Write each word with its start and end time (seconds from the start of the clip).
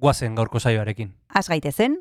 guazen 0.00 0.34
gaurko 0.34 0.58
saioarekin. 0.58 1.12
Az 1.34 1.48
gaitezen, 1.48 2.00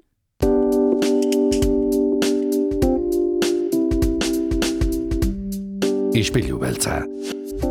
Ispilu 6.20 6.58
beltza. 6.60 6.98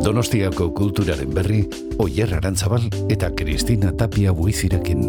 Donostiako 0.03 0.69
kulturaren 0.73 1.33
berri, 1.35 1.59
Oyer 2.01 2.31
Arantzabal 2.33 2.87
eta 3.11 3.29
Kristina 3.35 3.91
Tapia 3.93 4.33
buizirekin. 4.33 5.03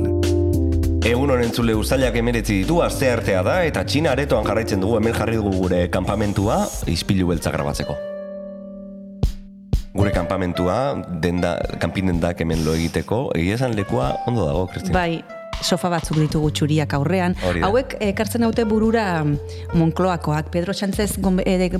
Egun 1.08 1.32
honen 1.32 1.54
zule 1.54 1.78
ustailak 1.78 2.20
emeretzi 2.20 2.60
ditu, 2.60 2.82
aste 2.84 3.08
artea 3.08 3.40
da, 3.46 3.62
eta 3.64 3.86
txina 3.88 4.12
aretoan 4.12 4.44
jarraitzen 4.44 4.84
dugu 4.84 5.00
hemen 5.00 5.16
jarri 5.16 5.40
dugu 5.40 5.56
gure 5.56 5.86
kanpamentua, 5.94 6.60
izpilu 6.90 7.32
beltza 7.32 7.54
grabatzeko. 7.54 8.09
Gure 9.90 10.12
kanpamentua, 10.14 11.02
denda, 11.18 11.56
kanpin 11.82 12.06
dendak 12.12 12.38
hemen 12.38 12.62
lo 12.64 12.76
egiteko, 12.78 13.32
egia 13.34 13.56
esan 13.58 13.74
lekua 13.74 14.12
ondo 14.30 14.46
dago, 14.46 14.66
Kristina. 14.70 14.94
bai, 14.94 15.24
sofa 15.62 15.88
batzuk 15.92 16.16
ditugu 16.18 16.50
txuriak 16.50 16.92
aurrean. 16.94 17.34
Hauek 17.62 17.96
ekartzen 18.00 18.42
haute 18.44 18.64
burura 18.64 19.24
Monkloakoak. 19.74 20.50
Pedro 20.50 20.72
Sánchez 20.72 21.18
gom- 21.18 21.42
eh, 21.44 21.70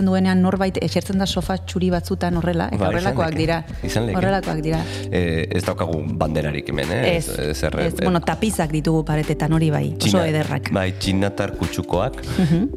duenean 0.00 0.40
norbait 0.42 0.76
esertzen 0.82 1.18
da 1.18 1.26
sofa 1.26 1.56
txuri 1.58 1.90
batzutan 1.90 2.36
horrela, 2.36 2.68
eta 2.68 2.78
Ba, 2.78 2.88
horrelakoak 2.88 3.34
dira. 3.34 3.64
Horrelakoak 4.16 4.60
dira. 4.62 4.80
Eh, 5.10 5.46
ez 5.50 5.62
daukagu 5.64 6.02
banderarik 6.18 6.68
hemen, 6.68 6.90
eh? 6.92 7.16
Ez, 7.16 7.28
ez, 7.28 7.62
erre- 7.62 7.86
ez, 7.86 7.94
bueno, 8.02 8.20
tapizak 8.20 8.70
ditugu 8.70 9.04
paretetan 9.04 9.52
hori 9.52 9.70
bai, 9.70 9.94
oso 9.96 10.06
Txina- 10.08 10.26
ederrak. 10.28 10.70
Bai, 10.72 10.92
txinatar 10.98 11.56
kutsukoak. 11.56 12.20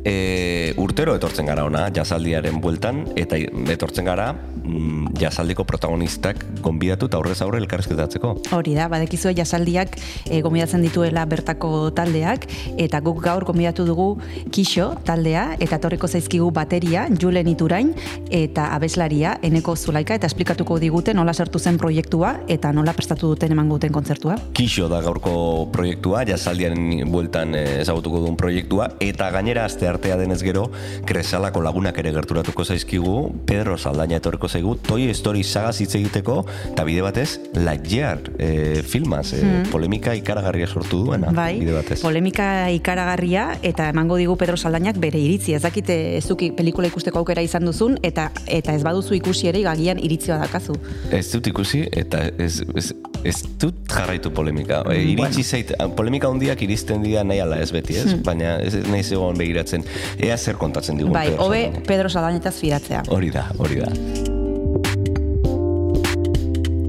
e, 0.04 0.74
urtero 0.78 1.16
etortzen 1.16 1.46
gara 1.46 1.64
ona, 1.66 1.90
jazaldiaren 1.94 2.59
bueltan, 2.62 3.04
eta 3.16 3.38
etortzen 3.74 4.06
gara 4.06 4.32
mm, 4.34 5.14
jazaldiko 5.20 5.64
protagonistak 5.66 6.44
gonbidatu 6.62 7.08
eta 7.09 7.18
aurrez 7.18 7.42
aurre 7.42 7.59
elkarrizketatzeko. 7.64 8.34
Hori 8.58 8.74
da, 8.76 8.88
badekizue 8.92 9.34
jasaldiak 9.38 9.98
e, 10.30 10.42
gomidatzen 10.54 10.84
dituela 10.86 11.23
bertako 11.26 11.90
taldeak, 11.98 12.44
eta 12.78 13.00
guk 13.02 13.23
gaur 13.26 13.42
gomidatu 13.48 13.88
dugu 13.88 14.20
Kixo 14.54 14.92
taldea, 15.08 15.56
eta 15.58 15.80
etorriko 15.80 16.06
zaizkigu 16.06 16.52
bateria, 16.54 17.08
Julen 17.09 17.48
Iturain, 17.50 17.90
eta 18.30 18.68
abeslaria, 18.76 19.40
eneko 19.42 19.74
zulaika, 19.74 20.14
eta 20.14 20.30
esplikatuko 20.30 20.78
digute 20.78 21.16
nola 21.18 21.34
sartu 21.34 21.58
zen 21.58 21.80
proiektua, 21.81 22.36
eta 22.54 22.70
nola 22.72 22.94
prestatu 22.94 23.31
duten 23.31 23.56
eman 23.56 23.72
guten 23.72 23.96
kontzertua. 23.96 24.36
Kixo 24.54 24.86
da 24.92 25.00
gaurko 25.02 25.34
proiektua, 25.74 26.22
jazaldiaren 26.30 27.09
bueltan 27.09 27.58
eh, 27.58 27.81
ezagutuko 27.81 28.22
duen 28.28 28.38
proiektua, 28.38 28.92
eta 29.02 29.31
gainera 29.34 29.66
aste 29.66 29.90
artea 29.90 30.20
denez 30.22 30.44
gero, 30.46 30.68
kresalako 31.09 31.66
lagunak 31.66 31.98
ere 32.04 32.14
gerturatuko 32.14 32.68
zaizkigu, 32.68 33.16
Pedro 33.50 33.80
Saldaña 33.80 34.22
etorriko 34.22 34.52
zaigu, 34.52 34.78
Toy 34.86 35.09
Story 35.18 35.42
sagaz 35.42 35.80
hitz 35.81 35.96
egiteko, 35.98 36.44
eta 36.76 36.86
bide 36.86 37.02
batez, 37.02 37.40
Lightyear 37.58 38.22
eh, 38.38 38.84
filmaz, 38.86 39.31
eh, 39.34 39.64
polemika 39.72 40.14
ikaragarria 40.44 40.68
sortu 40.68 41.04
duena, 41.06 41.32
Bai, 41.32 41.60
bide 41.60 41.74
batez. 41.74 42.02
polemika 42.02 42.70
ikaragarria, 42.72 43.58
eta 43.64 43.90
emango 43.90 44.18
digu 44.18 44.36
Pedro 44.38 44.58
Saldainak 44.58 45.00
bere 45.00 45.20
iritzi. 45.20 45.54
Ez 45.54 45.62
dakite 45.64 46.18
ez 46.18 46.26
duki 46.28 46.52
pelikula 46.52 46.88
ikusteko 46.88 47.20
aukera 47.20 47.42
izan 47.42 47.66
duzun, 47.66 47.98
eta 48.04 48.30
eta 48.48 48.74
ez 48.74 48.84
baduzu 48.84 49.16
ikusi 49.16 49.48
ere, 49.48 49.62
gagian 49.64 50.00
iritzioa 50.00 50.38
dakazu. 50.44 50.76
Ez 51.12 51.32
dut 51.32 51.48
ikusi, 51.48 51.86
eta 51.92 52.26
ez, 52.38 52.62
ez, 52.76 52.92
ez 53.24 53.38
dut 53.59 53.76
jarraitu 53.90 54.32
polemika. 54.32 54.84
E, 54.92 55.00
iritsi 55.14 55.44
zait, 55.44 55.74
polemika 55.96 56.28
handiak 56.28 56.62
iristen 56.62 57.03
dira 57.03 57.24
nahi 57.24 57.40
ala 57.40 57.59
ez 57.64 57.72
beti, 57.72 57.98
ez? 57.98 58.14
Baina 58.24 58.58
ez 58.59 58.76
ez 58.76 58.86
nahi 58.90 59.03
zegoen 59.03 59.38
begiratzen, 59.40 59.84
ea 60.20 60.38
zer 60.38 60.59
kontatzen 60.59 60.98
digun. 61.00 61.14
Bai, 61.14 61.30
hobe. 61.38 61.70
Pedro 61.88 62.09
Saldainetaz 62.09 62.58
fidatzea. 62.59 63.03
Hori 63.09 63.32
da, 63.32 63.50
hori 63.58 63.84
da. 63.84 64.43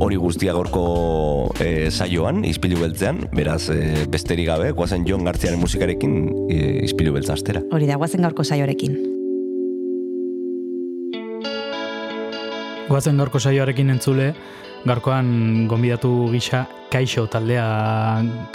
Hori 0.03 0.16
guztia 0.19 0.53
gorko 0.56 0.84
e, 1.62 1.91
saioan, 1.91 2.43
izpilu 2.44 2.81
beltzean, 2.81 3.25
beraz 3.34 3.69
e, 3.71 4.06
besterik 4.10 4.49
gabe, 4.50 4.72
guazen 4.75 5.06
Jon 5.06 5.25
Gartziaren 5.27 5.60
musikarekin 5.60 6.16
e, 6.50 6.60
izpilu 6.88 7.15
beltza 7.15 7.37
astera. 7.38 7.62
Hori 7.72 7.87
da, 7.91 7.99
guazen 8.00 8.27
gaurko 8.27 8.44
saioarekin. 8.44 8.97
Goazen 12.88 13.16
gaurko 13.16 13.41
saioarekin 13.41 13.94
entzule, 13.94 14.32
gaurkoan 14.84 15.66
gonbidatu 15.71 16.11
gisa 16.34 16.66
kaixo 16.93 17.25
taldea, 17.32 17.65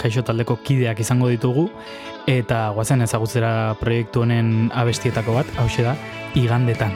kaixo 0.00 0.22
taldeko 0.26 0.60
kideak 0.64 1.02
izango 1.02 1.32
ditugu, 1.32 1.66
eta 2.30 2.68
goazen 2.76 3.02
ezagutzera 3.08 3.74
proiektu 3.80 4.22
honen 4.22 4.70
abestietako 4.70 5.40
bat, 5.40 5.58
hause 5.58 5.84
da, 5.88 5.98
igandetan. 6.38 6.94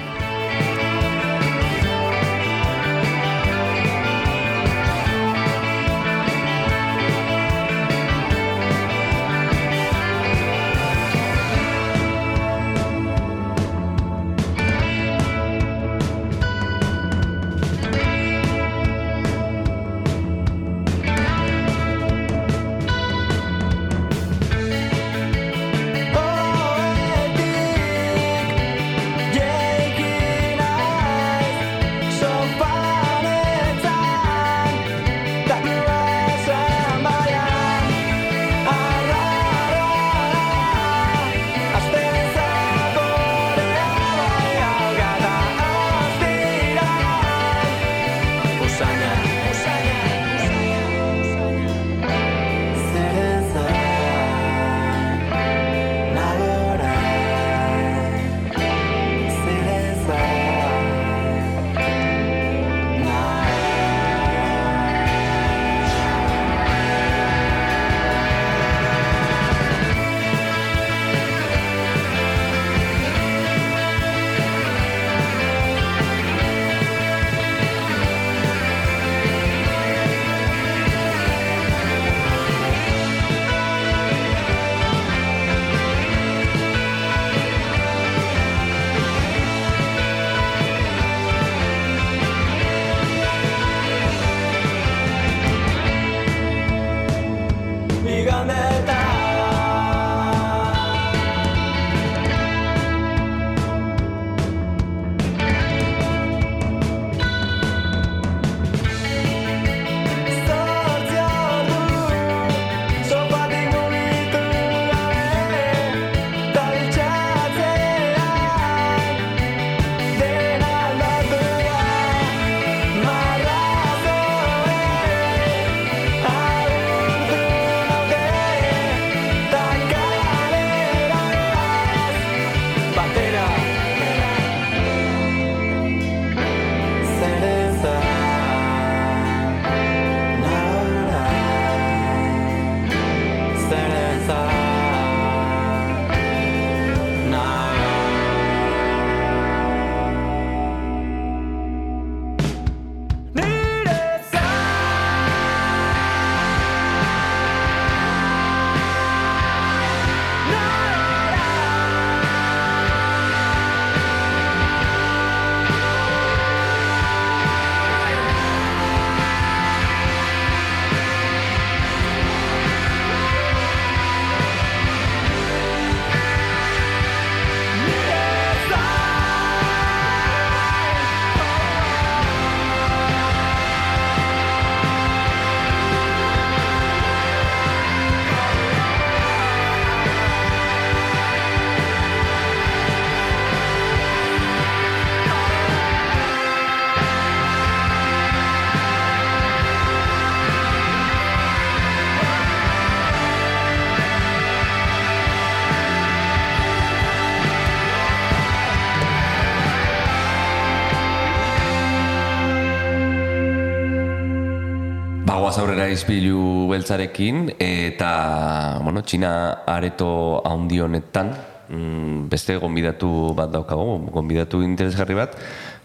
Goaz 215.55 215.63
aurrera 215.63 215.85
izpilu 215.87 216.67
beltzarekin, 216.67 217.53
eta, 217.63 218.81
bueno, 218.83 219.05
Txina 219.07 219.31
areto 219.71 220.41
haundi 220.43 220.81
honetan, 220.83 221.31
mm, 221.69 222.25
beste 222.33 222.57
gonbidatu 222.59 223.35
bat 223.39 223.53
daukagu, 223.53 224.11
gonbidatu 224.11 224.65
interesgarri 224.67 225.15
bat, 225.15 225.37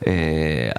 e, 0.02 0.72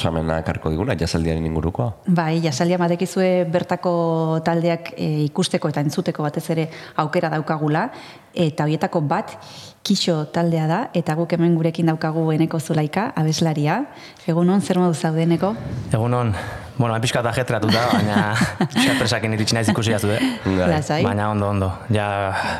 proposamena 0.00 0.42
karko 0.42 0.70
diguna, 0.70 0.94
jasaldiaren 0.96 1.44
ingurukoa. 1.44 1.90
Bai, 2.08 2.40
jasaldia 2.40 2.78
madekizue 2.80 3.44
bertako 3.52 4.40
taldeak 4.44 4.94
e, 4.96 5.26
ikusteko 5.26 5.68
eta 5.68 5.82
entzuteko 5.84 6.24
batez 6.24 6.46
ere 6.50 6.68
aukera 6.96 7.30
daukagula, 7.30 7.90
eta 8.34 8.64
hoietako 8.64 9.02
bat, 9.04 9.36
kixo 9.84 10.24
taldea 10.32 10.66
da, 10.70 10.80
eta 10.94 11.14
guk 11.18 11.32
hemen 11.36 11.54
gurekin 11.58 11.90
daukagu 11.92 12.24
eneko 12.32 12.60
zulaika, 12.60 13.10
abeslaria. 13.16 13.82
Egunon, 14.26 14.62
zer 14.62 14.80
modu 14.80 14.94
zaudeneko? 14.94 15.54
Egunon, 15.92 16.32
bueno, 16.78 16.96
pixka 17.02 17.20
eta 17.20 17.34
jetratuta, 17.36 17.86
baina 17.92 18.20
pixka 18.72 18.96
presakin 18.98 19.36
iritsi 19.36 19.58
naiz 19.58 19.68
ikusi 19.68 19.96
jatu, 19.96 20.14
eh? 20.16 20.20
Lasai. 20.60 21.02
Baina 21.04 21.30
ondo, 21.34 21.50
ondo, 21.52 21.72
ja 21.92 22.06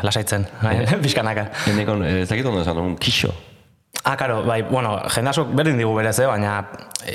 lasaitzen, 0.05 0.49
pixkanaka. 1.05 1.49
Eneko, 1.73 2.03
ez 2.05 2.29
dakit 2.29 2.53
ondo 2.53 2.67
esan 2.67 2.99
kixo. 3.01 3.33
Ah, 4.03 4.17
karo, 4.17 4.43
bai, 4.45 4.63
bueno, 4.63 4.95
jende 5.13 5.31
asko 5.31 5.45
berdin 5.53 5.77
digu 5.77 5.93
berez, 5.93 6.15
eh? 6.23 6.27
baina 6.27 6.55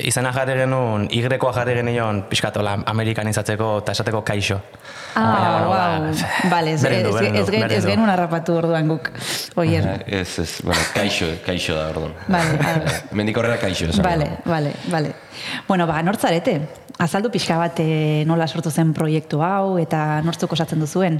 izena 0.06 0.30
jarri 0.34 0.54
genuen, 0.60 1.08
igrekoa 1.10 1.50
jarri 1.56 1.74
genion 1.80 2.20
pixkatola 2.30 2.76
amerikanizatzeko 2.92 3.70
eta 3.80 3.94
esateko 3.96 4.20
kaixo. 4.26 4.60
Ah, 5.16 5.24
Baina, 5.32 5.48
bueno, 5.50 5.66
wow. 5.66 5.74
ba, 5.74 6.50
Vale, 6.52 6.74
ez, 6.76 6.82
berdin 6.84 7.08
du, 7.08 7.16
ez, 7.18 7.48
ez, 7.48 7.72
ez 7.80 7.82
genuen 7.88 8.12
harrapatu 8.12 8.54
orduan 8.60 8.86
guk. 8.92 9.10
Oier. 9.58 9.88
Ez, 10.06 10.38
ez, 10.38 10.48
bueno, 10.62 10.86
kaixo, 10.94 11.32
kaixo 11.46 11.74
da, 11.74 11.88
orduan. 11.90 12.14
Vale, 12.28 12.54
vale. 12.62 12.94
Mendik 13.18 13.42
horrela 13.42 13.58
kaixo 13.62 13.90
esan. 13.90 14.06
Vale, 14.06 14.30
vale, 14.46 14.76
vale. 14.92 15.14
Bueno, 15.66 15.88
ba, 15.90 15.98
nortzarete? 16.06 16.60
Azaldu 17.02 17.34
pixka 17.34 17.58
bat 17.60 17.82
eh, 17.82 18.22
nola 18.28 18.46
sortu 18.46 18.70
zen 18.70 18.94
proiektu 18.96 19.42
hau 19.44 19.76
eta 19.82 20.22
nortzuk 20.24 20.54
osatzen 20.54 20.80
duzuen? 20.80 21.18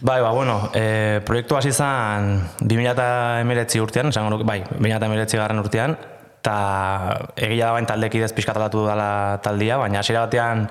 Bai, 0.00 0.20
ba, 0.20 0.30
bueno, 0.30 0.70
e, 0.74 1.20
proiektu 1.26 1.56
hasi 1.56 1.70
zen 1.70 2.40
2019 2.58 3.80
urtean, 3.82 4.08
esango 4.08 4.32
nuke, 4.32 4.46
bai, 4.48 4.62
2019 4.64 5.38
garren 5.38 5.62
urtean, 5.62 5.96
eta 6.42 6.54
egia 7.38 7.68
da 7.68 7.76
bain 7.76 7.86
taldekidez 7.86 8.32
pixkatalatu 8.34 8.82
dela 8.88 9.38
taldia, 9.44 9.76
baina 9.78 10.00
hasiera 10.00 10.24
batean 10.26 10.66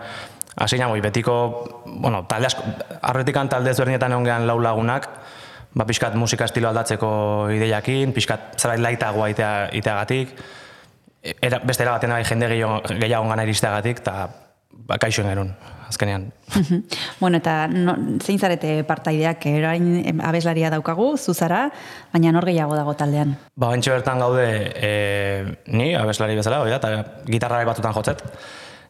hasi 0.58 0.78
bai, 0.78 1.00
betiko, 1.00 1.84
bueno, 1.86 2.26
talde 2.28 2.48
asko, 2.48 2.64
arretikan 3.02 3.48
talde 3.48 3.72
ezberdinetan 3.72 4.12
egon 4.12 4.28
gehan 4.28 4.48
lau 4.48 4.60
lagunak, 4.60 5.08
ba, 5.74 5.86
pixkat 5.86 6.16
musika 6.16 6.46
estilo 6.46 6.68
aldatzeko 6.68 7.48
ideiakin, 7.56 8.12
pixkat 8.12 8.60
zerbait 8.60 8.84
laitagoa 8.84 9.30
itea, 9.32 9.70
iteagatik, 9.80 10.36
era, 11.40 11.60
beste 11.64 11.84
era 11.84 11.96
batean 11.96 12.18
bai 12.18 12.26
jende 12.26 12.50
gehiago, 12.52 12.82
gehiago 12.90 13.30
gana 13.30 13.44
iristeagatik, 13.48 14.04
eta 14.04 14.28
ba, 14.74 14.98
kaixo 14.98 15.24
genuen, 15.24 15.54
azkenean. 15.88 16.32
bueno, 17.20 17.38
eta 17.38 17.68
no, 17.68 17.96
zein 18.24 18.40
zarete 18.40 18.84
partaideak, 18.88 19.46
erain 19.52 19.88
em, 20.06 20.22
abeslaria 20.24 20.72
daukagu, 20.74 21.14
zuzara, 21.18 21.66
baina 22.14 22.34
nor 22.36 22.48
gehiago 22.48 22.76
dago 22.80 22.96
taldean. 23.00 23.36
Ba, 23.56 23.72
bentsi 23.74 23.94
bertan 23.94 24.24
gaude 24.24 24.48
e, 24.76 24.92
ni, 25.68 25.94
abeslari 25.96 26.38
bezala, 26.40 26.62
oida, 26.66 26.80
eta 26.82 27.24
gitarra 27.28 27.62
bai 27.62 27.70
batutan 27.70 27.96
jotzet. 27.98 28.24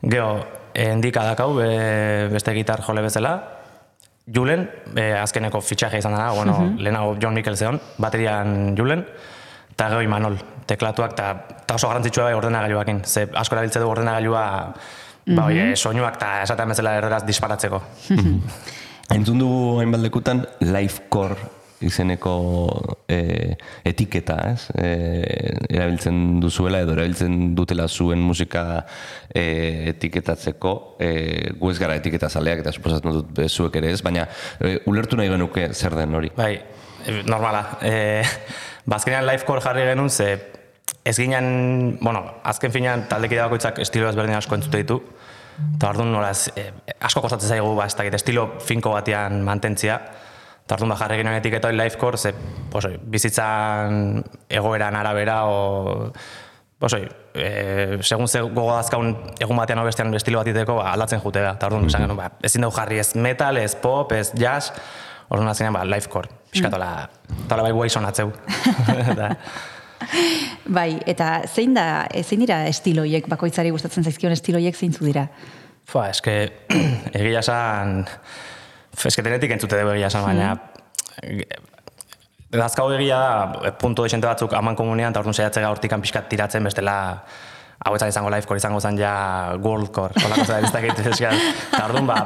Geo, 0.02 0.30
e, 0.74 0.88
endika 0.92 1.26
dakau, 1.28 1.56
be, 1.60 2.30
beste 2.34 2.56
gitar 2.58 2.86
jole 2.86 3.06
bezala. 3.06 3.36
Julen, 4.32 4.68
e, 4.96 5.12
azkeneko 5.18 5.60
fitxaje 5.66 6.00
izan 6.00 6.16
dena, 6.16 6.32
bueno, 6.38 6.58
lehenago 6.78 7.18
John 7.22 7.34
Mikel 7.36 7.58
zeon, 7.58 7.82
baterian 8.00 8.76
Julen, 8.78 9.02
eta 9.74 9.90
gero 9.90 10.04
Imanol, 10.06 10.38
teklatuak, 10.70 11.16
eta 11.18 11.76
oso 11.76 11.90
garrantzitsua 11.90 12.30
bai 12.30 12.36
ordenagailuakin, 12.38 13.02
ze 13.04 13.26
asko 13.34 13.58
erabiltze 13.58 13.82
du 13.82 13.90
ordenagailua, 13.90 14.44
ba, 15.28 15.48
oie, 15.48 15.72
soinuak 15.76 16.20
eta 16.20 16.34
esaten 16.44 16.74
bezala 16.74 16.98
erderaz 17.00 17.24
disparatzeko. 17.28 17.82
Entzun 19.16 19.42
dugu 19.42 19.82
hainbat 19.82 20.06
lekutan 20.06 20.46
lifecore 20.64 21.50
izeneko 21.82 22.34
e, 23.10 23.56
etiketa, 23.90 24.38
ez? 24.52 24.68
E, 24.78 24.90
erabiltzen 25.70 26.40
duzuela 26.44 26.82
edo 26.86 26.94
erabiltzen 26.96 27.56
dutela 27.58 27.88
zuen 27.90 28.22
musika 28.22 28.64
e, 29.34 29.90
etiketatzeko, 29.96 30.76
e, 31.02 31.12
gu 31.58 31.74
ez 31.74 31.78
gara 31.82 31.98
etiketa 31.98 32.30
zaleak 32.30 32.62
eta 32.64 32.74
suposatzen 32.76 33.18
dut 33.18 33.44
zuek 33.50 33.82
ere 33.82 33.92
ez, 33.96 34.02
baina 34.06 34.28
e, 34.60 34.78
ulertu 34.92 35.20
nahi 35.20 35.34
genuke 35.34 35.72
zer 35.74 35.98
den 35.98 36.16
hori. 36.18 36.32
Bai, 36.38 36.54
e, 37.06 37.22
normala. 37.26 37.66
E, 37.82 38.22
bazkenean 38.92 39.26
lifecore 39.28 39.66
jarri 39.66 39.90
genuen, 39.90 40.14
ze 40.14 40.36
ez 41.04 41.18
ginen, 41.18 41.98
bueno, 42.02 42.24
azken 42.44 42.72
finean 42.72 43.06
taldekide 43.10 43.42
bakoitzak 43.46 43.80
estilo 43.82 44.10
ezberdin 44.10 44.38
asko 44.38 44.58
entzute 44.58 44.84
ditu. 44.84 45.00
Eta 45.76 45.90
orduan 45.92 46.12
nola 46.14 46.30
ez, 46.32 46.50
e, 46.58 46.70
asko 47.02 47.24
kostatzen 47.24 47.50
zaigu, 47.50 47.74
ba, 47.78 47.88
ez 47.90 47.96
dakit, 47.98 48.16
estilo 48.18 48.48
finko 48.66 48.94
batean 48.94 49.42
mantentzia. 49.46 49.98
Eta 50.62 50.78
orduan 50.78 50.94
ba, 50.94 51.00
jarri 51.02 51.20
genuen 51.22 51.42
etiketa 51.42 51.70
hori 51.70 51.78
lifecore, 51.80 52.18
ze, 52.18 52.34
posoi, 52.72 52.96
bizitzan 53.14 54.22
egoeran 54.50 54.96
arabera, 54.96 55.42
o, 55.50 56.12
posoi, 56.82 57.04
e, 57.34 57.98
segun 58.02 58.30
ze 58.30 58.42
gogo 58.42 58.72
dazkaun 58.74 59.12
egun 59.42 59.60
batean 59.60 59.82
hau 59.82 59.86
bestean 59.86 60.14
estilo 60.18 60.42
bat 60.42 60.54
iteko, 60.54 60.80
ba, 60.82 60.92
aldatzen 60.94 61.22
jute 61.22 61.42
da. 61.42 61.56
Eta 61.58 61.70
orduan, 61.70 61.90
esan 61.90 62.06
genuen, 62.06 62.22
ba, 62.22 62.32
ezin 62.46 62.66
dugu 62.66 62.78
jarri 62.78 63.02
ez 63.02 63.12
metal, 63.16 63.58
ez 63.58 63.74
pop, 63.76 64.14
ez 64.18 64.32
jazz, 64.38 64.72
orduan 65.30 65.50
azkenean, 65.50 65.78
ba, 65.78 65.86
lifecore. 65.90 66.30
Piskatola, 66.52 66.94
eta 67.46 67.62
bai 67.62 67.72
guai 67.74 67.90
sonatzeu. 67.90 68.32
Bai, 70.78 70.90
eta 71.10 71.42
zein 71.48 71.76
da, 71.78 72.06
eh, 72.12 72.24
zein 72.24 72.44
dira 72.44 72.62
estiloiek, 72.70 73.28
bakoitzari 73.32 73.74
gustatzen 73.74 74.06
zaizkion 74.08 74.36
estiloiek 74.36 74.78
zeintzu 74.78 75.06
dira? 75.08 75.28
Fua, 75.90 76.10
eske, 76.14 76.36
egia 77.20 77.42
esan, 77.42 78.06
eske 79.06 79.26
denetik 79.26 79.58
entzute 79.58 79.80
dugu 79.80 79.98
egia 79.98 80.12
esan, 80.12 80.28
baina 80.28 80.56
Dazkau 82.52 82.90
egia 82.92 83.16
da, 83.16 83.72
punto 83.80 84.04
desente 84.04 84.28
batzuk 84.28 84.52
aman 84.58 84.76
komunean, 84.76 85.14
eta 85.14 85.22
orduan 85.22 85.38
saiatzega 85.38 85.70
hortikan 85.72 86.02
pixkat 86.04 86.28
tiratzen, 86.28 86.66
bestela 86.68 86.96
hau 87.86 87.94
izango 87.96 88.30
lifecore, 88.34 88.60
izango 88.60 88.82
zen 88.82 89.00
ja 89.00 89.14
worldcore, 89.64 90.20
kolako 90.20 90.46
zera 90.50 90.60
ez 90.68 90.74
dakit, 90.74 91.00
eta 91.00 91.86
orduan 91.86 92.10
ba, 92.10 92.18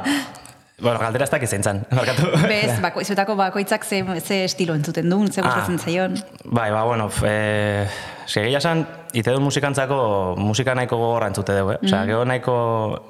bueno, 0.78 0.98
galdera 1.00 1.24
ez 1.24 1.30
dakit 1.32 1.48
zein 1.48 1.62
zen, 1.64 1.82
markatu. 1.96 2.26
Bez, 2.48 2.80
bako, 2.82 3.04
zuetako 3.04 3.36
bakoitzak 3.38 3.84
ze, 3.84 4.02
ze 4.20 4.42
estilo 4.44 4.74
entzuten 4.74 5.08
duen, 5.10 5.30
ze 5.32 5.42
gustatzen 5.42 5.78
zaion. 5.78 6.18
Bai, 6.44 6.70
ba, 6.70 6.82
bueno, 6.84 7.06
f- 7.08 7.22
e, 7.24 7.86
eske 8.26 8.44
egia 8.48 8.58
esan, 8.60 8.84
ite 9.16 9.32
du 9.32 9.40
musikantzako 9.40 10.34
musika 10.38 10.74
nahiko 10.74 10.98
gogorra 11.00 11.30
entzute 11.32 11.56
dugu, 11.56 11.72
eh? 11.76 11.78
Osea, 11.84 12.02
gero 12.10 12.24
nahiko 12.28 12.56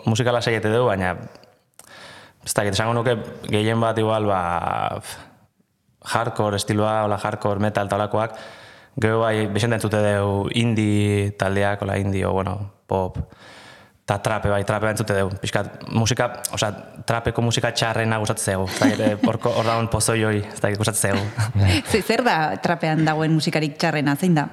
musika 0.07 0.33
lasai 0.33 0.55
ete 0.61 0.71
dugu, 0.71 0.87
baina 0.93 1.17
ez 2.47 2.55
dakit, 2.55 2.77
esango 2.77 2.95
nuke 2.95 3.17
gehien 3.51 3.81
bat 3.83 3.99
igual, 3.99 4.29
ba, 4.31 5.01
hardcore 6.13 6.57
estiloa, 6.61 7.01
hola 7.09 7.19
hardcore 7.19 7.59
metal 7.61 7.89
talakoak, 7.91 8.37
gero 9.03 9.25
bai, 9.25 9.49
bexente 9.51 9.81
entzute 9.81 9.99
dugu 10.07 10.47
indie 10.55 11.33
taldeak, 11.39 11.83
hola 11.83 11.99
indie, 11.99 12.23
o 12.29 12.31
bueno, 12.37 12.55
pop, 12.87 13.19
eta 14.07 14.21
trape, 14.23 14.47
bai, 14.47 14.61
trape 14.63 14.87
entzute 14.87 15.17
dugu. 15.19 15.35
Piskat, 15.43 15.81
musika, 15.91 16.29
osea, 16.55 16.69
trapeko 17.09 17.43
musika 17.43 17.73
txarrena 17.75 18.21
gustatzen 18.23 18.63
eh, 19.03 19.17
horko 19.29 19.51
hor 19.51 19.67
dagoen 19.67 19.89
pozoi 19.91 20.23
hori, 20.23 20.45
ez 20.47 20.61
dakit 20.63 20.79
gustatzen 20.79 21.17
zaigu. 21.19 21.81
Ze, 21.91 22.03
zer 22.07 22.23
da 22.23 22.37
trapean 22.63 23.03
dagoen 23.05 23.35
musikarik 23.35 23.75
txarrena, 23.75 24.15
zein 24.15 24.39
da? 24.39 24.47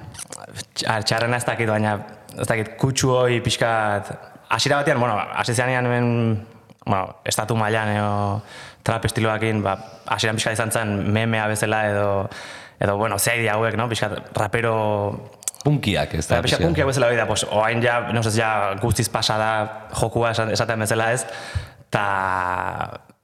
Txar, 0.74 1.06
txarrena 1.06 1.38
ez 1.38 1.46
dakit, 1.46 1.70
baina 1.70 1.94
ez 2.34 2.48
dakit, 2.50 2.74
kutsu 2.80 3.14
hoi 3.14 3.38
pixkat... 3.46 4.10
Hasiera 4.54 4.82
batean, 4.82 4.98
bueno, 5.00 5.14
hasi 5.38 5.54
zeanean 5.54 5.86
hemen, 5.86 6.08
bueno, 6.84 7.14
estatu 7.26 7.54
mailan 7.58 7.94
edo 7.94 8.10
trap 8.84 9.06
estiloakin, 9.08 9.62
ba, 9.64 9.78
hasieran 10.12 10.36
pixkat 10.36 10.58
izan 10.58 10.74
zen 10.74 10.92
memea 11.14 11.46
bezala 11.50 11.80
edo, 11.88 12.08
edo 12.84 12.96
bueno, 13.00 13.18
zehaidi 13.18 13.48
hauek, 13.48 13.78
no? 13.80 13.88
Pixkat 13.90 14.36
rapero 14.38 14.76
Punkiak, 15.64 16.12
ez 16.18 16.26
da. 16.28 16.42
Pixka 16.44 16.60
punkiak 16.60 16.90
bezala 16.90 17.08
hori 17.08 17.16
da, 17.16 17.24
pues, 17.24 17.46
oain 17.48 17.80
ja, 17.80 18.00
no 18.12 18.20
sé, 18.22 18.34
ja 18.36 18.74
guztiz 18.82 19.08
pasa 19.08 19.38
da 19.40 19.52
jokua 19.96 20.34
esaten 20.34 20.84
bezala 20.84 21.08
ez, 21.14 21.22
eta 21.88 22.02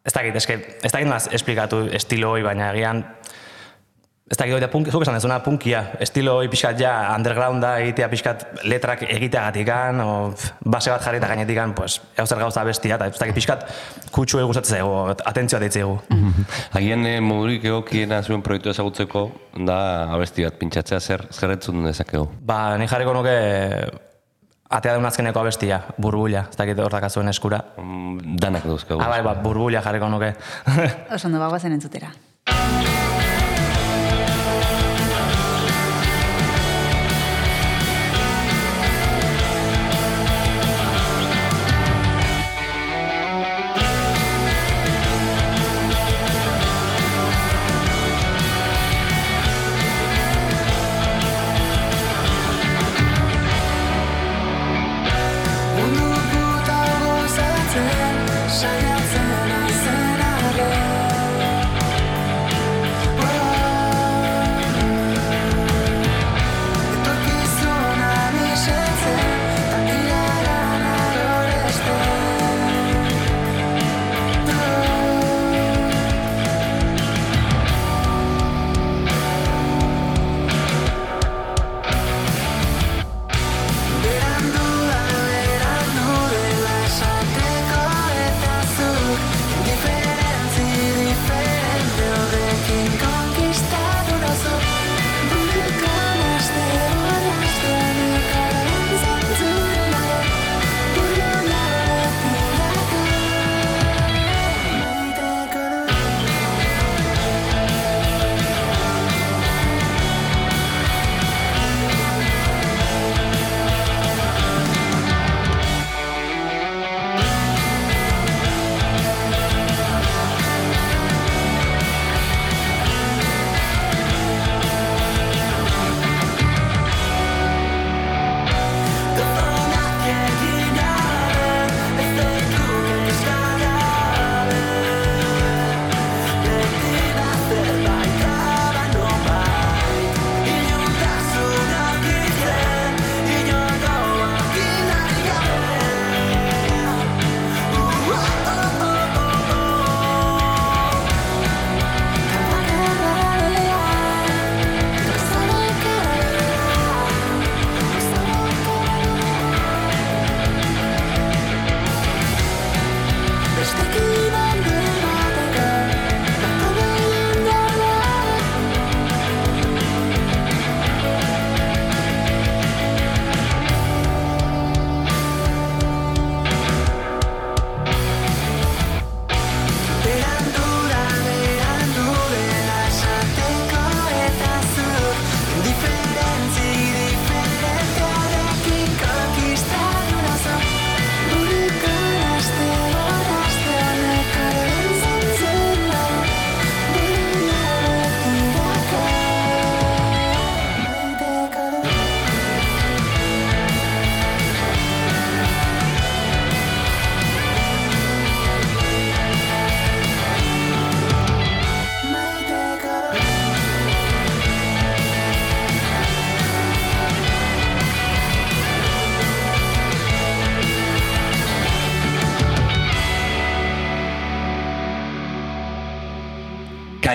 ez 0.08 0.14
dakit, 0.16 0.38
eske, 0.40 0.56
ez 0.80 0.92
dakit 0.92 1.10
naz 1.10 1.26
esplikatu 1.36 1.82
estilo 1.92 2.32
hori, 2.32 2.46
baina 2.46 2.70
egian, 2.72 3.04
ez 4.30 4.36
dakit 4.38 4.54
hori 4.54 4.62
da 4.62 4.68
punk, 4.70 4.86
zuk 4.94 5.02
esan 5.02 5.16
dezuna 5.18 5.40
punkia, 5.42 5.80
estilo 6.04 6.36
hori 6.38 6.48
pixkat 6.52 6.78
ja 6.78 6.92
undergrounda 7.16 7.72
egitea 7.82 8.06
pixkat 8.12 8.44
letrak 8.70 9.02
egiteagatikan, 9.08 9.98
o 10.04 10.12
base 10.70 10.92
bat 10.92 11.02
jarrita 11.02 11.26
gainetikan, 11.32 11.72
pues, 11.74 11.96
eusar 12.14 12.38
gauza 12.38 12.62
bestia, 12.64 12.94
eta 12.94 13.08
ez 13.10 13.18
dakit 13.18 13.34
pixkat 13.40 13.64
kutsu 14.14 14.38
egu 14.38 14.54
zaigu, 14.54 14.92
atentzioa 15.32 15.60
deitzegu. 15.64 15.96
Agian 16.78 17.02
eh, 17.10 17.16
modurik 17.20 17.66
egokiena 17.72 18.22
zuen 18.22 18.46
proiektu 18.46 18.70
ezagutzeko 18.70 19.24
da 19.66 19.80
abesti 20.14 20.46
bat 20.46 20.62
pintxatzea 20.62 21.00
zer 21.00 21.26
zer 21.32 21.56
entzun 21.56 21.82
dezakegu. 21.88 22.28
Ba, 22.46 22.78
ni 22.78 22.86
jarriko 22.86 23.16
nuke 23.18 23.34
atea 24.70 24.94
deun 24.94 25.10
azkeneko 25.10 25.42
abestia, 25.42 25.82
burbulia, 25.98 26.46
ez 26.52 26.60
dakit 26.60 26.78
hor 26.78 26.94
dakazuen 26.94 27.34
eskura. 27.34 27.64
Mm, 27.82 28.38
Danak 28.38 28.70
dauzkagu. 28.70 29.02
Ah, 29.02 29.10
bai, 29.10 29.24
ba, 29.26 29.34
burbulia 29.42 29.82
jarriko 29.82 30.06
nuke. 30.06 30.36
Oso 31.10 31.26
ondo 31.26 31.42
bagoazen 31.42 31.74
entzutera. 31.80 32.14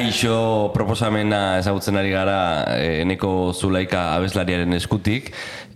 Kaixo 0.05 0.69
proposamena 0.69 1.57
ezagutzen 1.57 1.97
ari 1.97 2.11
gara 2.13 2.37
eh, 2.77 2.99
eneko 3.01 3.55
zulaika 3.57 4.11
abeslariaren 4.13 4.75
eskutik 4.77 5.31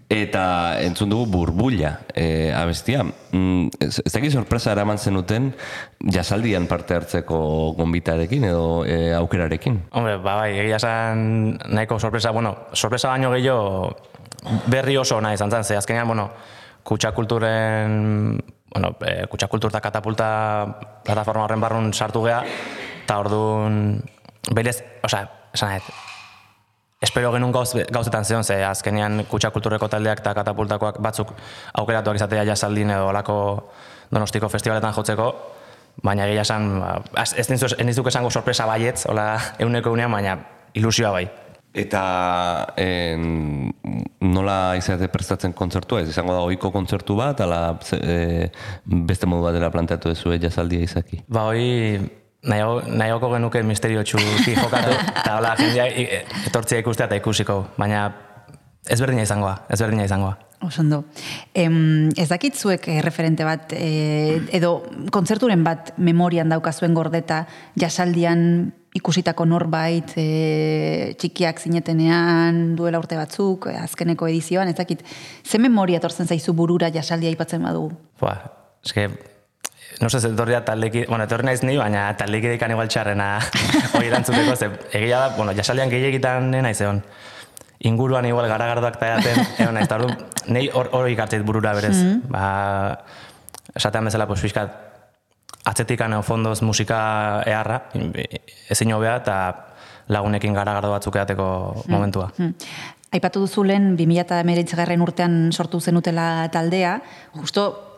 eta 0.06 0.44
entzun 0.86 1.10
dugu 1.10 1.26
burbulla 1.34 1.96
eh, 2.14 2.54
abestia. 2.54 3.02
Mm, 3.34 3.72
ez, 3.82 4.04
dakit 4.06 4.36
sorpresa 4.38 4.76
eraman 4.76 5.02
zenuten 5.02 5.48
jasaldian 6.14 6.68
parte 6.70 6.94
hartzeko 6.94 7.40
gonbitarekin 7.80 8.46
edo 8.52 8.84
eh, 8.86 9.16
aukerarekin. 9.18 9.80
Hombre, 9.98 10.20
ba, 10.22 10.36
bai, 10.44 10.52
egia 10.60 10.78
esan 10.78 11.58
nahiko 11.66 11.98
sorpresa, 11.98 12.30
bueno, 12.30 12.54
sorpresa 12.74 13.10
baino 13.16 13.34
gehiago 13.34 13.96
berri 14.70 15.00
oso 15.02 15.18
nahi 15.26 15.40
izan 15.42 15.50
zen, 15.50 15.66
ze 15.66 15.80
azkenean, 15.80 16.06
bueno, 16.14 16.28
kutsa 16.84 17.16
kulturen, 17.18 18.38
bueno, 18.76 18.94
e, 19.02 19.26
kutsa 19.26 19.50
kultur 19.50 19.74
eta 19.74 19.82
katapulta 19.90 20.30
plataforma 21.02 21.50
horren 21.50 21.66
barrun 21.66 21.92
sartu 21.98 22.24
gea, 22.30 22.44
eta 23.04 23.20
orduan, 23.26 23.82
berez, 24.56 24.84
osea, 25.04 25.28
esan 25.54 25.70
nahi, 25.70 25.82
espero 27.02 27.32
genuen 27.32 27.52
gauz, 27.56 27.72
gauzetan 27.92 28.26
zeon, 28.26 28.44
ze 28.44 28.58
azkenean 28.66 29.24
kutsa 29.30 29.52
kulturreko 29.56 29.88
taldeak 29.88 30.20
eta 30.20 30.34
katapultakoak 30.36 31.00
batzuk 31.02 31.34
aukeratuak 31.80 32.20
izatea 32.20 32.44
jasaldin 32.52 32.92
edo 32.92 33.08
olako 33.08 33.38
donostiko 34.12 34.50
festivaletan 34.50 34.94
jotzeko, 34.94 35.30
baina 36.04 36.26
egia 36.28 36.42
esan, 36.42 36.80
ba, 36.82 36.96
ez, 37.24 37.34
ez 37.38 37.50
nizu- 37.52 37.76
ez 37.78 37.86
nizuk 37.86 38.08
esango 38.08 38.30
sorpresa 38.32 38.66
baietz, 38.66 39.06
hola, 39.10 39.38
euneko 39.60 39.90
eunean, 39.94 40.12
baina 40.12 40.38
ilusioa 40.74 41.12
bai. 41.12 41.28
Eta 41.74 42.02
en, 42.82 43.70
nola 44.26 44.74
izate 44.80 45.06
prestatzen 45.14 45.54
kontzertua? 45.54 46.02
Ez 46.02 46.10
izango 46.10 46.34
da 46.34 46.40
ohiko 46.42 46.72
kontzertu 46.74 47.14
bat, 47.20 47.44
ala 47.46 47.78
e, 47.94 48.50
beste 49.06 49.30
modu 49.30 49.46
batera 49.46 49.70
planteatu 49.70 50.10
duzu 50.10 50.34
jasaldia 50.42 50.82
izaki? 50.88 51.22
Ba, 51.30 51.44
hoi, 51.52 52.00
nahiago, 52.44 52.82
nahiagoko 52.88 53.34
genuke 53.36 53.64
misterio 53.64 54.04
txuki 54.04 54.56
jokatu, 54.56 54.96
eta 54.96 55.38
hola, 55.38 55.56
jendea 55.60 55.88
e- 55.88 56.24
etortzia 56.48 56.80
ikustea 56.84 57.10
eta 57.10 57.20
ikusiko, 57.20 57.62
baina 57.78 58.08
ezberdina 58.90 59.26
izangoa, 59.28 59.56
ezberdina 59.70 60.06
izangoa. 60.08 60.38
Osondo. 60.62 61.06
Em, 61.56 62.10
ez 62.20 62.28
dakit 62.28 62.58
zuek 62.60 62.88
eh, 62.92 63.00
referente 63.02 63.46
bat, 63.48 63.72
eh, 63.76 64.42
edo 64.52 64.82
kontzerturen 65.12 65.64
bat 65.64 65.94
memorian 65.98 66.52
daukazuen 66.52 66.94
gordeta, 66.98 67.46
jasaldian 67.80 68.74
ikusitako 68.98 69.46
norbait, 69.48 70.12
eh, 70.20 71.16
txikiak 71.22 71.62
zinetenean, 71.64 72.76
duela 72.76 73.00
urte 73.00 73.16
batzuk, 73.16 73.70
azkeneko 73.72 74.28
edizioan, 74.28 74.68
ez 74.68 74.76
dakit, 74.76 75.06
ze 75.46 75.62
memoria 75.62 76.02
etortzen 76.02 76.28
zaizu 76.28 76.54
burura 76.58 76.92
jasaldia 76.92 77.32
aipatzen 77.32 77.64
badugu? 77.64 77.94
Ba, 78.20 78.36
eske, 78.84 79.08
no 80.00 80.10
sé, 80.10 80.18
etorria 80.18 80.64
taldeki, 80.66 81.06
bueno, 81.10 81.26
etorri 81.26 81.48
naiz 81.50 81.64
ni, 81.64 81.76
baina 81.78 82.08
taldeki 82.18 82.54
dekan 82.56 82.72
igual 82.72 82.90
txarrena 82.92 83.30
hori 83.98 84.08
erantzuteko, 84.08 84.56
ze 84.56 84.70
egia 85.00 85.20
da, 85.26 85.30
bueno, 85.38 85.56
jasaldian 85.58 85.90
gehiegitan 85.92 86.52
naiz 86.52 86.80
egon. 86.82 87.02
Inguruan 87.90 88.26
igual 88.28 88.48
garagardoak 88.52 89.00
eta 89.00 89.16
edaten, 89.16 89.48
egon 89.64 89.80
naiz, 89.80 89.88
eta 89.88 89.98
orduan, 90.00 90.22
nahi 90.48 90.70
hor 90.74 90.92
hori 90.96 91.16
ikartzeit 91.16 91.44
burura 91.48 91.74
berez. 91.78 91.96
Ba, 92.30 92.44
esatean 93.76 94.08
bezala, 94.10 94.28
pues, 94.28 94.44
pixkat, 94.46 94.78
atzetikan 95.70 96.14
edo 96.16 96.24
fondoz 96.24 96.62
musika 96.62 97.00
eharra, 97.48 97.84
ezin 98.70 98.94
hobea, 98.96 99.18
eta 99.24 99.40
lagunekin 100.10 100.56
garagardo 100.56 100.94
batzuk 100.96 101.20
edateko 101.20 101.50
momentua. 101.88 102.32
Hmm. 102.38 102.56
Aipatu 103.14 103.42
duzu 103.42 103.64
lehen 103.66 103.96
2019 103.98 104.78
garren 104.78 105.02
urtean 105.02 105.38
sortu 105.52 105.80
zenutela 105.82 106.48
taldea, 106.54 107.00
justo 107.34 107.89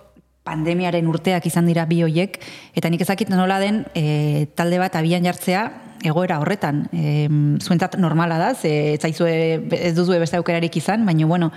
pandemiaren 0.48 1.08
urteak 1.08 1.46
izan 1.46 1.68
dira 1.70 1.86
bi 1.86 2.02
hoiek, 2.02 2.40
eta 2.78 2.90
nik 2.90 3.04
ezakit 3.06 3.30
nola 3.30 3.60
den 3.62 3.84
e, 3.94 4.48
talde 4.58 4.80
bat 4.82 4.96
abian 4.98 5.26
jartzea 5.26 5.68
egoera 6.08 6.40
horretan. 6.42 6.88
E, 6.94 7.28
zuentzat 7.62 7.98
normala 8.02 8.40
da, 8.42 8.54
ze 8.56 8.96
ez 8.96 9.02
zaizue, 9.02 9.34
ez 9.78 9.94
duzue 9.98 10.18
beste 10.20 10.40
aukerarik 10.40 10.76
izan, 10.82 11.06
baina 11.06 11.28
bueno, 11.30 11.52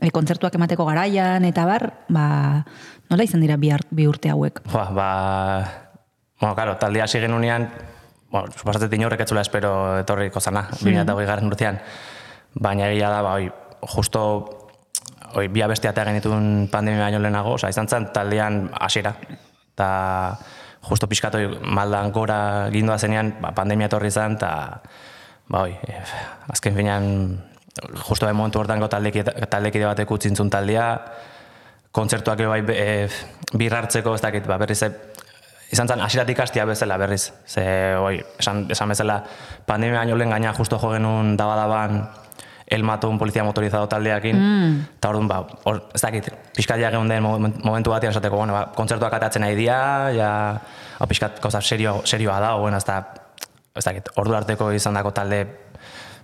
e, 0.00 0.10
kontzertuak 0.12 0.54
emateko 0.58 0.84
garaian 0.88 1.44
eta 1.48 1.64
bar, 1.68 1.88
ba, 2.12 2.26
nola 3.10 3.24
izan 3.24 3.40
dira 3.40 3.56
bi, 3.56 3.72
bi 3.90 4.06
urte 4.06 4.32
hauek? 4.32 4.60
Ba, 4.72 4.84
ba, 4.92 5.10
bueno, 6.40 6.54
claro, 6.54 6.76
taldea 6.76 7.08
hasi 7.08 7.22
genunean, 7.24 7.70
bueno, 8.30 8.52
supasatzen 8.52 9.00
inorrek 9.00 9.24
etzula 9.24 9.46
espero 9.46 9.72
etorriko 10.02 10.40
zana, 10.40 10.66
2008 10.76 11.24
garren 11.24 11.48
urtean. 11.48 11.80
Baina 12.52 12.90
egia 12.90 13.08
da, 13.12 13.24
ba, 13.24 13.38
oi, 13.40 13.48
justo 13.96 14.65
oi, 15.34 15.48
bi 15.48 15.62
abestia 15.62 15.90
eta 15.90 16.04
genituen 16.06 16.68
pandemia 16.72 17.06
baino 17.08 17.18
lehenago, 17.22 17.56
oza, 17.56 17.70
izan 17.72 17.88
zen 17.88 18.08
taldean 18.14 18.68
hasiera. 18.80 19.14
Eta 19.74 19.88
justo 20.86 21.08
pixkatu 21.10 21.40
maldan 21.66 22.12
gora 22.14 22.68
gindoa 22.72 22.98
zenean, 22.98 23.34
ba, 23.42 23.52
pandemia 23.56 23.90
etorri 23.90 24.10
zen, 24.10 24.38
eta 24.38 24.52
ba, 25.48 25.62
oi, 25.62 25.74
eh, 25.88 26.02
azken 26.52 26.76
finean, 26.76 27.08
justo 28.06 28.26
bai 28.26 28.34
momentu 28.34 28.62
hortango 28.62 28.88
taldekide, 28.88 29.34
taldekide 29.50 29.88
batek 29.90 30.14
utzintzun 30.16 30.50
taldea, 30.50 30.88
kontzertuak 31.96 32.40
bai 32.48 32.62
e, 32.72 33.08
bir 33.56 33.74
hartzeko 33.74 34.14
ez 34.14 34.22
dakit, 34.24 34.46
ba, 34.46 34.58
berriz 34.60 34.82
e, 34.84 34.92
izan 35.72 35.88
zen 35.88 36.02
hasiratik 36.04 36.38
hastia 36.40 36.66
bezala 36.68 36.98
berriz. 37.00 37.32
Ze, 37.48 37.64
oi, 37.98 38.20
esan, 38.38 38.66
esan 38.70 38.92
bezala, 38.92 39.22
pandemia 39.66 40.04
baino 40.04 40.16
lehen 40.16 40.34
gaina 40.34 40.54
justo 40.54 40.78
jo 40.78 40.92
genuen 40.94 41.36
daba-daban 41.36 42.04
elmatu 42.66 43.08
un 43.08 43.18
polizia 43.18 43.44
motorizado 43.44 43.86
taldeakin, 43.88 44.40
eta 44.98 45.08
orduan, 45.12 45.28
ba, 45.30 45.38
hor, 45.64 45.84
ez 45.94 46.00
dakit, 46.02 46.30
pixkat 46.56 46.80
ja 46.82 46.90
geun 46.90 47.08
den 47.08 47.22
moment- 47.22 47.62
momentu 47.64 47.90
batean 47.90 48.10
esateko, 48.10 48.36
bueno, 48.36 48.52
ba, 48.56 48.72
kontzertuak 48.74 49.12
atatzen 49.14 49.42
nahi 49.42 49.54
dira, 49.54 50.10
ja, 50.16 50.30
hau 50.98 51.06
pixkat 51.06 51.38
gauza 51.42 51.60
serio, 51.60 52.00
serioa 52.04 52.40
da, 52.40 52.54
bueno, 52.58 52.76
ez 52.76 52.84
da, 52.84 52.98
ez 53.76 53.84
dakit, 53.84 54.10
ordu 54.16 54.34
arteko 54.34 54.72
izan 54.72 54.94
dako 54.98 55.12
talde 55.14 55.44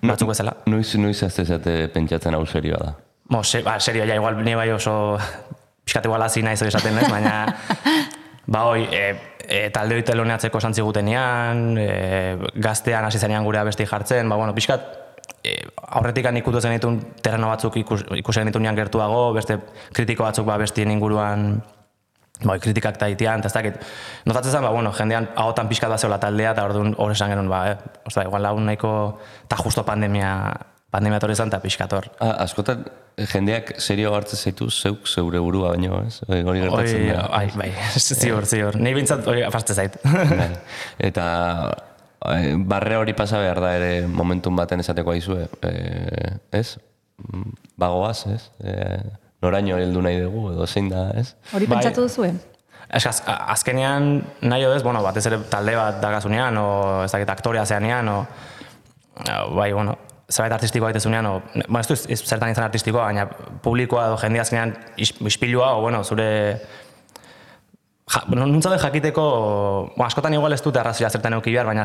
batzuk 0.02 0.33
bezala. 0.33 0.57
Noiz, 0.66 0.94
noiz 0.98 1.22
ez 1.22 1.38
ezate 1.44 1.88
pentsatzen 1.94 2.35
hau 2.35 2.46
serioa 2.46 2.78
da. 2.83 2.94
Bo, 3.31 3.44
se, 3.44 3.62
ba, 3.62 3.78
serio, 3.81 4.05
ja, 4.05 4.16
igual 4.18 4.42
ni 4.42 4.55
bai 4.59 4.70
oso 4.72 5.18
pixkat 5.85 6.07
igual 6.07 6.22
hasi 6.22 6.42
naiz 6.42 6.61
hori 6.62 6.72
esaten 6.74 6.94
naiz, 6.94 7.11
baina 7.11 7.37
ba 8.46 8.64
hoi, 8.66 8.88
e, 8.90 9.05
e, 9.46 9.70
talde 9.70 9.94
hori 9.94 10.02
teloneatzeko 10.02 10.59
esan 10.59 10.74
zigutenean, 10.74 11.78
e, 11.78 11.87
gaztean 12.55 13.05
hasi 13.07 13.18
zenean 13.22 13.44
gure 13.46 13.59
abesti 13.62 13.87
jartzen, 13.87 14.28
ba, 14.28 14.37
bueno, 14.37 14.55
pixkat 14.55 14.98
e, 15.44 15.59
aurretik 15.98 16.26
ikutu 16.40 16.61
zen 16.61 16.76
ditun 16.76 17.00
terreno 17.22 17.48
batzuk 17.48 17.76
ikus, 17.76 18.02
ikusi 18.16 18.40
genitunean 18.40 18.76
gertuago, 18.76 19.33
beste 19.33 19.59
kritiko 19.92 20.24
batzuk 20.24 20.46
ba, 20.46 20.59
bestien 20.59 20.90
inguruan 20.90 21.62
bai, 22.44 22.59
kritikak 22.62 22.98
eta 22.98 23.09
itian, 23.12 23.42
eta 23.42 23.50
ez 23.50 23.55
dakit. 23.55 23.78
Notatzen 24.26 24.57
zen, 24.57 24.64
ba, 24.64 24.72
bueno, 24.74 24.92
jendean 24.96 25.28
ahotan 25.37 25.70
pixkat 25.70 25.92
bat 25.92 26.00
zeola 26.00 26.18
taldea, 26.22 26.55
eta 26.57 26.66
orduan 26.66 26.96
hor 26.98 27.14
esan 27.14 27.33
genuen, 27.33 27.50
ba, 27.50 27.64
eh, 27.72 27.76
osta, 28.07 28.26
igual 28.26 28.42
lagun 28.42 28.66
nahiko, 28.66 28.92
eta 29.44 29.59
justo 29.62 29.85
pandemia, 29.87 30.33
pandemia 30.90 31.20
etorri 31.22 31.37
zen, 31.38 31.52
eta 31.52 31.62
pixkat 31.62 31.94
hor. 31.98 32.11
Ah, 32.20 32.35
askotan 32.46 32.85
jendeak 33.33 33.74
serio 33.83 34.14
hartzen 34.16 34.40
zaitu 34.40 34.70
zeuk 34.70 35.07
zeure 35.07 35.40
burua 35.42 35.74
baino, 35.74 36.02
ez? 36.07 36.22
Hori 36.26 36.64
gertatzen 36.64 37.09
da. 37.12 37.28
ai, 37.38 37.46
bai, 37.55 37.70
ziur, 38.22 38.46
ziur. 38.48 38.78
Nei 38.81 38.94
bintzat 38.96 39.26
hori 39.28 39.44
afazte 39.46 39.76
zait. 39.76 39.98
Bai. 40.05 40.50
Eta 41.11 41.26
eh, 41.70 41.91
barre 42.67 42.97
hori 42.97 43.13
pasa 43.15 43.39
behar 43.39 43.61
da 43.61 43.75
ere 43.77 44.07
momentun 44.07 44.57
baten 44.57 44.81
esateko 44.81 45.11
aizue, 45.11 45.49
eh, 45.63 46.39
ez? 46.53 46.77
Mm, 47.33 47.53
Bagoaz, 47.77 48.27
ez? 48.27 48.51
Eh, 48.65 49.01
noraino 49.43 49.77
heldu 49.79 50.03
nahi 50.03 50.21
dugu, 50.23 50.53
edo 50.53 50.67
zein 50.67 50.89
da, 50.89 51.11
ez? 51.19 51.35
Hori 51.53 51.67
Bai. 51.67 51.79
pentsatu 51.81 52.03
duzue? 52.07 52.33
Ez, 52.93 53.07
az, 53.07 53.23
azkenean 53.27 54.23
nahi 54.43 54.65
ez, 54.69 54.83
bueno, 54.85 55.03
batez 55.03 55.27
ere 55.27 55.39
talde 55.51 55.75
bat 55.77 56.01
dagazunean, 56.03 56.57
o 56.61 57.03
ez 57.05 57.11
dakit 57.13 57.31
aktorea 57.31 57.65
zeanean, 57.67 58.09
o, 58.09 58.19
bai, 59.57 59.73
bueno, 59.73 59.97
zerbait 60.33 60.53
artistikoa 60.53 60.91
egitezunean, 60.91 61.27
o, 61.27 61.41
bueno, 61.69 61.81
ez 61.81 61.89
du 62.21 62.27
zertan 62.27 62.51
izan 62.53 62.65
artistikoa, 62.65 63.05
baina 63.09 63.27
publikoa 63.65 64.07
edo 64.11 64.17
jende 64.21 64.41
azkenean 64.41 64.77
is- 64.97 65.15
ispilua, 65.21 65.73
o, 65.77 65.81
bueno, 65.81 66.03
zure 66.05 66.61
Ja, 68.12 68.25
bueno, 68.27 68.46
nuntzade 68.46 68.77
jakiteko, 68.79 69.22
bueno, 69.96 70.05
askotan 70.05 70.35
igual 70.35 70.53
ez 70.53 70.61
dute 70.61 70.81
arrazoia 70.83 71.09
zertan 71.09 71.33
euki 71.38 71.53
behar, 71.55 71.70
baina 71.70 71.85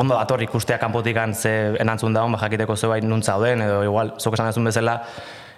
ondo 0.00 0.16
dator 0.16 0.40
ikustea 0.40 0.78
kanpotikan 0.80 1.34
ze 1.34 1.50
erantzun 1.76 2.14
da 2.16 2.22
ba, 2.24 2.38
jakiteko 2.40 2.76
zebait 2.76 3.04
nuntza 3.04 3.34
dauden, 3.34 3.60
edo 3.60 3.82
igual, 3.84 4.14
zuk 4.18 4.34
esan 4.38 4.48
dezun 4.48 4.64
bezala, 4.64 5.02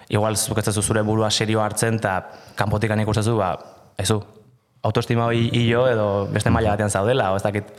igual 0.09 0.35
zuk 0.35 0.57
ez 0.57 0.75
zure 0.75 1.03
burua 1.03 1.29
serio 1.31 1.61
hartzen, 1.61 1.95
eta 1.95 2.17
kanpotikan 2.55 2.99
ikustezu, 2.99 3.37
ba, 3.37 3.53
ezu, 3.97 4.19
autoestima 4.83 5.25
hori 5.25 5.49
hilo 5.53 5.87
edo 5.87 6.27
beste 6.33 6.49
maila 6.49 6.75
batean 6.75 6.89
zaudela, 6.89 7.31
o 7.31 7.37
ez 7.37 7.43
dakit, 7.43 7.71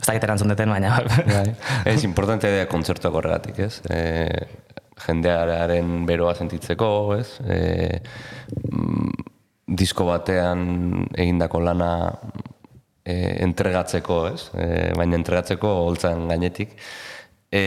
ez 0.00 0.06
dakit 0.06 0.24
erantzun 0.24 0.48
deten, 0.48 0.68
baina... 0.68 0.98
Ez 1.92 2.02
importante 2.02 2.50
da 2.50 2.66
kontzertuak 2.66 3.14
horregatik, 3.14 3.58
ez? 3.68 3.78
E, 3.86 4.00
jendearen 5.06 6.06
beroa 6.06 6.34
sentitzeko, 6.34 6.88
ez? 7.20 7.36
E, 7.46 8.02
mm, 8.66 9.31
disko 9.78 10.06
batean 10.08 11.06
egindako 11.16 11.60
lana 11.64 11.92
e, 13.04 13.14
entregatzeko, 13.44 14.18
ez? 14.32 14.46
E, 14.54 14.68
baina 14.98 15.18
entregatzeko 15.18 15.72
holtzan 15.86 16.28
gainetik. 16.30 16.76
E, 17.52 17.64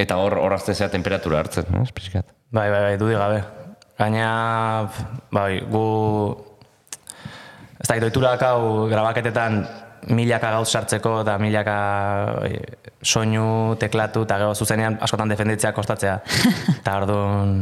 eta 0.00 0.18
hor 0.20 0.38
hor 0.40 0.56
azten 0.56 0.78
zea 0.78 0.90
temperatura 0.92 1.42
hartzen, 1.42 1.68
ez? 1.82 1.90
Pixkat. 1.94 2.32
Bai, 2.52 2.68
bai, 2.70 2.80
bai, 2.88 2.96
dudik 3.00 3.20
gabe. 3.20 3.42
Gaina, 3.98 4.28
bai, 5.32 5.60
gu... 5.70 5.86
Ez 7.82 7.88
da, 7.88 7.98
doitura 7.98 8.36
hau 8.46 8.86
grabaketetan 8.90 9.62
milaka 10.14 10.50
gauz 10.54 10.68
sartzeko 10.70 11.20
eta 11.22 11.36
milaka 11.42 11.76
bai, 12.38 12.52
soinu, 13.02 13.76
teklatu 13.78 14.24
eta 14.26 14.38
gero 14.42 14.54
zuzenean 14.54 14.98
askotan 15.02 15.30
defenditzea 15.32 15.72
kostatzea. 15.76 16.18
Eta 16.80 16.98
orduan... 17.02 17.56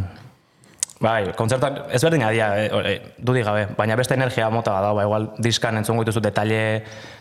Bai, 1.01 1.33
kontzertuak 1.33 1.79
ezberdina 1.97 2.29
dira, 2.29 2.51
e, 2.61 2.67
e, 2.69 2.95
dudik 3.25 3.47
gabe, 3.47 3.65
baina 3.79 3.97
beste 3.97 4.19
energia 4.19 4.51
mota 4.53 4.75
bat 4.77 4.85
da, 4.85 4.93
ba, 4.93 5.07
igual 5.09 5.31
diskan 5.41 5.81
entzungo 5.81 6.05
dituzu 6.05 6.21
detalle 6.21 6.61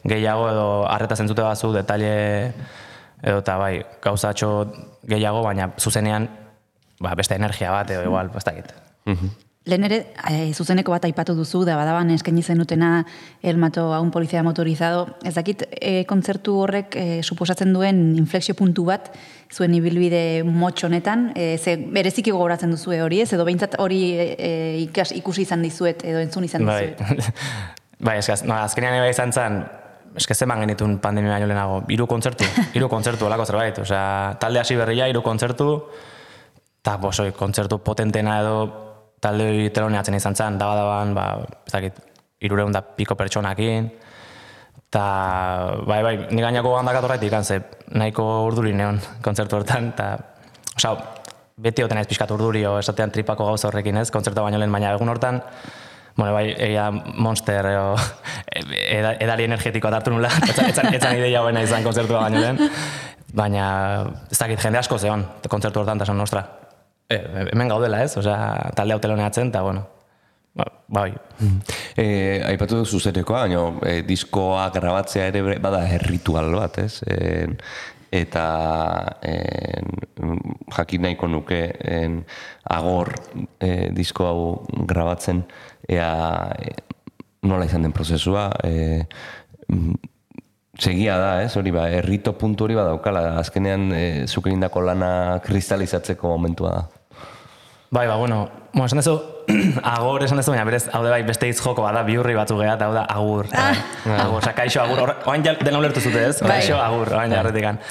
gehiago 0.04 0.50
edo 0.52 0.68
arreta 0.92 1.16
zentzute 1.16 1.46
bazu 1.48 1.72
detalle 1.72 2.12
edo 3.24 3.40
eta 3.40 3.56
bai, 3.62 3.74
gauzatxo 4.04 4.50
gehiago, 5.08 5.46
baina 5.48 5.72
zuzenean 5.80 6.28
ba, 7.00 7.16
beste 7.16 7.40
energia 7.40 7.72
bat 7.72 7.96
edo 7.96 8.04
igual, 8.04 8.34
ez 8.36 8.44
dakit. 8.44 8.76
Lehen 9.70 9.86
ere, 9.86 10.00
eh, 10.30 10.52
zuzeneko 10.54 10.92
bat 10.96 11.04
aipatu 11.06 11.36
duzu, 11.38 11.62
da 11.68 11.76
badaban 11.78 12.10
eskaini 12.16 12.42
zenutena 12.42 13.06
el 13.42 13.58
mato 13.58 13.94
a 13.94 14.00
un 14.02 14.10
polizia 14.12 14.42
motorizado. 14.44 15.18
Ez 15.24 15.36
dakit, 15.36 15.68
eh, 15.80 16.06
kontzertu 16.10 16.56
horrek 16.64 16.96
eh, 16.96 17.20
suposatzen 17.24 17.74
duen 17.74 18.16
inflexio 18.18 18.56
puntu 18.56 18.86
bat, 18.86 19.12
zuen 19.52 19.74
ibilbide 19.74 20.44
motx 20.46 20.84
honetan, 20.86 21.32
eh, 21.36 21.58
ze 21.58 21.76
bereziki 21.78 22.32
gogoratzen 22.32 22.72
duzue 22.72 23.02
hori 23.02 23.22
ez, 23.22 23.32
edo 23.34 23.46
behintzat 23.46 23.80
hori 23.82 24.02
eh, 24.18 24.82
ikas, 24.86 25.12
ikusi 25.18 25.44
izan 25.48 25.62
dizuet, 25.66 26.04
edo 26.06 26.20
entzun 26.20 26.44
izan 26.46 26.66
Bai, 26.66 26.94
dizuet. 26.94 27.32
bai 28.10 28.18
eskaz, 28.22 28.44
no, 28.46 28.56
azkenean 28.56 29.00
eba 29.00 29.10
izan 29.10 29.34
zen, 29.34 29.64
eske 30.20 30.36
zeman 30.36 30.62
genitun 30.66 31.00
pandemia 31.02 31.34
baino 31.34 31.50
lehenago, 31.50 31.82
hiru 31.90 32.06
kontzertu, 32.10 32.46
hiru 32.78 32.90
kontzertu 32.90 33.26
olako 33.26 33.46
zerbait, 33.50 33.82
osea, 33.86 34.38
talde 34.42 34.62
hasi 34.62 34.78
berria, 34.78 35.10
hiru 35.10 35.22
kontzertu, 35.26 35.72
eta 36.82 36.98
bosoi, 37.02 37.32
kontzertu 37.38 37.82
potentena 37.84 38.40
edo 38.44 38.89
talde 39.24 39.48
hori 39.50 39.70
teloneatzen 39.76 40.18
izan 40.18 40.36
zen, 40.36 40.58
daba 40.60 41.04
ba, 41.16 41.26
ez 41.66 41.74
dakit, 41.74 42.00
irureun 42.46 42.72
da 42.72 42.82
piko 42.82 43.16
pertsonakin, 43.20 43.90
eta, 44.88 45.06
bai, 45.88 46.02
bai, 46.04 46.16
ni 46.32 46.42
gainako 46.42 46.78
handak 46.80 47.02
atorraitik, 47.02 47.36
ze 47.44 47.62
nahiko 47.92 48.46
urduri 48.48 48.74
neon 48.74 49.00
kontzertu 49.22 49.60
hortan, 49.60 49.92
eta, 49.94 50.16
osea, 50.76 50.96
beti 51.60 51.84
oten 51.84 52.00
ez 52.00 52.08
pixkat 52.08 52.32
urduri, 52.32 52.66
o 52.66 52.80
esatean 52.80 53.12
tripako 53.12 53.46
gauza 53.52 53.68
horrekin 53.68 53.98
ez, 53.98 54.10
kontzertu 54.12 54.42
baino 54.42 54.58
lehen, 54.58 54.72
baina 54.72 54.96
egun 54.96 55.10
hortan, 55.10 55.44
Bueno, 56.20 56.34
bai, 56.34 56.50
egia 56.52 56.90
monster, 56.92 57.64
o, 57.80 57.94
eda, 58.98 59.14
edari 59.24 59.46
energetikoa 59.48 59.94
hartu 60.02 60.12
nula, 60.12 60.28
etzan, 60.52 60.90
etzan, 60.92 61.16
ideia 61.16 61.40
buena 61.46 61.62
izan 61.64 61.86
kontzertua 61.86 62.26
baino 62.26 62.42
lehen. 62.44 62.60
Baina, 63.32 63.68
ez 64.28 64.36
dakit, 64.36 64.60
jende 64.60 64.82
asko 64.82 64.98
zeon, 65.00 65.24
kontzertu 65.48 65.80
hortan, 65.80 66.02
eta 66.02 66.10
esan, 66.10 66.20
ostra, 66.20 66.44
e, 67.10 67.18
hemen 67.52 67.72
gaudela 67.72 68.04
ez, 68.06 68.14
osea, 68.18 68.72
talde 68.78 68.96
hau 68.96 69.02
teloneatzen, 69.02 69.50
eta 69.54 69.64
bueno, 69.66 69.86
ba, 70.58 70.68
bai. 70.88 71.12
E, 71.98 72.06
aipatu 72.52 72.84
duzu 72.84 73.00
zuzenekoa, 73.00 73.46
baina 73.48 73.64
e, 73.90 74.02
diskoa 74.08 74.70
grabatzea 74.76 75.30
ere 75.32 75.58
bada 75.62 75.86
erritual 75.98 76.54
bat, 76.56 76.82
ez? 76.86 77.02
E, 77.10 77.48
eta 78.20 78.44
en, 79.22 79.90
jakin 80.74 81.04
nahiko 81.06 81.28
nuke 81.30 81.60
en, 81.86 82.24
agor 82.66 83.14
e, 83.62 83.90
disko 83.94 84.26
hau 84.26 84.86
grabatzen 84.90 85.44
ea 85.90 86.14
e, 86.58 86.74
nola 87.46 87.68
izan 87.70 87.86
den 87.86 87.94
prozesua 87.94 88.50
e, 88.66 89.06
segia 90.80 91.20
da, 91.22 91.34
ez? 91.44 91.54
Hori 91.60 91.74
ba, 91.76 91.86
errito 91.94 92.34
puntu 92.40 92.66
hori 92.66 92.78
badaukala, 92.78 93.36
azkenean 93.42 93.92
e, 93.94 94.06
zuk 94.28 94.50
lana 94.50 95.40
kristalizatzeko 95.46 96.28
momentua 96.38 96.72
da. 96.72 96.99
Bai, 97.92 98.06
ba, 98.08 98.16
bueno, 98.16 98.52
bueno, 98.72 98.86
esan 98.86 99.00
dezu, 99.00 99.22
agor 99.84 100.24
esan 100.24 100.38
dezu, 100.38 100.52
baina 100.54 100.66
berez, 100.68 100.84
hau 100.94 101.02
da 101.02 101.10
bai, 101.10 101.24
beste 101.26 101.48
hitz 101.50 101.58
joko 101.58 101.82
bada, 101.82 102.04
bihurri 102.06 102.36
batzu 102.38 102.60
geha, 102.60 102.76
eta 102.78 102.86
hau 102.86 102.94
da, 102.94 103.08
agur. 103.10 103.50
bai. 103.50 104.20
Agur, 104.20 104.38
oza, 104.44 104.54
kaixo, 104.54 104.84
agur, 104.84 105.16
oain 105.26 105.46
ja, 105.46 105.56
dena 105.58 105.82
ulertu 105.82 106.04
zute 106.04 106.28
ez? 106.28 106.38
Bai. 106.44 106.60
Kaixo, 106.60 106.78
agur, 106.78 107.10
oain 107.18 107.34
jarretikan. 107.34 107.82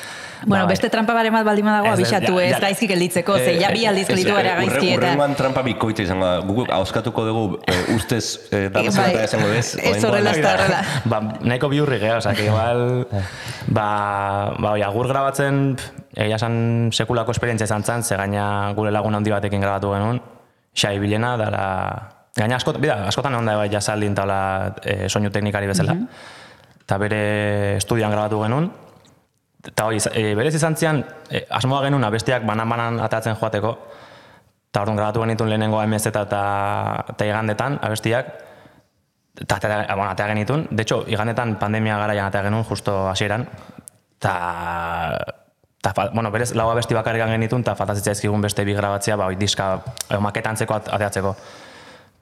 Bueno, 0.46 0.68
beste 0.70 0.87
trampa 0.88 1.14
bare 1.16 1.32
bat 1.34 1.42
baldin 1.42 1.66
badago 1.66 1.96
Ez, 1.98 2.12
ez, 2.12 2.30
ez, 2.30 2.61
gaizki 2.62 2.87
gelditzeko, 2.87 3.38
ze 3.42 3.56
ja 3.58 3.72
bi 3.74 3.84
aldiz 3.90 4.06
gelditu 4.06 4.37
gara 4.37 4.54
gaizki 4.61 4.92
eta... 4.92 5.00
Urrengoan 5.00 5.34
trampa 5.34 5.64
bikoitza 5.66 6.04
izango 6.06 6.28
da. 6.28 6.38
Guk 6.46 6.70
hauskatuko 6.70 7.24
dugu 7.26 7.58
e, 7.66 7.78
ustez 7.96 8.22
e, 8.52 8.68
dala 8.70 8.92
Bai. 8.92 8.92
zerta 8.92 9.24
izango 9.26 9.48
bez. 9.50 9.72
Ez 9.82 10.04
horrela, 10.04 10.30
ez 10.30 10.44
da 10.44 10.52
horrela. 10.54 10.82
ba, 11.11 11.20
nahiko 11.42 11.72
bihurri 11.74 11.98
geha, 12.04 12.20
osea, 12.22 12.37
que 12.38 12.46
igual, 12.46 13.08
ba, 13.80 13.88
ba, 14.58 14.76
oi, 14.76 14.84
agur 14.87 15.11
grabatzen, 15.11 15.74
pff, 15.74 16.08
egia 16.18 16.38
esan 16.38 16.90
sekulako 16.92 17.35
esperientzia 17.35 17.68
izan 17.68 17.85
zen, 17.85 18.02
ze 18.02 18.16
gaina 18.18 18.72
gure 18.74 18.90
lagun 18.90 19.14
handi 19.14 19.31
batekin 19.31 19.62
grabatu 19.62 19.92
genuen, 19.94 20.18
xai 20.74 20.98
bilena, 20.98 21.37
dara, 21.38 21.62
gaina 22.37 22.59
askot, 22.59 22.81
bida, 22.83 23.04
askotan 23.07 23.37
egon 23.38 23.46
da 23.46 23.57
bai 23.61 23.68
jasaldin 23.70 24.16
taula 24.18 24.40
e, 24.83 25.09
soinu 25.09 25.31
teknikari 25.31 25.70
bezala, 25.70 25.94
eta 26.83 26.98
bere 26.98 27.22
estudioan 27.76 28.14
grabatu 28.14 28.42
genuen, 28.42 28.68
eta 29.70 29.87
hoi, 29.87 30.02
e, 30.12 30.35
berez 30.38 30.54
izan 30.59 30.76
zian, 30.76 31.04
e, 31.31 31.44
asmoa 31.61 31.85
genuen 31.87 32.04
abestiak 32.11 32.46
banan-banan 32.46 33.00
atatzen 33.07 33.38
joateko, 33.38 33.76
eta 34.68 34.83
orduan 34.83 34.98
grabatu 34.98 35.24
genituen 35.24 35.54
lehenengo 35.54 35.81
AMZ 35.81 36.11
eta, 36.11 36.22
eta 37.14 37.31
igandetan 37.31 37.78
abestiak, 37.83 38.35
eta 39.38 39.57
atea, 39.57 39.83
bueno, 39.94 40.11
atea 40.11 40.26
genitun. 40.35 40.66
De 40.70 40.83
hecho, 40.83 41.04
igandetan 41.07 41.57
pandemia 41.59 41.98
garaian 41.98 42.26
atea 42.26 42.42
genuen, 42.42 42.64
justo 42.66 43.07
hasieran. 43.09 43.46
Ta, 44.18 44.35
ta, 45.94 46.09
bueno, 46.14 46.31
berez, 46.31 46.55
lau 46.55 46.68
abesti 46.70 46.94
bakarrikan 46.94 47.31
genitun, 47.31 47.64
eta 47.64 47.74
faltazitzea 47.79 48.12
ezkigun 48.16 48.42
beste 48.44 48.64
bi 48.64 48.74
grabatzea, 48.74 49.16
ba, 49.16 49.27
oi, 49.33 49.37
diska, 49.37 49.68
eh, 50.11 50.18
maketantzeko 50.18 50.74
at- 50.74 50.88
ateatzeko. 50.94 51.35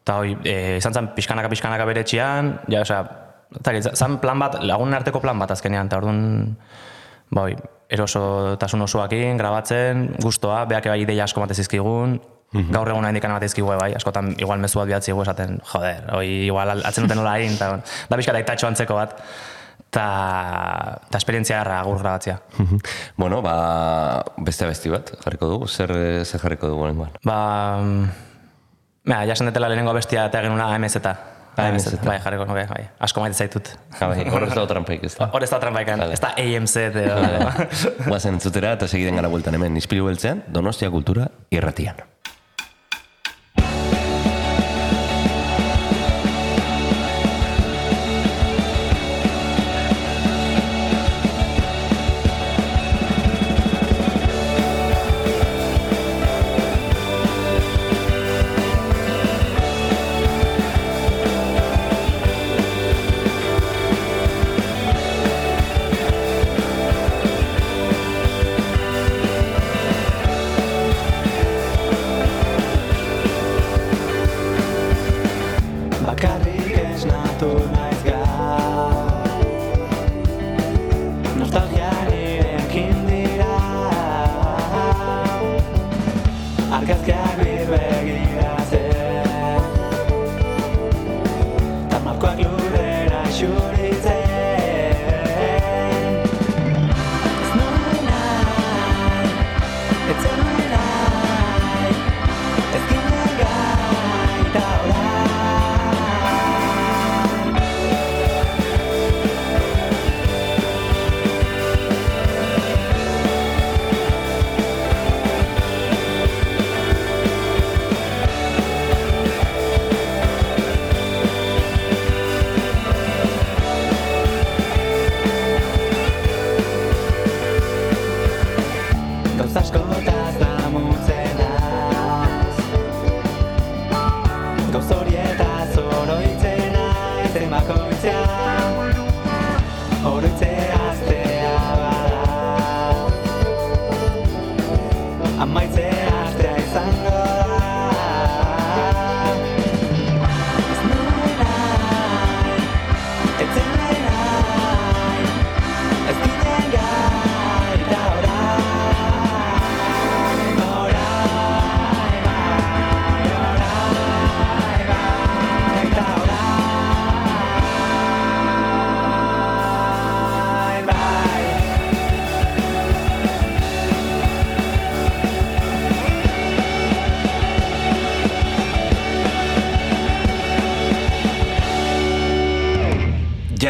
Eta 0.03 0.19
hoi, 0.23 0.37
e, 0.45 0.77
izan 0.79 0.95
zen 0.95 1.09
pixkanaka 1.17 1.49
pixkanaka 1.51 1.85
bere 1.85 2.05
etxean, 2.07 2.53
ja, 2.71 2.81
osea, 2.81 3.01
eta 3.59 3.95
zan 3.95 4.19
plan 4.23 4.39
bat, 4.39 4.61
lagunen 4.63 4.95
arteko 4.95 5.21
plan 5.21 5.39
bat 5.39 5.51
azkenean, 5.51 5.87
eta 5.91 5.99
orduan, 5.99 6.57
ba, 7.31 7.49
oi, 7.49 7.57
erosotasun 7.91 8.83
osoakin, 8.83 9.37
grabatzen, 9.39 10.09
gustoa, 10.23 10.65
beak 10.67 10.87
bai 10.91 11.01
ideia 11.03 11.25
asko 11.25 11.41
matez 11.41 11.59
izkigun, 11.63 12.21
gaur 12.73 12.89
egun 12.89 13.05
handik 13.05 13.23
bat 13.27 13.43
izkigu 13.43 13.69
bai, 13.69 13.93
askotan 13.95 14.35
igual 14.39 14.59
mezu 14.59 14.79
bat 14.79 14.89
bihatzi 14.89 15.13
esaten, 15.13 15.61
joder, 15.73 16.07
hoi 16.15 16.47
igual 16.47 16.71
al- 16.71 16.85
atzen 16.87 17.05
duten 17.05 17.19
nola 17.19 17.39
egin, 17.39 17.55
eta 17.55 17.83
da 18.09 18.17
aitatxo 18.17 18.67
antzeko 18.67 18.95
bat, 18.95 19.21
eta 19.97 21.01
ta 21.09 21.17
esperientzia 21.19 21.63
garra 21.63 21.81
agur 21.81 21.99
grabatzea. 22.03 22.37
bueno, 23.17 23.41
ba, 23.43 24.23
beste 24.37 24.67
abesti 24.67 24.93
bat 24.93 25.15
jarriko 25.25 25.49
dugu. 25.49 25.69
Zer, 25.69 25.93
zer 26.29 26.41
jarriko 26.43 26.69
dugu 26.69 26.87
lenguan? 26.91 27.15
Ba, 27.25 27.79
mm, 27.81 28.11
Mea, 29.07 29.23
jasen 29.31 29.47
detela 29.47 29.69
lehenengo 29.71 29.93
bestia 29.95 30.25
eta 30.27 30.41
genuna 30.43 30.67
AMZ 30.75 30.97
eta. 30.99 31.15
AMZ. 31.57 32.03
Bai, 32.05 32.19
jarriko 32.21 32.45
nuke, 32.45 32.67
bai. 32.69 32.83
Asko 33.01 33.23
maite 33.23 33.39
zaitut. 33.39 33.71
Bai, 34.01 34.27
Hor 34.29 34.43
ez 34.45 34.51
dago 34.53 34.67
trampaik, 34.69 35.05
ez 35.09 35.15
da? 35.17 35.31
Hor 35.33 35.47
ez 35.47 35.49
da 35.49 35.61
trampaikan, 35.63 36.03
Vale. 36.03 36.13
ez 36.13 36.21
da 36.21 36.35
AMZ. 36.37 36.75
Guazen 38.11 38.35
entzutera 38.37 38.75
eta 38.77 38.89
segiden 38.91 39.17
gara 39.17 39.31
bueltan 39.33 39.55
hemen. 39.57 39.79
Ispilu 39.81 40.05
beltzean, 40.11 40.43
Donostia 40.53 40.91
Kultura 40.93 41.31
irratian. 41.55 42.03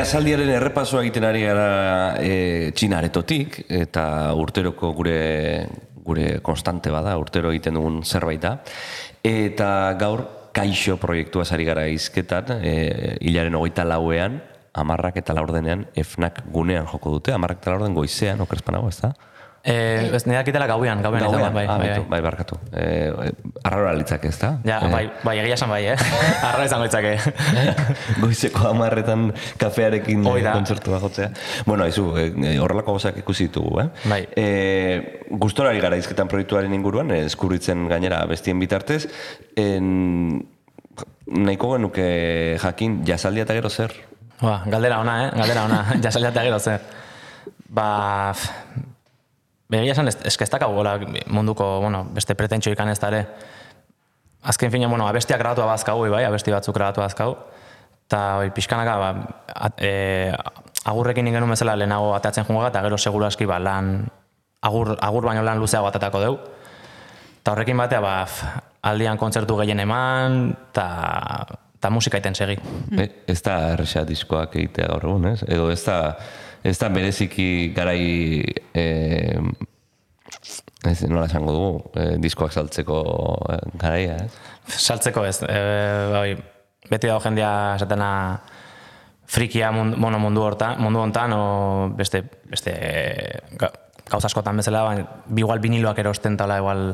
Jasaldiaren 0.07 0.53
errepasoa 0.55 1.01
egiten 1.03 1.25
ari 1.27 1.41
gara 1.43 1.71
e, 2.23 2.35
txinaretotik, 2.79 3.57
eta 3.75 4.05
urteroko 4.39 4.93
gure 4.95 5.17
gure 6.07 6.37
konstante 6.47 6.93
bada, 6.95 7.17
urtero 7.19 7.51
egiten 7.51 7.75
dugun 7.75 7.97
zerbait 8.07 8.39
da. 8.39 8.53
Eta 9.27 9.69
gaur 9.99 10.23
kaixo 10.55 10.95
proiektua 11.03 11.43
sari 11.43 11.67
gara 11.67 11.89
izketan, 11.91 12.55
e, 12.63 13.17
hilaren 13.27 13.59
hogeita 13.59 13.83
lauean, 13.83 14.39
amarrak 14.79 15.19
eta 15.25 15.35
laurdenean, 15.35 15.89
efnak 15.99 16.45
gunean 16.55 16.87
joko 16.87 17.17
dute, 17.17 17.35
amarrak 17.35 17.65
eta 17.65 17.75
laurden 17.75 17.99
goizean, 17.99 18.47
okrezpanago, 18.47 18.95
ez 18.95 19.01
da? 19.03 19.11
Eh, 19.67 20.13
ez 20.15 20.23
nire 20.29 20.39
dakitela 20.39 20.69
gauean, 20.71 21.03
gauean, 21.03 21.25
Gauean, 21.27 21.51
bai, 21.51 21.67
ah, 21.67 21.79
bai, 21.83 21.89
bai. 21.91 22.03
bai, 22.15 22.21
barkatu. 22.23 22.61
Eh, 22.71 23.33
arraro 23.87 24.01
litzak 24.03 24.25
ez 24.29 24.35
da? 24.41 24.51
Ja, 24.67 24.81
Eh, 24.83 24.91
bai, 24.93 25.05
bai, 25.25 25.37
egia 25.43 25.55
esan 25.55 25.71
bai, 25.71 25.83
eh? 25.93 25.97
Arra 26.49 26.65
izango 26.67 26.87
ditzake. 26.89 27.15
Goizeko 28.23 28.69
amarretan 28.71 29.29
kafearekin 29.61 30.25
da. 30.25 30.53
kontzertua 30.53 30.99
jotzea. 31.03 31.31
Bueno, 31.67 31.85
haizu, 31.87 32.09
eh, 32.21 32.57
horrelako 32.63 32.97
gozak 32.99 33.19
ikusi 33.23 33.49
ditugu, 33.49 33.81
eh? 33.85 33.89
Bai. 34.11 34.21
Eh, 34.37 35.23
gustorari 35.31 35.81
gara 35.81 35.97
izketan 35.97 36.29
proiektuaren 36.29 36.75
inguruan, 36.75 37.11
eh, 37.15 37.25
eskurritzen 37.31 37.87
gainera 37.89 38.25
bestien 38.31 38.59
bitartez, 38.61 39.07
en, 39.57 40.45
nahiko 41.27 41.75
genuke 41.75 42.59
jakin 42.63 43.01
jasaldia 43.07 43.47
eta 43.47 43.57
gero 43.57 43.71
zer? 43.71 43.95
Ba, 44.41 44.61
galdera 44.67 45.01
ona, 45.01 45.17
eh? 45.27 45.31
Galdera 45.37 45.65
ona. 45.65 45.83
Jasalia 46.05 46.31
eta 46.35 46.45
gero 46.45 46.59
zer. 46.61 46.81
Ba, 47.69 48.33
begia 49.73 49.93
esan, 49.97 50.09
ez, 50.09 50.17
ez 50.23 50.37
munduko, 51.27 51.81
bueno, 51.81 52.07
beste 52.13 52.35
pretentxo 52.35 52.71
ikan 52.71 52.89
ez 52.89 52.99
da 53.01 53.09
ere. 53.09 53.27
Azken 54.47 54.71
fina, 54.71 54.87
bueno, 54.89 55.09
abestiak 55.11 55.41
grabatu 55.43 55.63
abazkau, 55.65 55.99
bai, 56.13 56.23
abesti 56.25 56.53
batzuk 56.55 56.75
grabatu 56.77 57.01
abazkau. 57.03 57.33
Eta, 58.07 58.21
oi, 58.45 58.51
pixkanaka, 58.55 58.93
ba, 59.03 59.09
at, 59.67 59.81
e, 59.83 60.31
agurrekin 60.87 61.27
ingenu 61.27 61.49
bezala 61.51 61.75
lehenago 61.77 62.13
atatzen 62.15 62.47
jungo 62.47 62.63
eta 62.69 62.83
gero 62.85 62.99
seguru 62.99 63.27
aski, 63.27 63.47
ba, 63.51 63.59
lan, 63.59 64.05
agur, 64.63 64.93
agur 65.03 65.27
baino 65.27 65.43
lan 65.43 65.59
luzeago 65.59 65.89
atatako 65.91 66.21
deu. 66.23 66.37
Eta 67.41 67.53
horrekin 67.57 67.77
batea, 67.83 68.01
ba, 68.01 68.15
f- 68.27 68.47
aldian 68.87 69.19
kontzertu 69.19 69.57
gehien 69.59 69.83
eman, 69.83 70.53
eta 70.71 70.87
eta 71.77 71.91
musika 71.93 72.19
iten 72.23 72.35
segi. 72.39 72.55
E, 72.97 73.09
ez 73.27 73.41
da 73.45 73.57
erresa 73.75 74.05
diskoak 74.07 74.55
egitea 74.57 74.87
gaur 74.95 75.05
egun, 75.11 75.27
ez? 75.33 75.41
Edo 75.51 75.67
ez 75.75 75.83
da, 75.85 75.99
ez 76.65 76.79
da 76.79 76.89
bereziki 76.95 77.73
garai 77.77 78.43
eh, 78.75 79.39
ez, 80.87 81.03
nola 81.09 81.27
esango 81.27 81.53
dugu, 81.53 81.91
eh, 82.01 82.17
diskoak 82.23 82.53
saltzeko 82.53 82.99
eh, 83.53 83.59
garaia, 83.81 84.17
ez? 84.27 84.33
Saltzeko 84.83 85.25
ez, 85.27 85.41
e, 85.47 85.61
bai, 86.13 86.37
beti 86.91 87.07
dago 87.11 87.21
jendea 87.25 87.51
esatena 87.77 88.11
frikia 89.27 89.73
mundu, 89.75 89.97
bueno, 89.99 90.19
mundu 90.23 90.43
hortan, 90.47 90.79
mundu 90.83 91.01
hontan 91.03 91.33
o 91.35 91.43
beste 91.99 92.23
beste 92.51 92.73
ga, 93.59 93.71
gauza 94.11 94.29
askotan 94.31 94.57
bezala, 94.63 94.85
baina 94.87 95.07
bi 95.27 95.43
igual 95.43 95.59
viniloak 95.63 95.99
erosten 95.99 96.37
tala 96.39 96.59
igual 96.63 96.85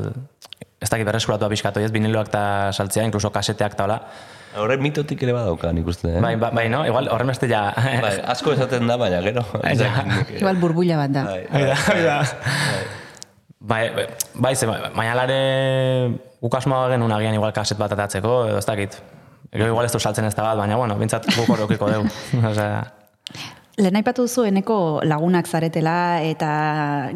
ez 0.82 0.88
dakit 0.90 1.04
berreskuratua 1.06 1.48
pixkatu, 1.52 1.80
ez 1.84 1.92
viniloak 1.92 2.28
eta 2.32 2.44
saltzea, 2.72 3.04
inkluso 3.06 3.30
kaseteak 3.30 3.76
eta 3.76 3.84
hola. 3.84 3.98
Horren 4.58 4.80
mitotik 4.84 5.20
ere 5.24 5.32
badauka, 5.36 5.70
nik 5.72 5.86
uste, 5.88 6.10
eh? 6.16 6.20
Bai, 6.20 6.34
ba- 6.40 6.50
bai, 6.52 6.66
no? 6.72 6.82
Igual 6.88 7.06
horren 7.12 7.30
beste 7.30 7.48
ja... 7.48 7.70
Bai, 7.76 8.16
asko 8.34 8.52
esaten 8.56 8.88
da, 8.90 8.96
baina 9.00 9.20
gero. 9.24 9.44
eh. 9.62 9.76
Igual 10.40 10.56
burbuila 10.60 10.98
bat 11.04 11.14
da. 11.14 11.22
Bai, 11.28 11.68
da. 11.70 12.18
Bai, 12.18 12.82
bai, 13.62 13.82
bai, 14.34 14.54
ze, 14.56 14.66
baina 14.66 15.14
lare 15.14 15.38
guk 16.42 16.54
asmoa 16.58 16.88
genuen 16.92 17.14
agian 17.14 17.34
igual 17.38 17.54
kaset 17.54 17.78
bat 17.78 17.94
atatzeko, 17.94 18.36
edo 18.50 18.58
ez 18.58 18.66
dakit. 18.66 18.98
Gero 19.52 19.68
igual 19.68 19.86
ez 19.86 19.92
du 19.92 20.00
saltzen 20.00 20.24
ez 20.24 20.34
da 20.34 20.48
bat, 20.48 20.58
baina 20.58 20.76
bueno, 20.80 20.96
bintzat 20.98 21.28
guk 21.36 21.48
hor 21.52 21.66
eukiko 21.66 21.90
deu. 21.90 22.06
Osea, 22.50 22.82
Lehen 23.80 23.96
aipatu 23.96 24.26
duzu 24.26 24.42
eneko 24.44 24.74
lagunak 25.08 25.46
zaretela 25.48 26.20
eta 26.20 26.48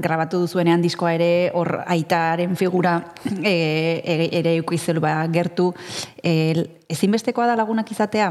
grabatu 0.01 0.39
duzuenean 0.47 0.81
diskoa 0.81 1.13
ere 1.13 1.51
hor 1.53 1.83
aitaren 1.85 2.55
figura 2.57 2.95
e, 3.29 3.53
e, 4.01 4.29
ere 4.39 4.55
eukizelu 4.63 5.03
ba, 5.05 5.19
gertu. 5.29 5.69
E, 6.25 6.55
ezinbestekoa 6.89 7.51
da 7.51 7.59
lagunak 7.61 7.93
izatea 7.93 8.31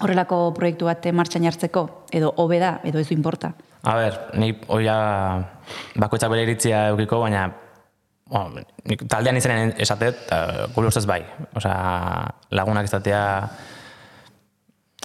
horrelako 0.00 0.38
proiektu 0.56 0.88
bat 0.88 1.04
martxan 1.12 1.44
jartzeko 1.44 1.84
edo 2.10 2.32
hobe 2.40 2.58
da 2.62 2.78
edo 2.88 3.02
ez 3.02 3.08
du 3.10 3.14
inporta. 3.14 3.52
a 3.82 3.96
ber, 3.96 4.18
ni 4.38 4.54
oia 4.68 4.96
bakoitzak 5.96 6.30
bere 6.32 6.46
iritzia 6.46 6.88
eukiko, 6.92 7.20
baina 7.20 7.46
bueno, 8.32 8.64
taldean 9.08 9.36
izanen 9.36 9.74
esatet, 9.82 10.24
uh, 10.32 10.66
gure 10.74 10.88
ustez 10.88 11.04
bai. 11.06 11.20
Osea, 11.58 11.76
lagunak 12.56 12.88
izatea 12.88 13.22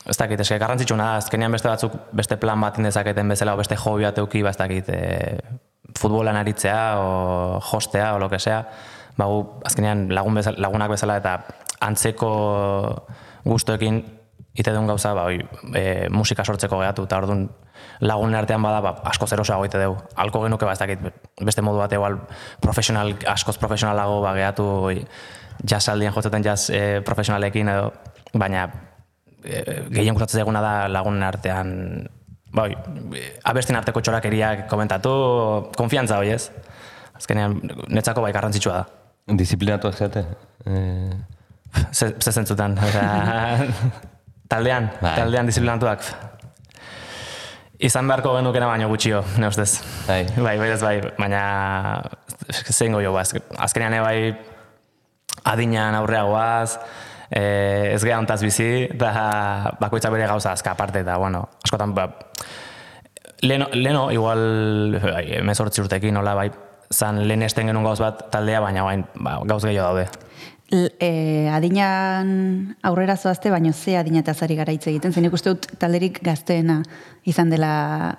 ez 0.07 0.15
dakit, 0.15 0.39
eske 0.39 0.57
garrantzitsuna 0.61 1.11
da, 1.11 1.21
azkenean 1.21 1.51
beste 1.51 1.67
batzuk 1.67 1.95
beste 2.15 2.37
plan 2.39 2.61
bat 2.63 2.77
indezaketen 2.79 3.27
bezala, 3.33 3.55
o 3.57 3.59
beste 3.59 3.75
hobi 3.75 4.07
bat 4.07 4.19
euki, 4.21 4.43
ba, 4.45 4.53
ez 4.55 4.59
dakit, 4.59 4.89
e, 4.89 5.39
futbolan 5.99 6.39
aritzea, 6.39 6.81
o 7.01 7.59
hostea, 7.59 8.13
o 8.15 8.19
lo 8.19 8.29
que 8.29 8.39
sea, 8.39 8.61
ba, 9.17 9.27
gu, 9.27 9.41
azkenean 9.67 10.07
lagun 10.15 10.39
bezala, 10.39 10.61
lagunak 10.63 10.93
bezala 10.95 11.17
eta 11.19 11.37
antzeko 11.83 12.31
gustoekin 13.43 13.99
ite 14.57 14.71
duen 14.71 14.87
gauza, 14.87 15.13
ba, 15.17 15.27
oi, 15.27 15.41
e, 15.75 16.07
musika 16.13 16.45
sortzeko 16.45 16.79
gehatu, 16.79 17.07
eta 17.09 17.19
orduan 17.23 17.49
lagunen 18.01 18.35
artean 18.35 18.61
bada, 18.61 18.81
ba, 18.81 18.91
asko 19.11 19.27
zerosa 19.27 19.57
goite 19.57 19.79
dugu. 19.81 19.97
Alko 20.15 20.43
genuke, 20.43 20.65
ba, 20.65 20.73
ez 20.73 20.79
dakit, 20.79 20.99
beste 21.41 21.63
modu 21.65 21.81
bat 21.81 21.93
igual 21.93 22.19
profesional, 22.61 23.13
askoz 23.27 23.57
profesionalago, 23.57 24.19
ba, 24.21 24.33
gehatu, 24.37 24.67
oi, 24.91 24.99
jazzaldian 25.65 26.13
jotzeten 26.13 26.45
jazz 26.45 26.69
e, 26.69 27.01
profesionalekin 27.05 27.71
edo, 27.73 27.91
baina 28.37 28.67
e, 29.43 29.63
gehien 29.89 30.13
gustatzen 30.13 30.41
zaiguna 30.43 30.61
da 30.61 30.73
lagunen 30.91 31.25
artean 31.25 31.71
bai, 32.53 32.71
abesten 33.47 33.77
arteko 33.79 34.01
txorakeriak 34.01 34.67
komentatu, 34.69 35.11
konfiantza 35.77 36.19
hoi 36.21 36.35
ez. 36.35 36.43
Azkenean, 37.17 37.57
netzako 37.89 38.21
bai 38.21 38.31
garrantzitsua 38.35 38.77
da. 38.77 38.85
Disiplinatuak 39.37 39.97
zate. 39.97 40.23
Eh, 40.65 41.17
Ze, 41.91 42.13
ze 42.17 42.31
zentzutan, 42.31 42.77
taldean, 44.51 44.87
Bai. 45.01 45.15
taldean 45.19 45.45
disiplinatuak. 45.45 46.05
Izan 47.79 48.07
beharko 48.09 48.31
genukena 48.39 48.65
baino 48.71 48.87
gutxio, 48.89 49.21
ne 49.37 49.47
ustez. 49.51 49.81
Bai. 50.07 50.23
Bai, 50.35 50.55
bai, 50.57 50.69
ez 50.73 50.81
bai, 50.81 50.95
baina 51.19 51.41
zein 52.73 52.95
goio, 52.95 53.11
ba, 53.13 53.21
azke- 53.21 53.43
azkenean 53.61 54.01
bai 54.01 54.31
adinean 55.45 55.95
aurreagoaz, 55.99 56.79
eh, 57.29 57.93
ez 57.93 58.01
geha 58.03 58.17
ontaz 58.17 58.41
bizi, 58.41 58.87
da 58.97 59.75
bakoitza 59.79 60.09
bere 60.09 60.25
gauza 60.27 60.51
azka 60.57 60.71
aparte, 60.73 61.03
eta 61.05 61.17
bueno, 61.21 61.49
askotan, 61.63 61.93
ba, 61.93 62.07
leno, 63.45 63.67
leno 63.73 64.09
igual, 64.11 64.97
bai, 65.03 65.25
emezortzi 65.37 65.81
urtekin, 65.85 66.15
nola, 66.17 66.33
bai, 66.33 66.49
zan 66.91 67.21
lehen 67.27 67.43
esten 67.45 67.67
genuen 67.69 67.85
gauz 67.85 67.99
bat 68.01 68.25
taldea, 68.31 68.59
baina 68.63 68.83
bain, 68.87 69.05
ba, 69.21 69.37
gauz 69.45 69.61
gehiago 69.63 69.93
daude. 69.93 70.07
E, 70.69 71.47
adinan 71.47 72.75
aurrera 72.83 73.15
zoazte, 73.15 73.47
baino 73.49 73.71
ze 73.71 73.95
adinataz 73.95 74.41
ari 74.43 74.57
gara 74.59 74.73
hitz 74.75 74.87
egiten. 74.91 75.13
Zen 75.15 75.27
ikuste 75.29 75.53
dut 75.53 75.67
talderik 75.79 76.19
gazteena 76.23 76.81
izan 77.23 77.53
dela 77.53 77.69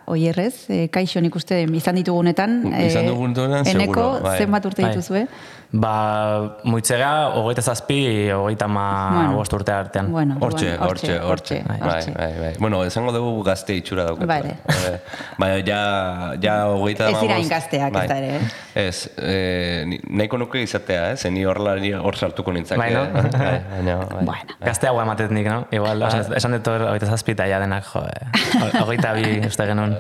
oierrez. 0.09 0.65
E, 0.73 0.87
kaixo 0.89 1.21
nik 1.21 1.37
uste 1.37 1.61
izan 1.67 2.01
ditugunetan. 2.01 2.63
Izan 2.87 3.11
dugunetan, 3.11 3.59
eneko, 3.61 3.85
seguro, 3.85 4.07
bai. 4.25 4.39
zenbat 4.41 4.71
urte 4.71 4.87
Bai. 4.87 5.27
Ba, 5.71 6.57
muitzega, 6.65 7.29
hogeita 7.37 7.61
zazpi, 7.61 8.31
hogeita 8.33 8.67
ma 8.67 9.11
Bueno. 9.13 9.39
urte 9.41 9.73
artean. 9.73 10.11
Bueno, 10.11 10.37
Hortxe, 10.41 10.79
hortxe, 10.81 11.19
hortxe. 11.21 11.63
Bai, 11.69 11.79
hortxe. 11.83 12.13
bai, 12.17 12.33
bai. 12.41 12.53
Bueno, 12.59 12.85
esango 12.85 13.13
dugu 13.13 13.43
gazte 13.45 13.75
itxura 13.77 14.05
daukat. 14.05 14.27
Vale. 14.27 14.55
Baina 15.37 15.59
ja, 15.67 16.35
ja 16.41 16.55
hogeita 16.69 17.11
Ez 17.11 17.21
dira 17.21 17.35
hamabost- 17.35 17.45
ingazteak, 17.45 17.95
ez 17.95 18.09
da 18.09 18.17
ere, 18.19 18.37
eh? 18.37 18.49
Ez, 18.89 19.11
eh, 19.19 19.85
ni- 19.87 20.01
nahiko 20.09 20.39
nuke 20.39 20.63
izatea, 20.63 21.11
eh? 21.13 21.17
Zen 21.17 21.35
ni 21.35 21.45
hor, 21.45 21.61
lari- 21.61 21.93
hor 21.93 22.17
sartuko 22.17 22.51
nintzake. 22.53 22.79
Bai, 22.81 22.95
no? 22.95 23.03
eh? 23.05 23.13
Bai, 23.39 23.61
baina, 23.71 23.97
bai. 24.07 24.25
Bueno. 24.25 24.57
Gaztea 24.61 24.93
hua 24.93 25.03
ematet 25.03 25.31
nik, 25.31 25.47
no? 25.47 25.67
Igual, 25.71 26.03
Ah. 26.03 26.09
esan, 26.09 26.33
esan 26.35 26.53
dut 26.53 26.67
hor, 26.73 26.83
hogeita 26.89 27.07
zazpi 27.13 27.33
eta 27.33 27.47
ja 27.47 27.61
denak, 27.61 27.85
jo, 27.93 28.01
hogeita 28.87 29.13
bi 29.13 29.41
uste 29.47 29.67
genuen. 29.67 29.99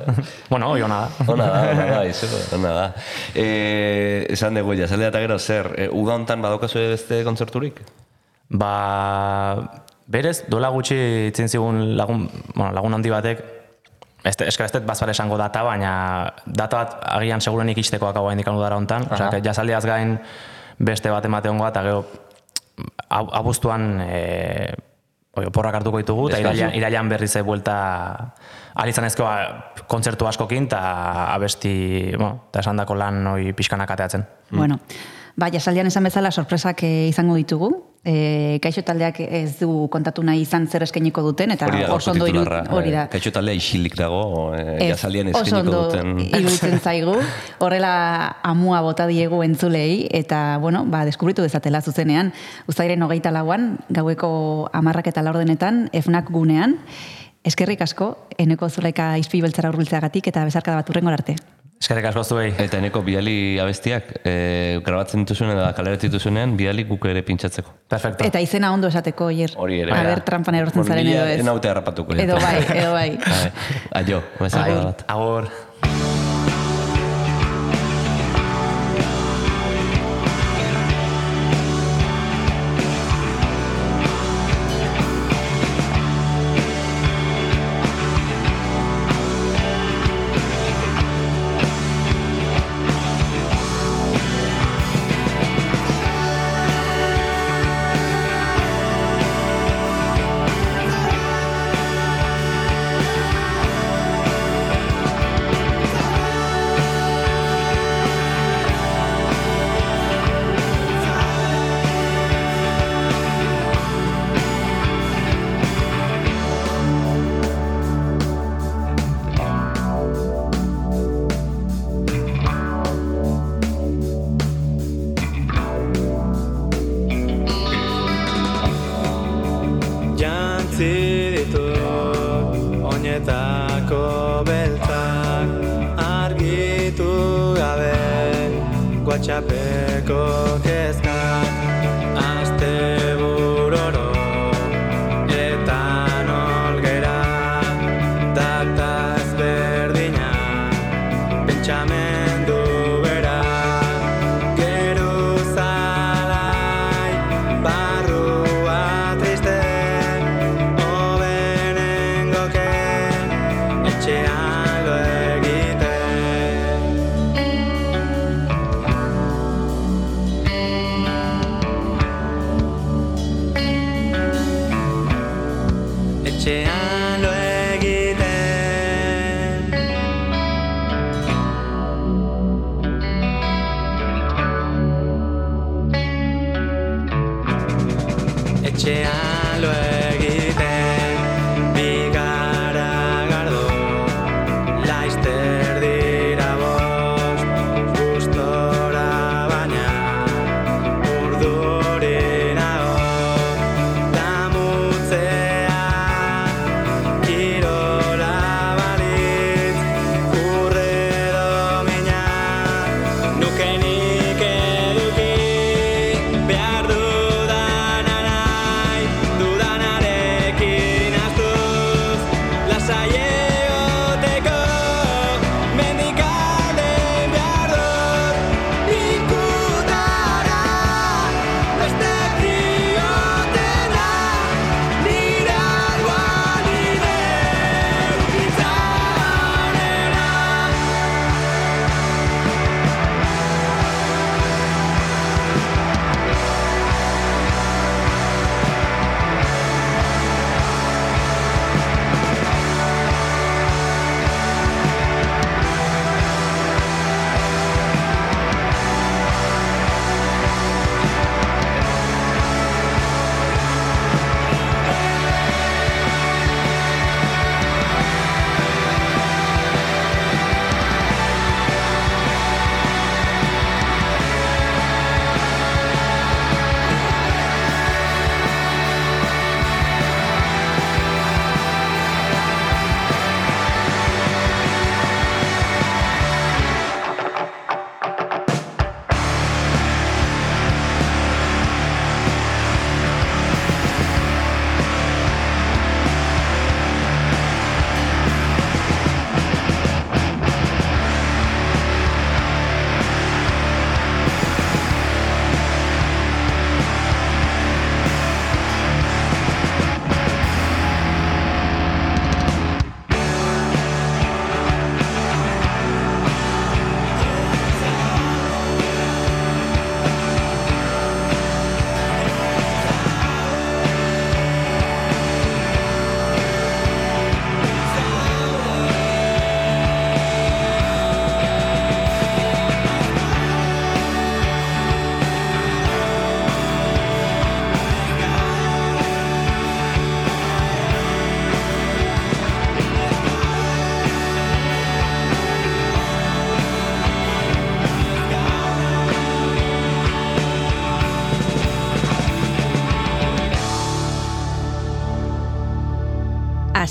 bueno, 0.49 0.71
hoi 0.71 0.81
hona 0.81 1.01
da. 1.03 1.09
Ona 1.27 1.45
da, 1.47 1.61
ona 1.73 1.87
da, 1.93 2.05
izu, 2.07 2.27
ona 2.57 2.73
da. 2.73 2.93
Eh, 3.35 4.27
esan 4.31 4.55
dugu, 4.55 4.73
jazaldea 4.75 5.09
eta 5.13 5.19
gero 5.21 5.39
zer, 5.39 5.58
eh, 5.77 5.89
uda 5.93 6.15
hontan 6.19 6.43
badaukazu 6.43 6.79
beste 6.95 7.23
kontzerturik? 7.27 7.83
Ba, 8.49 8.73
berez, 10.09 10.45
duela 10.49 10.71
gutxi 10.73 10.97
itzin 11.29 11.49
zigun 11.53 11.97
lagun, 11.99 12.27
bueno, 12.55 12.73
lagun 12.73 12.95
handi 12.97 13.11
batek, 13.13 13.43
ez 14.25 14.35
eska 14.49 14.65
ez 14.65 14.81
bazpare 14.87 15.13
esango 15.13 15.37
data, 15.39 15.63
baina 15.63 15.93
data 16.47 16.77
bat 16.85 16.97
agian 17.21 17.41
segurenik 17.41 17.77
ikisteko 17.79 18.09
akau 18.09 18.29
hain 18.29 18.41
dara 18.43 18.77
hontan. 18.77 19.07
Osea, 19.11 19.31
que 19.31 19.43
jasaldiaz 19.45 19.85
gain 19.87 20.19
beste 20.79 21.11
bat 21.11 21.25
emate 21.25 21.49
hongoa, 21.49 21.69
eta 21.69 21.83
gero 21.83 22.05
ab- 23.11 23.31
abuztuan 23.33 24.01
e, 24.01 24.73
oi, 25.37 25.45
oporrak 25.47 25.75
hartuko 25.75 25.99
ditugu, 25.99 26.29
eta 26.31 26.41
irailan, 26.41 26.75
irailan 26.75 27.09
berriz 27.09 27.31
ze 27.33 27.43
buelta 27.43 28.35
alizan 28.75 29.05
ezkoa 29.05 29.37
kontzertu 29.87 30.27
askokin, 30.27 30.65
eta 30.71 30.81
abesti, 31.35 32.15
bueno, 32.17 32.45
eta 32.51 32.61
esan 32.61 32.77
dako 32.77 32.95
lan 32.95 33.27
hoi 33.27 33.53
pixkanak 33.53 33.91
ateatzen. 33.91 34.25
Bueno, 34.51 34.79
ba, 35.37 35.51
jasaldian 35.51 35.87
esan 35.87 36.05
bezala 36.05 36.31
sorpresak 36.31 36.83
eh, 36.83 37.09
izango 37.09 37.35
ditugu, 37.37 37.85
E, 38.09 38.61
kaixo 38.63 38.81
taldeak 38.87 39.19
ez 39.21 39.59
du 39.59 39.89
kontatu 39.91 40.23
nahi 40.23 40.45
izan 40.45 40.69
zer 40.71 40.85
eskainiko 40.87 41.21
duten, 41.21 41.51
eta 41.51 41.67
oso 41.93 42.13
ondo 42.13 42.29
iru- 42.31 42.45
hori 42.71 42.93
da. 42.95 43.03
Eh, 43.03 43.09
Kaixo 43.11 43.33
taldea 43.35 43.53
isilik 43.59 43.97
dago, 43.99 44.21
oso 44.55 44.55
eskeniko 44.55 45.59
ondo 45.59 45.83
duten. 45.91 46.13
iruditzen 46.31 46.79
zaigu. 46.87 47.17
Horrela 47.59 48.37
amua 48.45 48.81
bota 48.87 49.07
diegu 49.11 49.43
entzulei 49.43 50.07
eta 50.15 50.59
bueno, 50.63 50.85
ba 50.87 51.05
deskubritu 51.05 51.43
dezatela 51.43 51.83
zuzenean. 51.83 52.33
Uztairen 52.71 53.03
hogeita 53.03 53.31
lauan, 53.35 53.79
gaueko 53.91 54.71
amarrak 54.73 55.09
eta 55.09 55.21
laurdenetan, 55.27 55.89
efnak 55.93 56.31
gunean. 56.31 56.79
Eskerrik 57.45 57.83
asko, 57.83 58.15
eneko 58.39 58.71
zulaika 58.71 59.19
izpi 59.19 59.43
beltzara 59.43 59.69
urbiltzeagatik 59.75 60.29
eta 60.29 60.45
bezarkada 60.45 60.77
bat 60.81 60.89
urrengo 60.89 61.11
arte. 61.11 61.35
Eskerrik 61.79 62.09
asko 62.11 62.25
zuei. 62.25 62.49
Eta 62.59 62.81
eneko 62.81 63.05
biali 63.07 63.59
abestiak, 63.63 64.09
e, 64.27 64.81
grabatzen 64.85 65.23
dituzunean 65.23 65.61
eta 65.61 65.69
kaleratzen 65.77 66.11
dituzunean, 66.11 66.57
biali 66.59 66.83
guk 66.89 67.07
ere 67.07 67.23
pintsatzeko. 67.23 67.71
Perfecto. 67.89 68.27
Eta 68.27 68.41
izena 68.43 68.73
ondo 68.75 68.91
esateko 68.91 69.29
oier. 69.31 69.55
Hori 69.57 69.79
ere. 69.85 69.95
A 69.95 70.03
ber, 70.03 70.25
trampan 70.27 70.59
erortzen 70.59 70.83
zaren 70.85 71.07
edo 71.07 71.23
ez. 71.31 71.39
Enaute 71.45 71.71
harrapatuko. 71.71 72.17
ja. 72.19 72.27
Edo 72.27 72.41
bai, 72.43 72.57
edo 72.75 72.93
bai. 72.93 73.09
Bai, 73.29 73.53
Aio, 74.03 74.23
bezala 74.41 74.65
Agur. 74.65 74.85
bat. 74.91 75.05
Agur. 75.15 75.49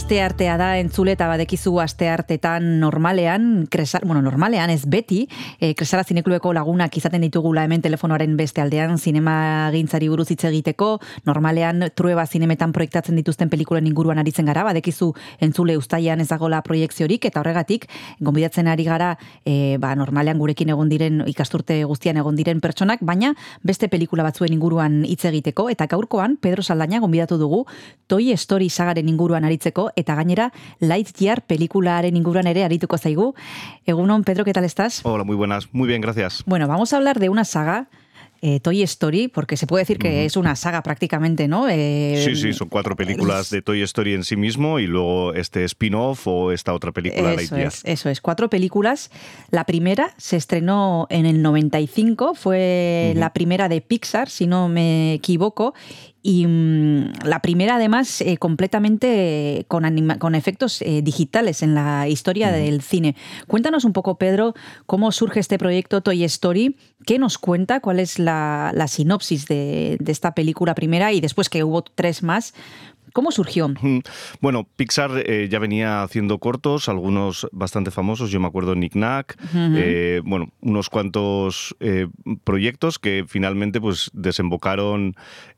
Aste 0.08 0.22
artea 0.24 0.53
da 0.55 0.68
entzule 0.80 1.18
eta 1.18 1.26
badekizu 1.28 1.74
aste 1.84 2.08
artetan 2.08 2.78
normalean, 2.80 3.66
kresal, 3.68 4.05
bueno, 4.08 4.22
normalean 4.24 4.72
ez 4.72 4.86
beti, 4.88 5.26
e, 5.60 5.74
kresala 5.76 6.05
zineklueko 6.08 6.53
lagunak 6.55 6.95
izaten 6.95 7.26
ditugula 7.26 7.66
hemen 7.68 7.82
telefonoaren 7.84 8.38
beste 8.39 8.64
aldean, 8.64 8.95
zinema 8.97 9.68
gintzari 9.74 10.08
buruz 10.08 10.30
hitz 10.32 10.45
egiteko, 10.47 11.01
normalean 11.28 11.89
trueba 11.93 12.24
zinemetan 12.26 12.72
proiektatzen 12.72 13.20
dituzten 13.20 13.51
pelikulen 13.51 13.89
inguruan 13.91 14.24
aritzen 14.24 14.47
gara, 14.47 14.64
badekizu 14.64 15.10
entzule 15.43 15.76
ustaian 15.76 16.24
ezagola 16.24 16.62
proiekziorik, 16.64 17.28
eta 17.28 17.43
horregatik, 17.43 17.89
gonbidatzen 18.22 18.72
ari 18.72 18.88
gara, 18.88 19.12
e, 19.43 19.76
ba, 19.76 19.91
normalean 19.99 20.39
gurekin 20.39 20.72
egon 20.72 20.88
diren, 20.88 21.26
ikasturte 21.28 21.82
guztian 21.84 22.24
egon 22.24 22.39
diren 22.39 22.64
pertsonak, 22.64 23.03
baina 23.03 23.34
beste 23.60 23.91
pelikula 23.91 24.24
batzuen 24.24 24.55
inguruan 24.55 25.03
hitz 25.03 25.26
egiteko, 25.34 25.68
eta 25.68 25.91
gaurkoan, 25.91 26.39
Pedro 26.39 26.64
Saldaña 26.64 27.03
gonbidatu 27.03 27.36
dugu, 27.43 27.66
Toy 28.08 28.32
Story 28.39 28.72
sagaren 28.72 29.12
inguruan 29.12 29.43
aritzeko, 29.43 29.89
eta 29.98 30.16
gainera 30.16 30.54
Lightyear 30.80 31.41
pelikularen 31.45 32.16
inguruan 32.16 32.48
ere 32.48 32.64
arituko 32.64 32.98
zaigu. 32.98 33.34
Egunon, 33.86 34.24
Pedro, 34.24 34.45
¿qué 34.45 34.54
tal 34.54 34.64
estás? 34.64 35.02
Hola, 35.04 35.24
muy 35.26 35.36
buenas. 35.36 35.68
Muy 35.74 35.88
bien, 35.88 36.00
gracias. 36.02 36.43
Bueno, 36.45 36.68
vamos 36.68 36.93
a 36.93 36.98
hablar 36.98 37.20
de 37.20 37.28
una 37.30 37.43
saga 37.43 37.89
eh, 38.43 38.60
Toy 38.60 38.84
Story, 38.84 39.30
porque 39.30 39.58
se 39.58 39.66
puede 39.66 39.82
decir 39.82 39.98
que 39.98 40.24
es 40.26 40.38
una 40.38 40.56
saga 40.56 40.84
prácticamente, 40.84 41.48
¿no? 41.48 41.68
Eh, 41.68 42.22
Sí, 42.24 42.36
sí, 42.36 42.54
son 42.54 42.70
cuatro 42.70 42.95
películas 42.95 43.50
de 43.50 43.64
Toy 43.64 43.82
Story 43.82 44.14
en 44.14 44.24
sí 44.24 44.36
mismo 44.36 44.78
y 44.78 44.86
luego 44.86 45.34
este 45.34 45.64
spin-off 45.64 46.28
o 46.28 46.52
esta 46.52 46.72
otra 46.76 46.91
película 46.91 47.30
Eso 47.34 47.36
Lightyear. 47.56 47.68
es, 47.68 47.82
eso 47.86 48.10
es, 48.12 48.22
cuatro 48.22 48.48
películas. 48.48 49.10
La 49.50 49.64
primera 49.66 50.14
se 50.18 50.38
estrenó 50.38 51.08
en 51.10 51.26
el 51.26 51.41
95, 51.41 52.36
fue 52.36 53.10
Ujú. 53.14 53.20
la 53.20 53.34
primera 53.34 53.70
de 53.70 53.82
Pixar, 53.82 54.30
si 54.30 54.45
no 54.45 54.70
me 54.70 55.14
equivoco. 55.16 55.74
Y 56.24 56.45
mm, 56.47 57.11
la 57.26 57.41
primera, 57.41 57.76
además, 57.76 58.22
eh, 58.22 58.38
completamente 58.38 59.65
con, 59.68 59.86
anima- 59.86 60.18
con 60.20 60.36
efectos 60.36 60.82
eh, 60.82 61.01
digitales 61.01 61.61
en 61.63 61.74
la 61.76 62.07
historia 62.07 62.51
del 62.51 62.82
cine. 62.82 63.15
Cuéntanos 63.47 63.86
un 63.86 63.93
poco, 63.93 64.18
Pedro, 64.18 64.53
cómo 64.86 65.11
surge 65.11 65.39
este 65.39 65.57
proyecto 65.57 66.01
Toy 66.01 66.24
Story. 66.26 66.76
¿Qué 67.05 67.20
nos 67.20 67.38
cuenta? 67.38 67.80
¿Cuál 67.80 67.99
es 67.99 68.20
la, 68.20 68.72
la 68.74 68.88
sinopsis 68.88 69.45
de, 69.47 69.97
de 69.99 70.11
esta 70.11 70.34
película 70.36 70.76
primera? 70.76 71.13
Y 71.13 71.22
después 71.22 71.49
que 71.49 71.63
hubo 71.63 71.82
tres 71.84 72.24
más. 72.24 72.53
¿Cómo 73.13 73.32
surgió? 73.32 73.74
Bueno, 74.41 74.68
Pixar 74.76 75.09
eh, 75.26 75.47
ya 75.49 75.57
venía 75.59 76.03
haciendo 76.03 76.38
cortos, 76.38 76.88
algunos 76.88 77.47
bastante 77.51 77.89
famosos, 77.89 78.30
yo 78.30 78.39
me 78.39 78.45
acuerdo 78.47 78.76
Nick 78.76 78.95
Nack, 78.95 79.38
Ujú. 79.45 79.57
eh, 79.76 80.22
bueno, 80.24 80.49
unos 80.61 80.89
cuantos 80.89 81.76
eh, 81.80 82.07
proyectos 82.43 82.99
que 82.99 83.24
finalmente 83.28 83.80
pues 83.82 84.11
desembocaron 84.13 85.15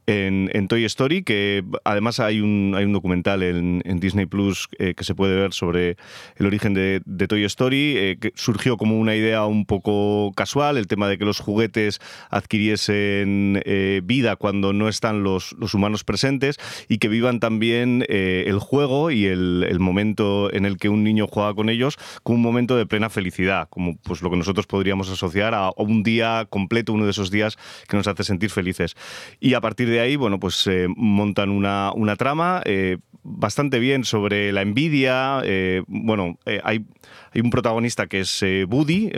en, 0.09 0.67
Toy 0.67 0.85
Story, 0.85 1.23
que 1.23 1.63
además 1.83 2.19
hay 2.19 2.41
un, 2.41 2.73
hay 2.75 2.85
un 2.85 2.93
documental 2.93 3.43
en, 3.43 3.99
Disney 3.99 4.25
Plus 4.25 4.67
eh, 4.77 4.93
que 4.95 5.03
se 5.03 5.13
puede 5.13 5.35
ver 5.35 5.53
sobre 5.53 5.97
el 6.37 6.45
origen 6.45 6.73
de, 6.73 7.01
de 7.05 7.27
Toy 7.27 7.43
Story, 7.43 7.97
eh, 7.97 8.17
que 8.19 8.31
surgió 8.35 8.77
como 8.77 8.97
una 8.97 9.15
idea 9.15 9.45
un 9.45 9.65
poco 9.65 10.31
casual, 10.35 10.77
el 10.77 10.87
tema 10.87 11.07
de 11.07 11.17
que 11.17 11.25
los 11.25 11.39
juguetes 11.39 11.99
adquiriesen 12.29 13.61
eh, 13.65 14.01
vida 14.03 14.35
cuando 14.35 14.73
no 14.73 14.87
están 14.87 15.23
los, 15.23 15.53
los 15.59 15.73
humanos 15.73 16.03
presentes 16.03 16.57
y 16.87 16.97
que 16.97 17.07
vivan 17.07 17.39
también 17.39 18.05
eh, 18.07 18.45
el 18.47 18.59
juego 18.59 19.11
y 19.11 19.25
el, 19.25 19.65
el 19.67 19.79
momento 19.79 20.51
en 20.53 20.65
el 20.65 20.77
que 20.77 20.89
un 20.89 21.03
niño 21.03 21.27
juega 21.27 21.53
con 21.53 21.69
ellos 21.69 21.97
como 22.23 22.37
un 22.37 22.41
momento 22.41 22.77
de 22.77 22.85
plena 22.85 23.09
felicidad, 23.09 23.67
como 23.69 23.97
pues 23.97 24.21
lo 24.21 24.29
que 24.29 24.37
nosotros 24.37 24.65
podríamos 24.65 25.09
asociar 25.09 25.53
a 25.53 25.71
un 25.77 26.03
día 26.03 26.47
completo, 26.49 26.93
uno 26.93 27.05
de 27.05 27.11
esos 27.11 27.31
días 27.31 27.57
que 27.87 27.97
nos 27.97 28.07
hace 28.07 28.23
sentir 28.23 28.49
felices. 28.49 28.95
Y 29.39 29.53
a 29.53 29.61
partir 29.61 29.89
de 29.89 29.98
ahí, 29.99 30.15
bueno, 30.15 30.39
pues 30.39 30.65
eh, 30.67 30.87
montan 30.95 31.49
una, 31.49 31.91
una 31.93 32.15
trama 32.15 32.61
eh, 32.65 32.97
bastante 33.23 33.79
bien 33.79 34.03
sobre 34.03 34.51
la 34.51 34.61
envidia. 34.61 35.41
eh, 35.43 35.83
bueno, 35.87 36.37
hay, 36.63 36.85
hay 37.33 37.41
un 37.41 37.49
protagonista 37.49 38.07
que 38.07 38.21
es 38.21 38.41
eh, 38.43 38.65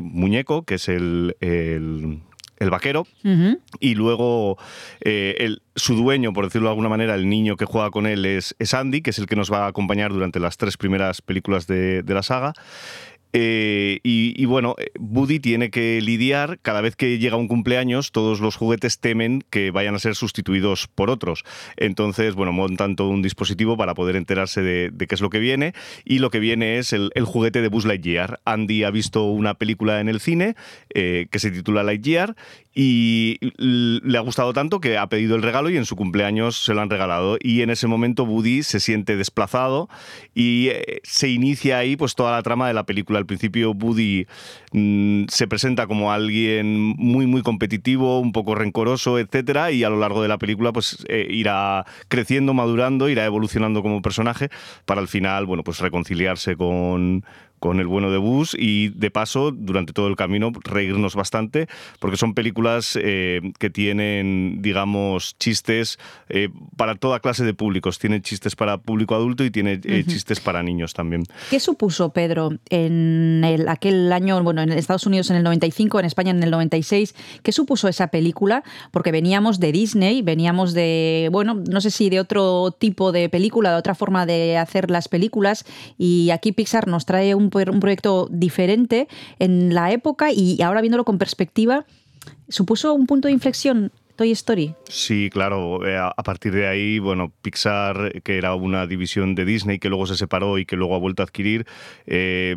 muñeco, 0.01 0.63
que 0.63 0.75
es 0.75 0.89
el- 0.89 1.35
el- 1.39 2.19
el 2.59 2.69
vaquero, 2.69 3.07
y 3.79 3.95
luego 3.95 4.55
eh, 5.03 5.35
el- 5.39 5.63
su 5.75 5.95
dueño, 5.95 6.31
por 6.31 6.45
decirlo 6.45 6.67
de 6.67 6.73
alguna 6.73 6.89
manera, 6.89 7.15
el 7.15 7.27
niño 7.27 7.55
que 7.55 7.65
juega 7.65 7.89
con 7.89 8.05
él 8.05 8.23
es, 8.23 8.55
es 8.59 8.75
Andy, 8.75 9.01
que 9.01 9.09
es 9.09 9.17
el 9.17 9.25
que 9.25 9.35
nos 9.35 9.51
va 9.51 9.65
a 9.65 9.67
acompañar 9.67 10.13
durante 10.13 10.39
las 10.39 10.57
tres 10.57 10.77
primeras 10.77 11.23
películas 11.23 11.65
de, 11.65 12.03
de 12.03 12.13
la 12.13 12.21
saga. 12.21 12.53
Eh, 13.33 13.99
y, 14.03 14.45
bueno, 14.45 14.75
eh, 14.77 14.91
Woody 14.99 15.39
tiene 15.39 15.69
que 15.69 16.01
lidiar, 16.01 16.59
cada 16.61 16.81
vez 16.81 16.95
que 16.95 17.17
llega 17.17 17.37
un 17.37 17.47
cumpleaños, 17.47 18.11
todos 18.11 18.41
los 18.41 18.55
juguetes 18.55 18.99
temen 18.99 19.43
que 19.49 19.71
vayan 19.71 19.95
a 19.95 19.99
ser 19.99 20.15
sustituidos 20.15 20.87
por 20.87 21.09
otros. 21.09 21.43
Entonces, 21.77 22.35
bueno, 22.35 22.51
montan 22.51 22.95
todo 22.95 23.09
un 23.09 23.21
dispositivo 23.21 23.77
para 23.77 23.93
poder 23.93 24.15
enterarse 24.15 24.61
de, 24.61 24.91
qué 25.07 25.15
es 25.15 25.21
lo 25.21 25.29
que 25.29 25.39
viene. 25.39 25.73
Y 26.03 26.19
lo 26.19 26.29
que 26.29 26.39
viene 26.39 26.77
es 26.77 26.93
el, 26.93 27.11
juguete 27.25 27.61
de 27.61 27.69
Buzz 27.69 27.85
Lightyear. 27.85 28.41
Andy 28.45 28.83
ha 28.83 28.91
visto 28.91 29.23
una 29.23 29.53
película 29.53 30.01
en 30.01 30.09
el 30.09 30.19
cine 30.19 30.55
eh, 30.93 31.27
que 31.31 31.39
se 31.39 31.51
titula 31.51 31.83
Lightyear 31.83 32.35
y 32.73 33.37
le 33.57 34.17
ha 34.17 34.21
gustado 34.21 34.53
tanto 34.53 34.79
que 34.79 34.97
ha 34.97 35.07
pedido 35.07 35.35
el 35.35 35.41
regalo 35.41 35.69
y 35.69 35.77
en 35.77 35.85
su 35.85 35.95
cumpleaños 35.95 36.63
se 36.63 36.73
lo 36.73 36.81
han 36.81 36.89
regalado. 36.89 37.37
Y 37.39 37.61
en 37.61 37.69
ese 37.69 37.87
momento 37.87 38.23
Woody 38.23 38.63
se 38.63 38.79
siente 38.79 39.15
desplazado 39.15 39.89
y 40.33 40.69
se 41.03 41.29
inicia 41.29 41.77
ahí 41.77 41.95
pues 41.95 42.15
toda 42.15 42.31
la 42.31 42.43
trama 42.43 42.67
de 42.67 42.73
la 42.73 42.85
película. 42.85 43.20
Al 43.21 43.25
principio 43.25 43.71
Woody 43.71 44.27
mm, 44.73 45.25
se 45.27 45.47
presenta 45.47 45.87
como 45.87 46.11
alguien 46.11 46.77
muy 46.97 47.25
muy 47.27 47.41
competitivo, 47.41 48.19
un 48.19 48.31
poco 48.31 48.55
rencoroso, 48.55 49.19
etcétera, 49.19 49.71
y 49.71 49.83
a 49.83 49.89
lo 49.89 49.99
largo 49.99 50.21
de 50.21 50.27
la 50.27 50.37
película 50.37 50.73
pues 50.73 51.05
eh, 51.07 51.27
irá 51.29 51.85
creciendo, 52.07 52.53
madurando, 52.53 53.09
irá 53.09 53.25
evolucionando 53.25 53.81
como 53.81 54.01
personaje 54.01 54.49
para 54.85 55.01
al 55.01 55.07
final, 55.07 55.45
bueno, 55.45 55.63
pues 55.63 55.79
reconciliarse 55.79 56.55
con 56.55 57.23
con 57.61 57.79
el 57.79 57.87
bueno 57.87 58.11
de 58.11 58.17
Bus 58.17 58.53
y 58.59 58.89
de 58.89 59.09
paso 59.11 59.51
durante 59.51 59.93
todo 59.93 60.07
el 60.07 60.17
camino 60.17 60.51
reírnos 60.65 61.15
bastante 61.15 61.67
porque 61.99 62.17
son 62.17 62.33
películas 62.33 62.99
eh, 63.01 63.39
que 63.59 63.69
tienen 63.69 64.57
digamos 64.61 65.37
chistes 65.39 65.97
eh, 66.27 66.49
para 66.75 66.95
toda 66.95 67.19
clase 67.21 67.45
de 67.45 67.53
públicos 67.53 67.99
tienen 67.99 68.21
chistes 68.23 68.57
para 68.57 68.79
público 68.79 69.15
adulto 69.15 69.45
y 69.45 69.51
tiene 69.51 69.79
eh, 69.85 70.03
chistes 70.05 70.39
para 70.41 70.63
niños 70.63 70.93
también 70.93 71.23
¿Qué 71.51 71.59
supuso, 71.59 72.09
Pedro, 72.13 72.49
en 72.69 73.43
el- 73.45 73.69
aquel 73.69 74.11
año, 74.11 74.41
bueno, 74.43 74.63
en 74.63 74.71
Estados 74.71 75.05
Unidos 75.05 75.29
en 75.29 75.35
el 75.37 75.43
95, 75.43 75.99
en 75.99 76.05
España 76.05 76.31
en 76.31 76.41
el 76.41 76.49
96? 76.49 77.13
¿Qué 77.43 77.51
supuso 77.51 77.87
esa 77.87 78.07
película? 78.07 78.63
Porque 78.89 79.11
veníamos 79.11 79.59
de 79.59 79.71
Disney, 79.71 80.23
veníamos 80.23 80.73
de, 80.73 81.29
bueno, 81.31 81.61
no 81.69 81.79
sé 81.79 81.91
si 81.91 82.09
de 82.09 82.19
otro 82.19 82.71
tipo 82.71 83.11
de 83.11 83.29
película, 83.29 83.71
de 83.71 83.77
otra 83.77 83.93
forma 83.93 84.25
de 84.25 84.57
hacer 84.57 84.89
las 84.89 85.07
películas, 85.07 85.65
y 85.97 86.31
aquí 86.31 86.51
Pixar 86.53 86.87
nos 86.87 87.05
trae 87.05 87.35
un, 87.35 87.50
un 87.53 87.79
proyecto 87.79 88.27
diferente 88.31 89.07
en 89.39 89.73
la 89.73 89.91
época 89.91 90.31
y 90.31 90.61
ahora 90.61 90.81
viéndolo 90.81 91.05
con 91.05 91.17
perspectiva, 91.17 91.85
¿supuso 92.49 92.93
un 92.93 93.07
punto 93.07 93.27
de 93.27 93.33
inflexión 93.33 93.91
Toy 94.21 94.31
Story? 94.33 94.75
Sí, 94.87 95.31
claro. 95.31 95.83
eh, 95.87 95.97
A 95.97 96.21
partir 96.23 96.53
de 96.53 96.67
ahí, 96.67 96.99
bueno, 96.99 97.33
Pixar, 97.41 98.21
que 98.21 98.37
era 98.37 98.53
una 98.53 98.85
división 98.85 99.33
de 99.33 99.45
Disney 99.45 99.79
que 99.79 99.89
luego 99.89 100.05
se 100.05 100.15
separó 100.15 100.59
y 100.59 100.65
que 100.67 100.75
luego 100.75 100.93
ha 100.93 100.99
vuelto 100.99 101.23
a 101.23 101.25
adquirir, 101.25 101.65
eh, 102.05 102.55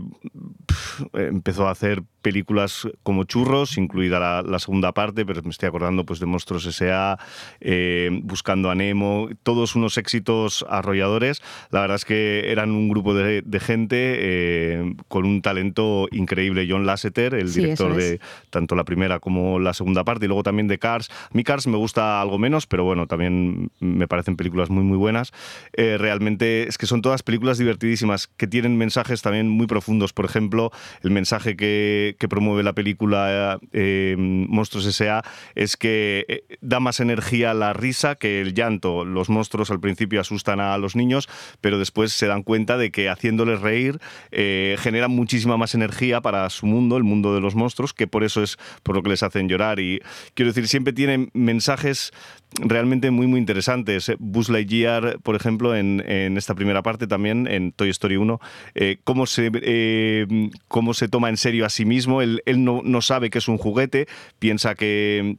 empezó 1.14 1.66
a 1.66 1.70
hacer 1.70 2.02
películas 2.20 2.88
como 3.02 3.24
churros, 3.24 3.76
incluida 3.76 4.18
la, 4.18 4.42
la 4.42 4.58
segunda 4.58 4.92
parte, 4.92 5.26
pero 5.26 5.42
me 5.42 5.50
estoy 5.50 5.68
acordando 5.68 6.04
pues 6.04 6.20
de 6.20 6.26
Monstruos 6.26 6.64
S.A., 6.66 7.18
eh, 7.60 8.08
Buscando 8.22 8.70
a 8.70 8.74
Nemo, 8.74 9.28
todos 9.42 9.74
unos 9.76 9.98
éxitos 9.98 10.64
arrolladores. 10.68 11.42
La 11.70 11.80
verdad 11.82 11.96
es 11.96 12.04
que 12.06 12.50
eran 12.50 12.70
un 12.70 12.88
grupo 12.88 13.14
de, 13.14 13.42
de 13.42 13.60
gente 13.60 13.96
eh, 14.18 14.94
con 15.08 15.24
un 15.26 15.42
talento 15.42 16.08
increíble. 16.12 16.66
John 16.68 16.86
Lasseter, 16.86 17.34
el 17.34 17.50
Sí, 17.50 17.60
director 17.60 17.90
eso 17.92 17.98
es. 18.00 18.10
de 18.12 18.20
tanto 18.50 18.74
la 18.74 18.84
primera 18.84 19.18
como 19.20 19.58
la 19.58 19.74
segunda 19.74 20.02
parte, 20.04 20.24
y 20.24 20.28
luego 20.28 20.42
también 20.42 20.66
de 20.68 20.78
Cars. 20.78 21.10
A 21.10 21.28
mí 21.34 21.44
Cars 21.54 21.68
me 21.68 21.76
gusta 21.76 22.20
algo 22.20 22.36
menos, 22.36 22.66
pero 22.66 22.82
bueno, 22.82 23.06
también 23.06 23.70
me 23.78 24.08
parecen 24.08 24.34
películas 24.34 24.70
muy, 24.70 24.82
muy 24.82 24.96
buenas. 24.96 25.32
Eh, 25.72 25.98
realmente 25.98 26.66
es 26.66 26.78
que 26.78 26.86
son 26.86 27.00
todas 27.00 27.22
películas 27.22 27.58
divertidísimas 27.58 28.26
que 28.26 28.48
tienen 28.48 28.76
mensajes 28.76 29.22
también 29.22 29.48
muy 29.48 29.68
profundos. 29.68 30.12
Por 30.12 30.24
ejemplo, 30.24 30.72
el 31.04 31.12
mensaje 31.12 31.56
que, 31.56 32.16
que 32.18 32.28
promueve 32.28 32.64
la 32.64 32.72
película 32.72 33.60
eh, 33.72 34.16
Monstruos 34.18 34.86
S.A. 34.86 35.22
es 35.54 35.76
que 35.76 36.24
eh, 36.26 36.42
da 36.60 36.80
más 36.80 36.98
energía 36.98 37.54
la 37.54 37.72
risa 37.72 38.16
que 38.16 38.40
el 38.40 38.52
llanto. 38.52 39.04
Los 39.04 39.28
monstruos 39.28 39.70
al 39.70 39.78
principio 39.78 40.20
asustan 40.20 40.58
a 40.58 40.76
los 40.78 40.96
niños, 40.96 41.28
pero 41.60 41.78
después 41.78 42.12
se 42.12 42.26
dan 42.26 42.42
cuenta 42.42 42.76
de 42.76 42.90
que 42.90 43.08
haciéndoles 43.08 43.60
reír 43.60 44.00
eh, 44.32 44.74
generan 44.80 45.12
muchísima 45.12 45.56
más 45.56 45.76
energía 45.76 46.20
para 46.20 46.50
su 46.50 46.66
mundo, 46.66 46.96
el 46.96 47.04
mundo 47.04 47.32
de 47.32 47.40
los 47.40 47.54
monstruos, 47.54 47.94
que 47.94 48.08
por 48.08 48.24
eso 48.24 48.42
es 48.42 48.58
por 48.82 48.96
lo 48.96 49.04
que 49.04 49.10
les 49.10 49.22
hacen 49.22 49.48
llorar. 49.48 49.78
Y 49.78 50.00
quiero 50.34 50.50
decir, 50.50 50.66
siempre 50.66 50.92
tienen 50.92 51.30
mensajes 51.44 52.12
realmente 52.58 53.10
muy, 53.10 53.26
muy 53.26 53.38
interesantes. 53.38 54.08
Eh, 54.08 54.16
Buzz 54.18 54.48
Lightyear, 54.48 55.18
por 55.22 55.36
ejemplo, 55.36 55.76
en, 55.76 56.02
en 56.06 56.36
esta 56.36 56.54
primera 56.54 56.82
parte 56.82 57.06
también, 57.06 57.46
en 57.46 57.72
Toy 57.72 57.90
Story 57.90 58.16
1, 58.16 58.40
eh, 58.74 58.98
cómo, 59.04 59.26
se, 59.26 59.50
eh, 59.54 60.26
cómo 60.68 60.94
se 60.94 61.08
toma 61.08 61.28
en 61.28 61.36
serio 61.36 61.66
a 61.66 61.70
sí 61.70 61.84
mismo. 61.84 62.22
Él, 62.22 62.42
él 62.46 62.64
no, 62.64 62.82
no 62.84 63.00
sabe 63.00 63.30
que 63.30 63.38
es 63.38 63.48
un 63.48 63.58
juguete, 63.58 64.06
piensa 64.38 64.74
que 64.74 65.36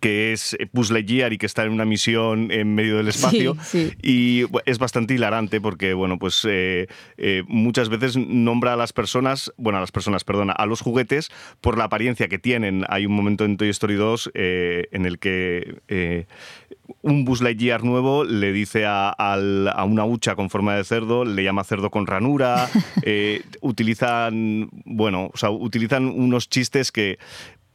que 0.00 0.32
es 0.32 0.56
Buzz 0.72 0.90
Lightyear 0.90 1.32
y 1.32 1.38
que 1.38 1.46
está 1.46 1.64
en 1.64 1.72
una 1.72 1.84
misión 1.84 2.50
en 2.50 2.74
medio 2.74 2.96
del 2.96 3.08
espacio. 3.08 3.56
Sí, 3.62 3.92
sí. 3.92 3.96
Y 4.02 4.44
es 4.64 4.78
bastante 4.78 5.14
hilarante 5.14 5.60
porque, 5.60 5.94
bueno, 5.94 6.18
pues 6.18 6.44
eh, 6.48 6.88
eh, 7.16 7.44
muchas 7.46 7.88
veces 7.88 8.16
nombra 8.16 8.72
a 8.72 8.76
las 8.76 8.92
personas, 8.92 9.52
bueno, 9.56 9.78
a 9.78 9.80
las 9.80 9.92
personas, 9.92 10.24
perdona, 10.24 10.52
a 10.52 10.66
los 10.66 10.80
juguetes 10.80 11.30
por 11.60 11.78
la 11.78 11.84
apariencia 11.84 12.28
que 12.28 12.38
tienen. 12.38 12.84
Hay 12.88 13.06
un 13.06 13.12
momento 13.12 13.44
en 13.44 13.56
Toy 13.56 13.68
Story 13.68 13.94
2 13.94 14.32
eh, 14.34 14.88
en 14.90 15.06
el 15.06 15.18
que 15.18 15.80
eh, 15.88 16.26
un 17.02 17.24
Buzz 17.24 17.40
Lightyear 17.40 17.84
nuevo 17.84 18.24
le 18.24 18.52
dice 18.52 18.84
a, 18.86 19.10
a 19.10 19.84
una 19.84 20.04
hucha 20.04 20.34
con 20.34 20.50
forma 20.50 20.74
de 20.74 20.84
cerdo, 20.84 21.24
le 21.24 21.42
llama 21.42 21.64
cerdo 21.64 21.90
con 21.90 22.06
ranura, 22.06 22.68
eh, 23.02 23.42
utilizan, 23.60 24.68
bueno, 24.84 25.30
o 25.32 25.36
sea, 25.36 25.50
utilizan 25.50 26.06
unos 26.06 26.48
chistes 26.48 26.92
que 26.92 27.18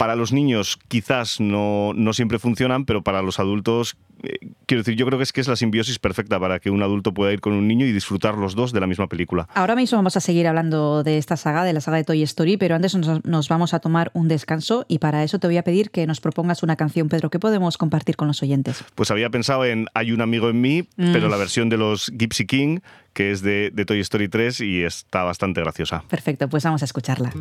para 0.02 0.16
los 0.16 0.34
niños 0.34 0.80
quizás 0.88 1.40
no, 1.40 1.92
no 1.94 2.14
siempre 2.14 2.40
funcionan, 2.40 2.86
pero 2.86 3.04
para 3.04 3.22
los 3.22 3.40
adultos, 3.40 3.98
eh, 4.24 4.40
quiero 4.66 4.82
decir, 4.82 4.96
yo 4.96 5.06
creo 5.06 5.20
que 5.20 5.24
es 5.24 5.32
que 5.32 5.42
es 5.42 5.48
la 5.48 5.56
simbiosis 5.56 6.00
perfecta 6.00 6.40
para 6.40 6.58
que 6.60 6.72
un 6.72 6.82
adulto 6.82 7.14
pueda 7.14 7.32
ir 7.32 7.40
con 7.40 7.54
un 7.54 7.68
niño 7.68 7.86
y 7.86 7.92
disfrutar 7.92 8.36
los 8.36 8.56
dos 8.56 8.72
de 8.74 8.80
la 8.80 8.88
misma 8.88 9.06
película. 9.06 9.48
Ahora 9.54 9.76
mismo 9.76 10.00
vamos 10.00 10.18
a 10.18 10.20
seguir 10.20 10.48
hablando 10.48 11.04
de 11.04 11.20
esta 11.20 11.38
saga, 11.38 11.64
de 11.64 11.74
la 11.74 11.82
saga 11.82 11.98
de 11.98 12.04
Toy 12.04 12.24
Story, 12.24 12.58
pero 12.58 12.74
antes 12.74 12.96
nos, 12.96 13.24
nos 13.24 13.48
vamos 13.48 13.76
a 13.76 13.80
tomar 13.80 14.10
un 14.16 14.28
descanso 14.28 14.86
y 14.88 14.98
para 14.98 15.24
eso 15.24 15.38
te 15.38 15.46
voy 15.46 15.58
a 15.58 15.64
pedir 15.64 15.92
que 15.92 16.08
nos 16.08 16.20
propongas 16.20 16.64
una 16.64 16.78
canción, 16.78 17.08
Pedro, 17.08 17.30
que 17.30 17.38
podemos 17.38 17.78
compartir 17.78 18.16
con 18.16 18.28
los 18.28 18.42
oyentes. 18.42 18.84
Pues 18.96 19.12
había 19.12 19.30
pensado 19.30 19.66
en 19.66 19.86
Hay 19.94 20.12
un 20.14 20.22
amigo 20.22 20.50
en 20.50 20.62
mí, 20.62 20.82
Mm. 20.98 21.14
pero 21.14 21.30
la 21.30 21.38
versión 21.38 21.70
de 21.70 21.78
los 21.78 22.12
Gypsy 22.18 22.48
King, 22.48 22.80
que 23.14 23.30
es 23.30 23.44
de, 23.44 23.70
de 23.72 23.86
Toy 23.86 24.00
Story 24.00 24.30
3 24.30 24.62
y 24.62 24.82
está 24.82 25.22
bastante 25.22 25.62
graciosa. 25.62 26.04
Perfecto, 26.10 26.50
pues 26.50 26.64
vamos 26.64 26.82
a 26.82 26.86
escucharla. 26.86 27.32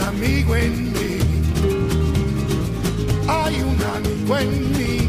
Amigo 0.00 0.56
en 0.56 0.92
mí. 0.92 1.18
Hay 3.28 3.54
un 3.62 3.78
amigo 3.96 4.38
en 4.38 4.72
mí. 4.78 5.08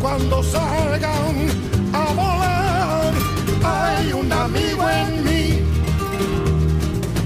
Cuando 0.00 0.42
salgan 0.42 1.36
a 1.92 2.04
volar, 2.12 3.12
hay 3.64 4.12
un 4.12 4.32
amigo 4.32 4.88
en 4.90 5.24
mí. 5.24 5.60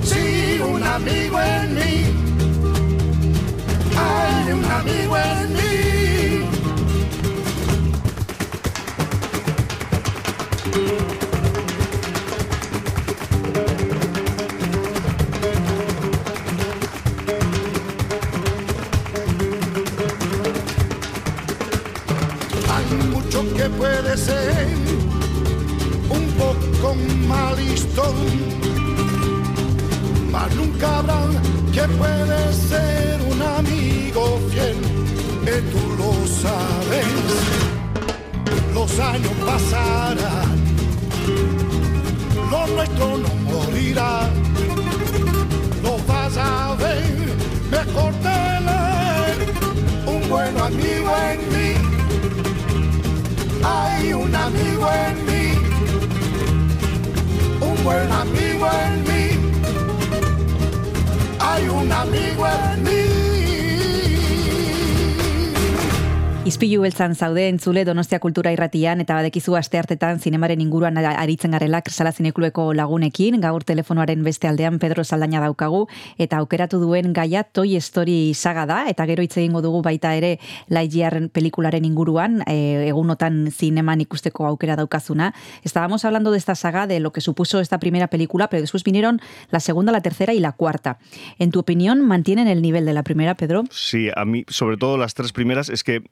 Sí, 0.02 0.60
un 0.60 0.82
amigo 0.82 1.40
en 1.40 1.74
mí. 1.74 2.04
Hay 3.96 4.52
un 4.52 4.64
amigo 4.64 5.16
en 5.16 5.42
mí. 5.42 5.47
Ser 24.18 24.66
un 26.10 26.24
poco 26.42 26.94
malistón, 27.26 28.16
mas 30.32 30.54
nunca 30.56 30.98
habrá 30.98 31.20
que 31.72 31.84
puede 32.00 32.52
ser 32.70 33.20
un 33.32 33.40
amigo 33.58 34.40
fiel, 34.50 34.78
que 35.44 35.56
tú 35.72 35.82
lo 36.00 36.12
sabes. 36.42 37.06
Los 38.74 38.98
años 38.98 39.32
pasarán, 39.46 40.50
lo 42.50 42.66
nuestro 42.74 43.06
no 43.18 43.30
morirá, 43.52 44.28
lo 45.82 45.98
vas 46.06 46.36
a 46.36 46.74
ver 46.76 47.28
mejor 47.70 48.12
tener 48.28 49.34
un 50.06 50.28
buen 50.28 50.58
amigo 50.58 51.10
en 51.30 51.38
mí. 51.52 51.67
Un 54.20 54.34
amigo 54.34 54.86
en 55.06 55.26
mí, 55.26 55.46
un 57.60 57.84
buen 57.84 58.10
amigo 58.10 58.68
en 58.84 59.02
mí. 59.08 59.24
Hay 61.38 61.68
un 61.68 61.92
amigo 61.92 62.46
en 62.46 62.72
mí. 62.72 62.77
Izpilu 66.48 66.80
beltzan 66.80 67.12
zaude 67.12 67.42
entzule 67.44 67.82
Donostia 67.84 68.22
Kultura 68.24 68.48
Irratian 68.54 69.02
eta 69.02 69.18
badekizu 69.18 69.52
asteartetan 69.58 70.16
zinemaren 70.16 70.62
inguruan 70.64 70.96
aritzen 70.96 71.52
garela 71.52 71.82
Kresala 71.84 72.08
Zineklueko 72.16 72.70
lagunekin, 72.72 73.36
gaur 73.42 73.66
telefonoaren 73.68 74.22
beste 74.24 74.48
aldean 74.48 74.78
Pedro 74.80 75.04
Saldaña 75.04 75.42
daukagu 75.44 75.82
eta 76.16 76.38
aukeratu 76.40 76.80
duen 76.80 77.12
gaia 77.12 77.42
Toy 77.44 77.76
Story 77.76 78.32
saga 78.32 78.64
da 78.70 78.78
eta 78.88 79.04
gero 79.10 79.26
hitz 79.26 79.36
egingo 79.36 79.60
dugu 79.60 79.82
baita 79.84 80.14
ere 80.16 80.38
Lightyear 80.72 81.18
pelikularen 81.36 81.84
inguruan, 81.84 82.40
eh, 82.46 82.88
egunotan 82.88 83.50
zineman 83.52 84.00
ikusteko 84.06 84.46
aukera 84.46 84.78
daukazuna. 84.80 85.34
Estábamos 85.64 86.06
hablando 86.06 86.30
de 86.30 86.38
esta 86.38 86.54
saga, 86.54 86.86
de 86.86 86.98
lo 87.00 87.12
que 87.12 87.20
supuso 87.20 87.60
esta 87.60 87.78
primera 87.78 88.06
película, 88.06 88.48
pero 88.48 88.62
después 88.62 88.84
vinieron 88.84 89.20
la 89.50 89.60
segunda, 89.60 89.92
la 89.92 90.00
tercera 90.00 90.32
y 90.32 90.40
la 90.40 90.52
cuarta. 90.52 90.98
En 91.38 91.50
tu 91.50 91.58
opinión, 91.58 92.00
¿mantienen 92.06 92.48
el 92.48 92.62
nivel 92.62 92.86
de 92.86 92.94
la 92.94 93.02
primera, 93.02 93.34
Pedro? 93.34 93.64
Sí, 93.70 94.08
a 94.16 94.24
mí, 94.24 94.46
sobre 94.48 94.78
todo 94.78 94.96
las 94.96 95.12
tres 95.12 95.32
primeras, 95.32 95.68
es 95.68 95.84
que 95.84 96.04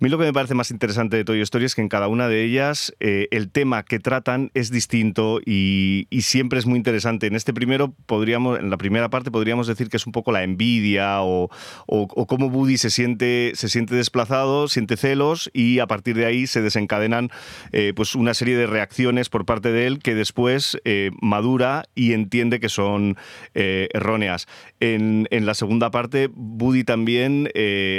mí 0.00 0.08
lo 0.08 0.16
que 0.16 0.24
me 0.24 0.32
parece 0.32 0.54
más 0.54 0.70
interesante 0.70 1.18
de 1.18 1.24
Toy 1.24 1.42
Story 1.42 1.66
es 1.66 1.74
que 1.74 1.82
en 1.82 1.90
cada 1.90 2.08
una 2.08 2.26
de 2.26 2.42
ellas 2.42 2.94
eh, 3.00 3.28
el 3.32 3.50
tema 3.50 3.82
que 3.82 3.98
tratan 3.98 4.50
es 4.54 4.70
distinto 4.70 5.40
y, 5.44 6.06
y 6.08 6.22
siempre 6.22 6.58
es 6.58 6.64
muy 6.64 6.78
interesante. 6.78 7.26
En 7.26 7.36
este 7.36 7.52
primero 7.52 7.94
podríamos, 8.06 8.58
en 8.58 8.70
la 8.70 8.78
primera 8.78 9.10
parte 9.10 9.30
podríamos 9.30 9.66
decir 9.66 9.90
que 9.90 9.98
es 9.98 10.06
un 10.06 10.12
poco 10.12 10.32
la 10.32 10.42
envidia 10.42 11.20
o, 11.20 11.50
o, 11.86 12.26
cómo 12.26 12.46
Woody 12.46 12.78
se 12.78 12.88
siente, 12.88 13.52
se 13.54 13.68
siente 13.68 13.94
desplazado, 13.94 14.68
siente 14.68 14.96
celos 14.96 15.50
y 15.52 15.80
a 15.80 15.86
partir 15.86 16.16
de 16.16 16.24
ahí 16.24 16.46
se 16.46 16.62
desencadenan 16.62 17.28
eh, 17.72 17.92
pues 17.94 18.14
una 18.14 18.32
serie 18.32 18.56
de 18.56 18.66
reacciones 18.66 19.28
por 19.28 19.44
parte 19.44 19.70
de 19.70 19.86
él 19.86 19.98
que 19.98 20.14
después 20.14 20.78
eh, 20.86 21.10
madura 21.20 21.84
y 21.94 22.14
entiende 22.14 22.58
que 22.58 22.70
son 22.70 23.18
erróneas. 23.52 24.46
En, 24.80 25.28
en 25.30 25.44
la 25.44 25.52
segunda 25.52 25.90
parte, 25.90 26.30
Woody 26.34 26.84
también, 26.84 27.50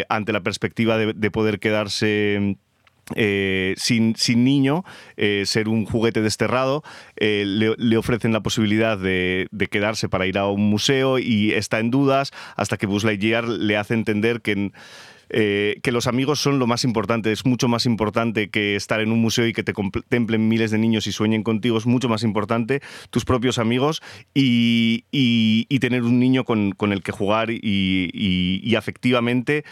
ante 0.09 0.33
la 0.33 0.41
perspectiva 0.41 0.97
de 0.97 1.31
poder 1.31 1.59
quedarse 1.59 1.90
eh, 3.15 3.73
sin, 3.77 4.15
sin 4.15 4.43
niño, 4.43 4.83
eh, 5.17 5.43
ser 5.45 5.67
un 5.67 5.85
juguete 5.85 6.21
desterrado, 6.21 6.83
eh, 7.17 7.43
le, 7.45 7.97
ofrecen 7.97 8.31
la 8.31 8.41
posibilidad 8.41 8.97
de, 8.97 9.47
quedarse 9.69 10.09
para 10.09 10.27
ir 10.27 10.37
a 10.37 10.47
un 10.47 10.69
museo 10.69 11.19
y 11.19 11.51
está 11.51 11.79
en 11.79 11.91
dudas 11.91 12.31
hasta 12.55 12.77
que 12.77 12.85
Buzz 12.87 13.03
le 13.03 13.77
hace 13.77 13.93
entender 13.93 14.41
que... 14.41 14.71
que 15.29 15.91
los 15.93 16.07
amigos 16.07 16.41
son 16.41 16.59
lo 16.59 16.67
más 16.67 16.83
importante, 16.83 17.31
es 17.31 17.45
mucho 17.45 17.69
más 17.69 17.85
importante 17.85 18.49
que 18.49 18.75
estar 18.75 18.99
en 18.99 19.13
un 19.13 19.21
museo 19.21 19.47
y 19.47 19.53
que 19.53 19.63
te 19.63 19.71
contemplen 19.71 20.49
miles 20.49 20.71
de 20.71 20.77
niños 20.77 21.07
y 21.07 21.13
sueñen 21.13 21.43
contigo, 21.43 21.77
es 21.77 21.85
mucho 21.85 22.09
más 22.09 22.23
importante 22.23 22.81
tus 23.11 23.23
propios 23.23 23.57
amigos 23.57 24.01
y, 24.33 25.05
y- 25.09 25.79
tener 25.79 26.03
un 26.03 26.19
niño 26.19 26.43
con, 26.43 26.73
con 26.73 26.91
el 26.91 27.01
que 27.01 27.13
jugar 27.13 27.49
y, 27.49 28.75
afectivamente 28.75 29.63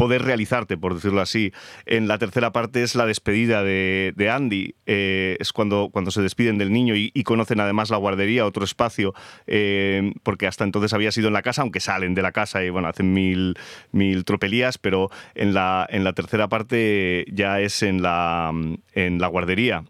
poder 0.00 0.22
realizarte, 0.22 0.78
por 0.78 0.94
decirlo 0.94 1.20
así. 1.20 1.52
En 1.84 2.08
la 2.08 2.16
tercera 2.16 2.52
parte 2.52 2.82
es 2.82 2.94
la 2.94 3.04
despedida 3.04 3.62
de, 3.62 4.30
Andy, 4.32 4.74
eh, 4.86 5.36
es 5.38 5.52
cuando, 5.52 5.90
cuando 5.92 6.10
se 6.10 6.22
despiden 6.22 6.56
del 6.56 6.72
niño 6.72 6.94
y, 6.96 7.22
conocen 7.22 7.60
además 7.60 7.90
la 7.90 7.98
guardería, 7.98 8.46
otro 8.46 8.64
espacio, 8.64 9.12
eh, 9.46 10.14
porque 10.22 10.46
hasta 10.46 10.64
entonces 10.64 10.94
había 10.94 11.12
sido 11.12 11.28
en 11.28 11.34
la 11.34 11.42
casa, 11.42 11.60
aunque 11.60 11.80
salen 11.80 12.14
de 12.14 12.22
la 12.22 12.32
casa 12.32 12.64
y 12.64 12.70
bueno, 12.70 12.88
hacen 12.88 13.12
mil, 13.12 13.58
mil 13.92 14.24
tropelías, 14.24 14.78
pero 14.78 15.10
en 15.34 15.52
la, 15.52 15.86
en 15.90 16.02
la 16.02 16.14
tercera 16.14 16.48
parte 16.48 17.26
ya 17.30 17.60
es 17.60 17.82
en 17.82 18.00
la, 18.00 18.52
en 18.94 19.20
la 19.20 19.26
guardería 19.26 19.84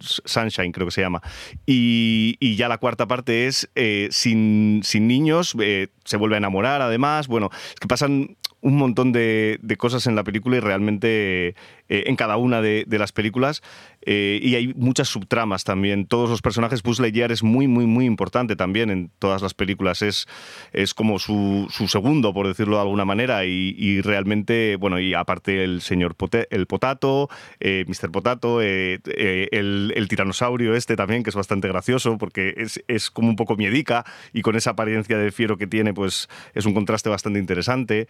Sunshine 0.00 0.72
creo 0.72 0.86
que 0.86 0.90
se 0.90 1.00
llama. 1.00 1.22
Y, 1.66 2.36
y 2.40 2.56
ya 2.56 2.68
la 2.68 2.78
cuarta 2.78 3.06
parte 3.06 3.46
es 3.46 3.70
eh, 3.74 4.08
sin, 4.10 4.80
sin 4.84 5.06
niños, 5.06 5.56
se 6.04 6.16
vuelve 6.16 6.36
a 6.36 6.38
enamorar 6.38 6.82
además. 6.82 7.28
Bueno, 7.28 7.50
es 7.52 7.80
que 7.80 7.88
pasan 7.88 8.36
un 8.62 8.76
montón 8.76 9.12
de, 9.12 9.58
de 9.60 9.76
cosas 9.76 10.06
en 10.06 10.16
la 10.16 10.24
película 10.24 10.56
y 10.56 10.60
realmente 10.60 11.54
eh, 11.92 12.04
en 12.06 12.16
cada 12.16 12.36
una 12.38 12.62
de, 12.62 12.84
de 12.86 12.98
las 12.98 13.12
películas. 13.12 13.62
eh, 14.04 14.40
y 14.42 14.54
hay 14.56 14.72
muchas 14.74 15.08
subtramas 15.08 15.64
también. 15.64 16.06
Todos 16.06 16.30
los 16.30 16.40
personajes, 16.40 16.82
Buzz 16.82 16.98
Lightyear 17.00 17.30
es 17.32 17.42
muy, 17.42 17.68
muy, 17.68 17.86
muy 17.86 18.06
importante 18.06 18.56
también 18.56 18.90
en 18.90 19.10
todas 19.18 19.42
las 19.42 19.52
películas. 19.54 20.00
Es, 20.02 20.26
es 20.72 20.94
como 20.94 21.18
su, 21.18 21.68
su 21.70 21.86
segundo, 21.86 22.32
por 22.32 22.48
decirlo 22.48 22.76
de 22.76 22.82
alguna 22.82 23.04
manera. 23.04 23.44
Y, 23.44 23.74
y 23.78 24.00
realmente, 24.00 24.76
bueno, 24.76 24.98
y 24.98 25.14
aparte 25.14 25.62
el 25.64 25.80
señor 25.82 26.16
el 26.50 26.66
Potato, 26.66 27.28
eh, 27.60 27.84
Mr. 27.86 28.10
Potato, 28.10 28.62
eh, 28.62 28.98
eh, 29.06 29.48
el, 29.52 29.92
el 29.94 30.08
tiranosaurio 30.08 30.74
este 30.74 30.96
también, 30.96 31.22
que 31.22 31.30
es 31.30 31.36
bastante 31.36 31.68
gracioso 31.68 32.16
porque 32.18 32.54
es, 32.56 32.82
es 32.88 33.10
como 33.10 33.28
un 33.28 33.36
poco 33.36 33.56
miedica 33.56 34.04
y 34.32 34.42
con 34.42 34.56
esa 34.56 34.70
apariencia 34.70 35.18
de 35.18 35.30
fiero 35.30 35.56
que 35.58 35.66
tiene, 35.66 35.92
pues 35.92 36.28
es 36.54 36.64
un 36.64 36.74
contraste 36.74 37.08
bastante 37.08 37.38
interesante. 37.38 38.08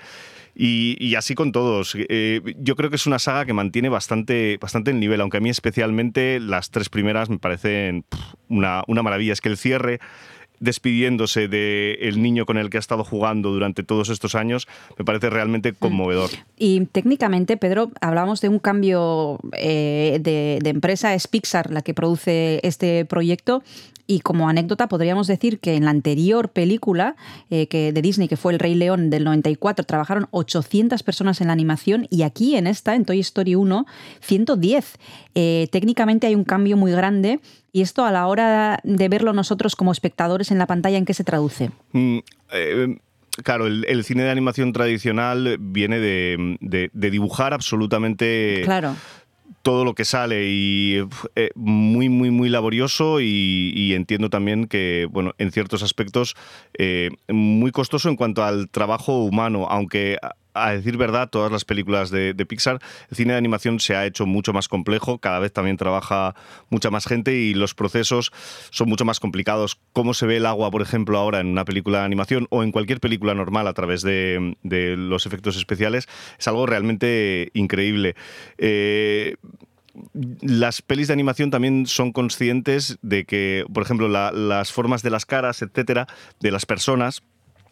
Y, 0.54 0.96
y 1.00 1.14
así 1.16 1.34
con 1.34 1.50
todos. 1.50 1.96
Eh, 1.96 2.40
yo 2.58 2.76
creo 2.76 2.90
que 2.90 2.96
es 2.96 3.06
una 3.06 3.18
saga 3.18 3.44
que 3.46 3.52
mantiene 3.54 3.71
bastante, 3.90 4.58
bastante 4.60 4.90
el 4.90 5.00
nivel, 5.00 5.20
aunque 5.20 5.38
a 5.38 5.40
mí 5.40 5.50
especialmente 5.50 6.40
las 6.40 6.70
tres 6.70 6.88
primeras 6.88 7.28
me 7.28 7.38
parecen 7.38 8.04
pff, 8.08 8.34
una, 8.48 8.82
una 8.86 9.02
maravilla. 9.02 9.32
Es 9.32 9.40
que 9.40 9.48
el 9.48 9.56
cierre 9.56 10.00
despidiéndose 10.62 11.48
del 11.48 12.22
niño 12.22 12.46
con 12.46 12.56
el 12.56 12.70
que 12.70 12.76
ha 12.76 12.80
estado 12.80 13.02
jugando 13.02 13.50
durante 13.50 13.82
todos 13.82 14.08
estos 14.10 14.36
años, 14.36 14.68
me 14.96 15.04
parece 15.04 15.28
realmente 15.28 15.72
conmovedor. 15.72 16.30
Y 16.56 16.86
técnicamente, 16.86 17.56
Pedro, 17.56 17.90
hablamos 18.00 18.40
de 18.40 18.48
un 18.48 18.60
cambio 18.60 19.40
eh, 19.58 20.18
de, 20.20 20.60
de 20.62 20.70
empresa, 20.70 21.14
es 21.14 21.26
Pixar 21.26 21.72
la 21.72 21.82
que 21.82 21.94
produce 21.94 22.60
este 22.62 23.04
proyecto. 23.04 23.64
Y 24.06 24.20
como 24.20 24.48
anécdota 24.48 24.88
podríamos 24.88 25.26
decir 25.26 25.58
que 25.60 25.74
en 25.76 25.84
la 25.84 25.90
anterior 25.90 26.48
película 26.50 27.14
eh, 27.50 27.66
que 27.68 27.92
de 27.92 28.02
Disney, 28.02 28.28
que 28.28 28.36
fue 28.36 28.52
El 28.52 28.58
Rey 28.58 28.74
León 28.74 29.10
del 29.10 29.24
94, 29.24 29.84
trabajaron 29.86 30.26
800 30.32 31.02
personas 31.02 31.40
en 31.40 31.46
la 31.46 31.52
animación 31.52 32.06
y 32.10 32.22
aquí 32.22 32.56
en 32.56 32.66
esta, 32.66 32.94
en 32.94 33.04
Toy 33.04 33.20
Story 33.20 33.54
1, 33.54 33.86
110. 34.20 34.98
Eh, 35.34 35.68
técnicamente 35.70 36.26
hay 36.26 36.34
un 36.34 36.44
cambio 36.44 36.76
muy 36.76 36.92
grande 36.92 37.40
y 37.72 37.80
esto 37.82 38.04
a 38.04 38.10
la 38.12 38.26
hora 38.26 38.80
de 38.84 39.08
verlo 39.08 39.32
nosotros 39.32 39.76
como 39.76 39.92
espectadores 39.92 40.50
en 40.50 40.58
la 40.58 40.66
pantalla, 40.66 40.98
¿en 40.98 41.04
qué 41.04 41.14
se 41.14 41.24
traduce? 41.24 41.70
Mm, 41.92 42.18
eh, 42.52 42.96
Claro, 43.44 43.66
el, 43.66 43.86
el 43.88 44.04
cine 44.04 44.24
de 44.24 44.30
animación 44.30 44.74
tradicional 44.74 45.56
viene 45.58 45.98
de, 46.00 46.58
de- 46.60 46.90
de 46.92 47.10
dibujar 47.10 47.54
absolutamente 47.54 48.60
Claro. 48.64 48.94
Todo 49.62 49.84
lo 49.84 49.94
que 49.94 50.04
sale 50.04 50.48
y 50.48 51.04
eh, 51.36 51.50
muy, 51.54 52.08
muy, 52.08 52.30
muy 52.30 52.48
laborioso 52.48 53.20
y, 53.20 53.92
entiendo 53.94 54.30
también 54.30 54.66
que, 54.66 55.06
bueno, 55.10 55.32
en 55.38 55.52
ciertos 55.52 55.82
aspectos 55.82 56.34
eh, 56.78 57.10
muy 57.28 57.70
costoso 57.70 58.08
en 58.08 58.16
cuanto 58.16 58.44
al 58.44 58.68
trabajo 58.68 59.24
humano, 59.24 59.66
aunque 59.68 60.18
a- 60.54 60.72
decir 60.72 60.96
verdad, 60.96 61.28
todas 61.30 61.50
las 61.52 61.64
películas 61.64 62.10
de, 62.10 62.34
Pixar, 62.46 62.78
el 63.10 63.16
cine 63.16 63.32
de 63.32 63.38
animación 63.38 63.80
se 63.80 63.94
ha 63.96 64.04
hecho 64.06 64.26
mucho 64.26 64.52
más 64.52 64.68
complejo, 64.68 65.18
cada 65.18 65.38
vez 65.38 65.52
también 65.52 65.76
trabaja 65.76 66.34
mucha 66.70 66.90
más 66.90 67.06
gente 67.06 67.34
y 67.34 67.54
los 67.54 67.74
procesos 67.74 68.32
son 68.70 68.88
mucho 68.88 69.04
más 69.04 69.20
complicados. 69.20 69.78
Cómo 69.92 70.14
se 70.14 70.26
ve 70.26 70.36
el 70.38 70.46
agua, 70.46 70.70
por 70.70 70.82
ejemplo, 70.82 71.18
ahora 71.18 71.40
en 71.40 71.46
una 71.48 71.64
película 71.64 72.00
de 72.00 72.04
animación 72.04 72.46
o 72.50 72.62
en 72.62 72.72
cualquier 72.72 73.00
película 73.00 73.34
normal 73.34 73.66
a 73.66 73.72
través 73.74 74.02
de, 74.02 74.56
los 74.62 75.26
efectos 75.26 75.56
especiales 75.56 76.08
es 76.38 76.48
algo 76.48 76.66
realmente 76.66 77.50
increíble. 77.54 78.14
Eh, 78.58 79.36
las 80.40 80.80
pelis 80.82 81.08
de 81.08 81.12
animación 81.12 81.50
también 81.50 81.86
son 81.86 82.12
conscientes 82.12 82.98
de 83.02 83.24
que, 83.24 83.64
por 83.72 83.82
ejemplo, 83.82 84.08
la- 84.08 84.32
las 84.32 84.72
formas 84.72 85.02
de 85.02 85.10
las 85.10 85.26
caras, 85.26 85.62
etcétera, 85.62 86.06
de 86.40 86.50
las 86.50 86.64
personas. 86.66 87.22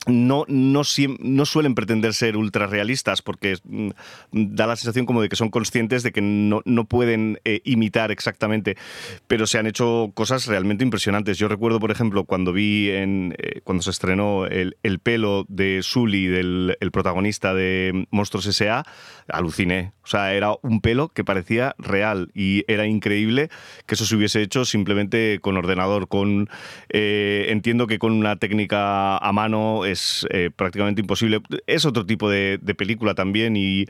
No, 0.06 0.46
no, 0.48 0.82
suelen 0.82 1.74
pretender 1.74 2.14
ser 2.14 2.38
ultra 2.38 2.66
realistas 2.66 3.20
porque 3.20 3.58
mm, 3.64 3.90
da 4.32 4.66
la 4.66 4.76
sensación 4.76 5.04
como 5.04 5.20
de 5.20 5.28
que 5.28 5.36
son 5.36 5.50
conscientes 5.50 6.02
de 6.02 6.10
que 6.10 6.22
no, 6.22 6.62
no 6.64 6.86
pueden 6.86 7.38
eh, 7.44 7.60
imitar 7.64 8.10
exactamente, 8.10 8.78
pero 9.26 9.46
se 9.46 9.58
han 9.58 9.66
hecho 9.66 10.10
cosas 10.14 10.46
realmente 10.46 10.84
impresionantes. 10.84 11.36
Yo 11.36 11.48
recuerdo, 11.48 11.80
por 11.80 11.90
ejemplo, 11.90 12.24
cuando 12.24 12.54
vi 12.54 12.88
eh, 12.90 13.60
cuando 13.62 13.82
se 13.82 13.90
estrenó 13.90 14.46
el, 14.46 14.78
el 14.82 15.00
pelo 15.00 15.44
de 15.48 15.80
Sully, 15.82 16.28
del 16.28 16.78
el 16.80 16.90
protagonista 16.92 17.52
de 17.52 18.06
Monstruos 18.10 18.46
S.A., 18.46 18.84
aluciné. 19.28 19.92
O 20.02 20.06
sea, 20.06 20.32
era 20.34 20.54
un 20.62 20.80
pelo 20.80 21.08
que 21.08 21.24
parecía 21.24 21.74
real 21.78 22.30
y 22.34 22.64
era 22.68 22.86
increíble 22.86 23.48
que 23.86 23.94
eso 23.94 24.06
se 24.06 24.16
hubiese 24.16 24.42
hecho 24.42 24.64
simplemente 24.64 25.38
con 25.40 25.56
ordenador. 25.56 26.08
Con, 26.08 26.48
eh, 26.88 27.46
entiendo 27.50 27.86
que 27.86 27.98
con 27.98 28.12
una 28.12 28.36
técnica 28.36 29.18
a 29.18 29.32
mano 29.32 29.84
es 29.90 30.26
eh, 30.30 30.50
prácticamente 30.54 31.00
imposible. 31.00 31.40
Es 31.66 31.84
otro 31.84 32.06
tipo 32.06 32.30
de, 32.30 32.58
película 32.76 33.14
también 33.14 33.56
y 33.56 33.86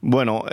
bueno, 0.00 0.44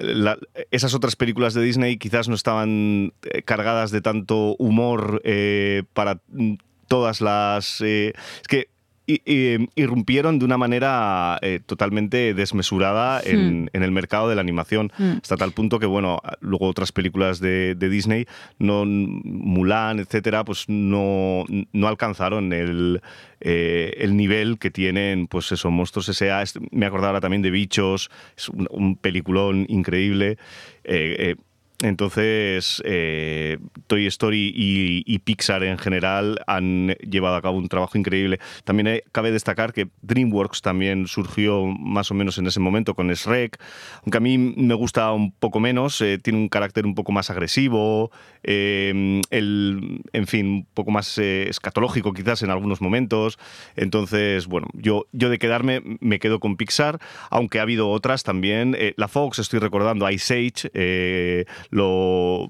esas 0.71 0.93
otras 0.93 1.15
películas 1.15 1.53
de 1.53 1.61
Disney 1.61 1.97
quizás 1.97 2.27
no 2.27 2.36
estaban 2.36 3.13
eh, 3.23 3.43
cargadas 3.43 3.91
de 3.91 4.01
tanto 4.01 4.55
humor 4.57 5.21
eh, 5.23 5.83
para 5.93 6.19
mm, 6.29 6.55
todas 6.88 7.21
las... 7.21 7.81
es 7.81 8.13
que 8.47 8.69
i- 9.08 9.22
i- 9.26 9.70
irrumpieron 9.76 10.39
de 10.39 10.45
una 10.45 10.58
manera 10.58 11.38
eh, 11.41 11.60
totalmente 11.66 12.34
desmesurada 12.34 13.22
en, 13.24 13.70
en 13.74 13.84
el 13.84 13.91
mercado 13.91 14.30
de 14.30 14.36
la 14.36 14.41
animación, 14.41 14.91
Hmm. 14.97 15.18
hasta 15.22 15.38
tal 15.38 15.51
punto 15.51 15.80
que, 15.80 15.86
bueno, 15.86 16.20
luego 16.41 16.68
otras 16.68 16.91
películas 16.91 17.39
de, 17.39 17.76
de 17.76 17.89
Disney, 17.89 18.26
no, 18.60 18.84
Mulan, 18.86 19.99
etcétera, 19.99 20.43
pues 20.43 20.66
no, 20.68 21.43
no 21.74 21.88
alcanzaron 21.88 22.51
el, 22.53 23.01
eh, 23.41 23.93
el 23.99 24.16
nivel 24.18 24.58
que 24.60 24.72
tienen, 24.72 25.28
pues 25.28 25.51
eso, 25.51 25.70
Monstruos 25.72 26.10
S.A. 26.10 26.43
Me 26.72 26.86
acordaba 26.86 27.20
también 27.22 27.41
de 27.41 27.51
Bichos, 27.51 28.10
es 28.38 28.49
un, 28.49 28.68
un 28.72 28.95
peliculón 28.95 29.66
increíble. 29.70 30.38
Eh, 30.84 31.16
eh, 31.20 31.36
entonces, 31.82 32.82
eh, 32.86 33.57
Toy 33.88 34.07
Story 34.07 34.53
y, 34.55 35.19
Pixar 35.19 35.63
en 35.63 35.78
general 35.78 36.39
han 36.47 36.89
llevado 36.99 37.36
a 37.36 37.41
cabo 37.41 37.57
un 37.57 37.67
trabajo 37.67 37.97
increíble. 37.97 38.39
También 38.63 38.88
eh, 38.88 39.03
cabe 39.11 39.32
destacar 39.32 39.73
que 39.73 39.89
DreamWorks 40.01 40.61
también 40.61 41.07
surgió 41.07 41.65
más 41.65 42.11
o 42.11 42.13
menos 42.13 42.38
en 42.38 42.47
ese 42.47 42.59
momento 42.59 42.93
con 42.93 43.11
Shrek, 43.11 43.59
aunque 44.03 44.17
a 44.17 44.21
mí 44.21 44.38
me 44.38 44.73
gusta 44.76 45.11
un 45.11 45.32
poco 45.32 45.59
menos, 45.59 45.99
eh, 46.01 46.17
tiene 46.17 46.39
un 46.39 46.47
carácter 46.47 46.86
un 46.86 46.95
poco 46.95 47.11
más 47.11 47.30
agresivo, 47.30 48.11
eh, 48.43 49.21
el, 49.32 50.01
en 50.13 50.28
fin, 50.28 50.47
un 50.47 50.67
poco 50.73 50.91
más 50.91 51.17
escatológico 51.17 52.13
quizás 52.13 52.43
en 52.43 52.51
algunos 52.51 52.82
momentos. 52.82 53.38
Entonces, 53.76 54.47
bueno, 54.47 54.67
yo, 54.73 55.07
yo 55.11 55.30
de 55.30 55.39
quedarme 55.39 55.82
me 55.99 56.19
quedo 56.19 56.39
con 56.39 56.55
Pixar, 56.55 56.99
aunque 57.30 57.59
ha 57.59 57.63
habido 57.63 57.89
otras 57.89 58.23
también. 58.23 58.78
La 58.95 59.07
Fox, 59.07 59.39
estoy 59.39 59.59
recordando, 59.59 60.09
Ice 60.09 60.34
Age, 60.34 61.45
lo, 61.70 62.49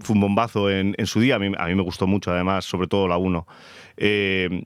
fue 0.00 0.14
un 0.14 0.20
bombazo 0.20 0.70
en, 0.70 0.94
en 0.98 1.06
su 1.06 1.20
día, 1.20 1.36
a 1.36 1.38
mí, 1.38 1.52
a 1.56 1.66
mí 1.66 1.74
me 1.74 1.82
gustó 1.82 2.06
mucho 2.06 2.30
además, 2.30 2.64
sobre 2.64 2.88
todo 2.88 3.08
la 3.08 3.16
1. 3.16 3.46
Eh, 3.96 4.64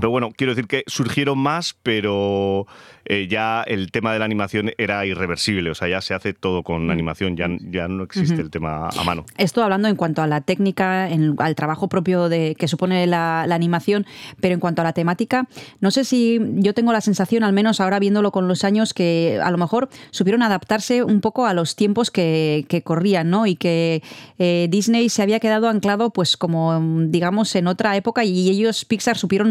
pero 0.00 0.10
bueno, 0.10 0.30
quiero 0.36 0.52
decir 0.54 0.66
que 0.66 0.82
surgieron 0.86 1.38
más, 1.38 1.76
pero 1.82 2.66
eh, 3.04 3.26
ya 3.28 3.62
el 3.62 3.90
tema 3.90 4.12
de 4.12 4.18
la 4.18 4.24
animación 4.24 4.72
era 4.78 5.04
irreversible. 5.06 5.70
O 5.70 5.74
sea, 5.74 5.88
ya 5.88 6.00
se 6.00 6.14
hace 6.14 6.32
todo 6.34 6.62
con 6.62 6.90
animación, 6.90 7.36
ya, 7.36 7.48
ya 7.70 7.88
no 7.88 8.04
existe 8.04 8.34
Ujú. 8.34 8.42
el 8.42 8.50
tema 8.50 8.88
a 8.88 9.04
mano. 9.04 9.24
Esto 9.36 9.62
hablando 9.62 9.88
en 9.88 9.96
cuanto 9.96 10.22
a 10.22 10.26
la 10.26 10.40
técnica, 10.40 11.08
en- 11.10 11.34
al 11.38 11.54
trabajo 11.54 11.88
propio 11.88 12.28
de, 12.28 12.54
que 12.58 12.68
supone 12.68 13.06
la, 13.06 13.44
la 13.46 13.54
animación, 13.54 14.06
pero 14.40 14.54
en 14.54 14.60
cuanto 14.60 14.80
a 14.82 14.84
la 14.84 14.92
temática, 14.92 15.46
no 15.80 15.90
sé 15.90 16.04
si 16.04 16.40
yo 16.56 16.72
tengo 16.74 16.92
la 16.92 17.00
sensación, 17.00 17.44
al 17.44 17.52
menos 17.52 17.80
ahora 17.80 17.98
viéndolo 17.98 18.30
con 18.32 18.48
los 18.48 18.64
años, 18.64 18.94
que 18.94 19.38
a 19.42 19.50
lo 19.50 19.58
mejor 19.58 19.88
supieron 20.10 20.42
adaptarse 20.42 21.02
un 21.02 21.20
poco 21.20 21.46
a 21.46 21.54
los 21.54 21.76
tiempos 21.76 22.10
que, 22.10 22.64
que 22.68 22.82
corrían, 22.82 23.28
¿no? 23.30 23.46
Y 23.46 23.56
que 23.56 24.02
eh, 24.38 24.68
Disney 24.70 25.08
se 25.08 25.22
había 25.22 25.40
quedado 25.40 25.68
anclado, 25.68 26.10
pues 26.10 26.36
como 26.36 26.80
digamos, 27.08 27.54
en 27.56 27.66
otra 27.66 27.96
época 27.96 28.24
y 28.24 28.48
ellos, 28.50 28.84
Pixar, 28.84 29.18
supieron 29.18 29.50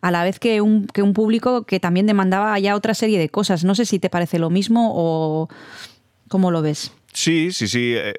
a 0.00 0.10
la 0.10 0.24
vez 0.24 0.38
que 0.38 0.60
un, 0.60 0.86
que 0.86 1.02
un 1.02 1.12
público 1.12 1.64
que 1.64 1.80
también 1.80 2.06
demandaba 2.06 2.58
ya 2.58 2.74
otra 2.76 2.94
serie 2.94 3.18
de 3.18 3.28
cosas. 3.28 3.64
No 3.64 3.74
sé 3.74 3.84
si 3.84 3.98
te 3.98 4.10
parece 4.10 4.38
lo 4.38 4.50
mismo 4.50 4.92
o 4.94 5.48
cómo 6.28 6.50
lo 6.50 6.62
ves. 6.62 6.92
Sí, 7.12 7.52
sí, 7.52 7.68
sí. 7.68 7.94
eh, 7.96 8.14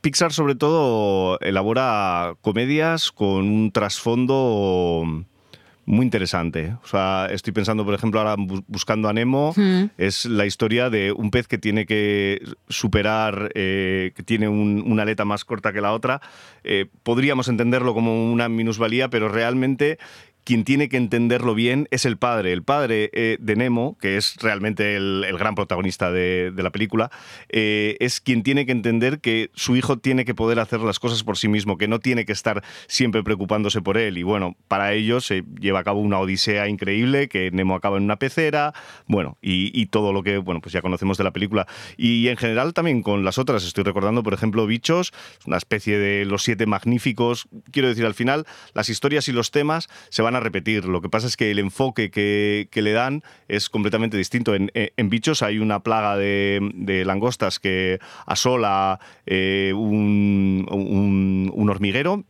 Pixar 0.00 0.32
sobre 0.32 0.54
todo 0.54 1.38
elabora 1.40 2.34
comedias 2.40 3.12
con 3.12 3.48
un 3.48 3.70
trasfondo 3.70 5.04
muy 5.90 6.04
interesante. 6.04 6.76
O 6.82 6.86
sea, 6.86 7.26
estoy 7.30 7.52
pensando, 7.52 7.84
por 7.84 7.94
ejemplo, 7.94 8.20
ahora 8.20 8.36
bu- 8.36 8.64
buscando 8.68 9.08
a 9.08 9.12
Nemo, 9.12 9.52
Mm. 9.56 9.84
es 9.98 10.24
la 10.24 10.46
historia 10.46 10.88
de 10.88 11.12
un 11.12 11.30
pez 11.30 11.48
que 11.48 11.58
tiene 11.58 11.84
que 11.84 12.40
superar, 12.68 13.50
eh, 13.54 14.12
que 14.14 14.22
tiene 14.22 14.48
un- 14.48 14.82
una 14.86 15.02
aleta 15.02 15.24
más 15.24 15.44
corta 15.44 15.72
que 15.72 15.80
la 15.80 15.92
otra. 15.92 16.20
Eh, 16.64 16.86
podríamos 17.02 17.48
entenderlo 17.48 17.92
como 17.94 18.32
una 18.32 18.48
minusvalía, 18.48 19.10
pero 19.10 19.28
realmente 19.28 19.98
quien 20.44 20.64
tiene 20.64 20.88
que 20.88 20.96
entenderlo 20.96 21.54
bien 21.54 21.88
es 21.90 22.04
el 22.04 22.16
padre. 22.16 22.52
El 22.52 22.62
padre 22.62 23.10
eh, 23.12 23.36
de 23.40 23.56
Nemo, 23.56 23.96
que 24.00 24.16
es 24.16 24.36
realmente 24.36 24.96
el, 24.96 25.26
gran 25.38 25.54
protagonista 25.54 26.10
de, 26.10 26.52
la 26.56 26.70
película, 26.70 27.10
eh, 27.48 27.96
es 28.00 28.20
quien 28.20 28.42
tiene 28.42 28.66
que 28.66 28.72
entender 28.72 29.20
que 29.20 29.50
su 29.54 29.76
hijo 29.76 29.98
tiene 29.98 30.24
que 30.24 30.34
poder 30.34 30.58
hacer 30.58 30.80
las 30.80 30.98
cosas 30.98 31.22
por 31.22 31.38
sí 31.38 31.48
mismo, 31.48 31.78
que 31.78 31.88
no 31.88 32.00
tiene 32.00 32.24
que 32.24 32.32
estar 32.32 32.62
siempre 32.86 33.22
preocupándose 33.22 33.80
por 33.80 33.96
él. 33.96 34.18
Y 34.18 34.22
bueno, 34.22 34.56
para 34.68 34.92
ello 34.92 35.20
se 35.20 35.44
lleva 35.60 35.80
a 35.80 35.84
cabo 35.84 36.00
una 36.00 36.18
odisea 36.18 36.68
increíble, 36.68 37.28
que 37.28 37.50
Nemo 37.50 37.74
acaba 37.74 37.96
en 37.96 38.04
una 38.04 38.16
pecera, 38.16 38.74
bueno, 39.06 39.38
y, 39.40 39.70
y 39.80 39.86
todo 39.86 40.12
lo 40.12 40.22
que, 40.22 40.38
bueno, 40.38 40.60
pues 40.60 40.72
ya 40.72 40.82
conocemos 40.82 41.18
de 41.18 41.24
la 41.24 41.32
película. 41.32 41.66
Y 41.96 42.28
en 42.28 42.36
general 42.36 42.74
también 42.74 43.02
con 43.02 43.24
las 43.24 43.38
otras, 43.38 43.64
estoy 43.64 43.84
recordando, 43.84 44.22
por 44.22 44.34
ejemplo, 44.34 44.66
Bichos, 44.66 45.12
una 45.46 45.56
especie 45.56 45.98
de 45.98 46.24
los 46.24 46.42
siete 46.42 46.66
magníficos. 46.66 47.48
Quiero 47.70 47.88
decir, 47.88 48.06
al 48.06 48.14
final, 48.14 48.46
las 48.74 48.88
historias 48.88 49.28
y 49.28 49.32
los 49.32 49.50
temas 49.50 49.88
se 50.08 50.22
van 50.22 50.29
a 50.36 50.40
repetir. 50.40 50.84
Lo 50.86 51.00
que 51.00 51.08
pasa 51.08 51.26
es 51.26 51.36
que 51.36 51.50
el 51.50 51.58
enfoque 51.58 52.10
que, 52.10 52.68
le 52.74 52.92
dan 52.92 53.22
es 53.48 53.68
completamente 53.68 54.16
distinto. 54.16 54.54
En, 54.54 54.70
en- 54.74 55.10
Bichos 55.10 55.42
hay 55.42 55.58
una 55.58 55.80
plaga 55.80 56.16
de, 56.16 56.60
de 56.74 57.04
langostas 57.04 57.58
que 57.58 57.98
asola 58.26 59.00
eh, 59.26 59.72
un- 59.74 60.66
un 61.52 61.68
hormiguero. 61.70 62.24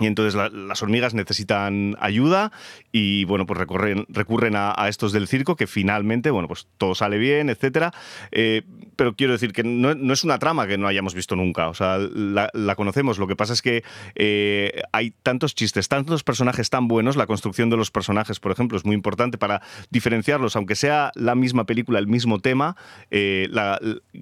Y 0.00 0.06
entonces 0.06 0.34
la- 0.34 0.48
las 0.48 0.82
hormigas 0.82 1.14
necesitan 1.14 1.96
ayuda 2.00 2.50
y 2.92 3.24
bueno, 3.24 3.46
pues 3.46 3.58
recorren, 3.58 4.06
recurren 4.08 4.56
a, 4.56 4.74
a 4.76 4.88
estos 4.88 5.12
del 5.12 5.28
circo 5.28 5.56
que 5.56 5.66
finalmente, 5.66 6.30
bueno, 6.30 6.48
pues 6.48 6.66
todo 6.78 6.94
sale 6.94 7.18
bien, 7.18 7.50
etcétera. 7.50 7.92
Eh, 8.32 8.62
pero 8.96 9.14
quiero 9.14 9.32
decir 9.32 9.52
que 9.52 9.62
no, 9.64 9.94
no 9.94 10.12
es 10.12 10.24
una 10.24 10.38
trama 10.38 10.66
que 10.66 10.76
no 10.78 10.86
hayamos 10.86 11.14
visto 11.14 11.34
nunca. 11.36 11.68
O 11.68 11.74
sea, 11.74 11.98
la, 11.98 12.50
conocemos. 12.76 13.18
Lo 13.18 13.26
que 13.26 13.36
pasa 13.36 13.52
es 13.52 13.62
que 13.62 13.82
eh, 14.14 14.82
hay 14.92 15.12
tantos 15.22 15.54
chistes, 15.54 15.88
tantos 15.88 16.22
personajes 16.22 16.70
tan 16.70 16.86
buenos. 16.88 17.16
La 17.16 17.26
construcción 17.26 17.70
de 17.70 17.76
los 17.76 17.90
personajes, 17.90 18.40
por 18.40 18.52
ejemplo, 18.52 18.76
es 18.78 18.84
muy 18.84 18.94
importante 18.94 19.38
para 19.38 19.62
diferenciarlos, 19.90 20.54
aunque 20.56 20.74
sea 20.76 21.12
la 21.14 21.34
misma 21.34 21.64
película, 21.64 21.98
el 21.98 22.06
mismo 22.06 22.38
tema. 22.40 22.76
eh, 23.10 23.48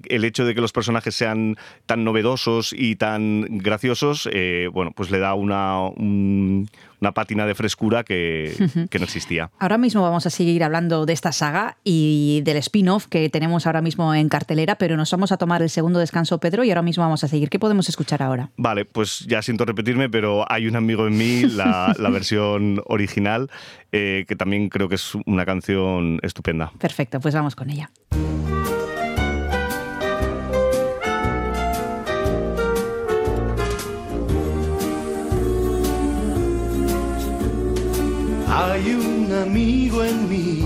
el 0.09 0.23
hecho 0.25 0.45
de 0.45 0.55
que 0.55 0.61
los 0.61 0.71
personajes 0.71 1.15
sean 1.15 1.57
tan 1.85 2.03
novedosos 2.03 2.73
y 2.73 2.95
tan 2.95 3.45
graciosos, 3.59 4.29
bueno, 4.71 4.91
pues 4.95 5.11
le 5.11 5.19
da 5.19 5.33
una, 5.33 5.68
un- 5.77 6.69
una 7.01 7.13
pátina 7.13 7.45
de 7.45 7.55
frescura 7.55 8.03
que, 8.03 8.53
que 8.89 8.99
no 8.99 9.05
existía. 9.05 9.51
Ahora 9.57 9.77
mismo 9.77 10.01
vamos 10.01 10.25
a 10.25 10.29
seguir 10.29 10.65
hablando 10.65 11.05
de 11.05 11.13
esta 11.13 11.31
saga 11.31 11.77
y 11.85 12.41
del 12.43 12.57
spin-off 12.57 13.07
que 13.07 13.29
tenemos 13.29 13.65
ahora 13.65 13.81
mismo 13.81 14.13
en 14.13 14.27
cartelera, 14.27 14.75
pero 14.75 14.97
nos 14.97 15.09
vamos 15.11 15.31
a 15.31 15.37
tomar 15.37 15.61
el 15.61 15.69
segundo 15.69 15.99
descanso, 15.99 16.39
Pedro, 16.39 16.65
y 16.65 16.71
ahora 16.71 16.81
mismo 16.81 17.03
vamos 17.03 17.23
a 17.23 17.29
seguir. 17.29 17.49
¿Qué 17.49 17.57
podemos 17.57 17.87
escuchar 17.87 18.21
ahora? 18.21 18.49
Vale, 18.57 18.83
pues 18.83 19.19
ya 19.27 19.41
siento 19.41 19.63
repetirme, 19.63 20.09
pero 20.09 20.45
hay 20.51 20.67
un 20.67 20.75
amigo 20.75 21.07
en 21.07 21.17
mí, 21.17 21.43
la, 21.43 21.95
la 21.99 22.09
versión 22.09 22.81
original, 22.85 23.49
eh, 23.93 24.25
que 24.27 24.35
también 24.35 24.67
creo 24.67 24.89
que 24.89 24.95
es 24.95 25.15
una 25.25 25.45
canción 25.45 26.19
estupenda. 26.21 26.73
Perfecto, 26.79 27.21
pues 27.21 27.33
vamos 27.33 27.55
con 27.55 27.69
ella. 27.69 27.89
Hay 38.79 38.95
un 38.95 39.33
amigo 39.33 40.05
en 40.05 40.29
mí. 40.29 40.63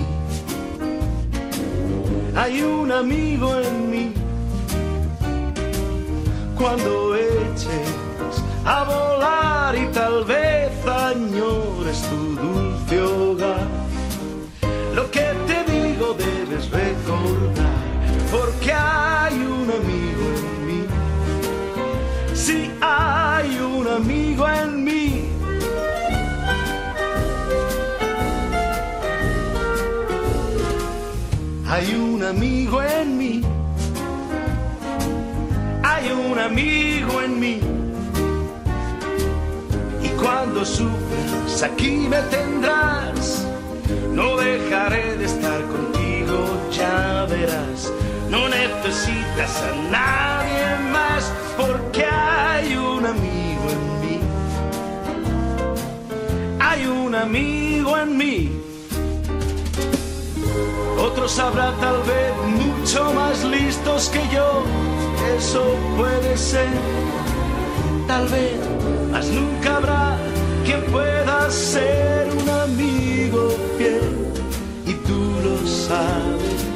Hay 2.36 2.62
un 2.62 2.92
amigo 2.92 3.56
en 3.60 3.90
mí. 3.90 4.14
Cuando 6.56 7.16
eches 7.16 7.90
a 8.66 8.84
volar 8.84 9.76
y 9.76 9.88
tal 9.88 10.26
vez 10.26 10.43
Hay 31.68 31.96
un 31.96 32.24
amigo 32.24 32.84
en 32.84 33.18
mí. 33.18 33.42
Hay 35.84 36.12
un 36.12 36.38
amigo 36.38 37.22
en 37.22 37.40
mí. 37.40 37.60
Y 40.04 40.10
cuando 40.10 40.66
sufras, 40.66 41.64
aquí 41.64 42.08
me 42.10 42.22
tendrás. 42.24 43.48
No 44.12 44.38
dejaré 44.38 45.18
de 45.18 45.26
estar 45.26 45.62
contigo, 45.64 46.46
ya 46.72 47.26
verás. 47.30 47.92
No 48.30 48.50
necesitas 48.50 49.64
a 49.64 49.90
nadie 49.90 50.92
más 50.92 51.32
porque 51.58 52.06
hay 52.06 52.76
un 52.76 53.06
amigo 53.06 53.66
en 53.72 54.02
mí. 54.02 54.20
Hay 56.60 56.86
un 56.86 57.16
amigo 57.16 57.98
en 57.98 58.18
mí. 58.18 58.63
Otros 61.04 61.38
habrá 61.38 61.74
tal 61.82 61.98
vez 62.04 62.32
mucho 62.48 63.14
más 63.14 63.44
listos 63.44 64.08
que 64.08 64.22
yo, 64.34 64.64
eso 65.38 65.76
puede 65.98 66.38
ser. 66.38 66.70
Tal 68.08 68.26
vez, 68.30 68.58
mas 69.12 69.28
nunca 69.28 69.76
habrá 69.76 70.18
quien 70.64 70.82
pueda 70.86 71.52
ser 71.52 72.30
un 72.42 72.50
amigo 72.50 73.50
fiel. 73.78 74.32
Y 74.86 74.94
tú 74.94 75.20
lo 75.44 75.68
sabes, 75.68 76.72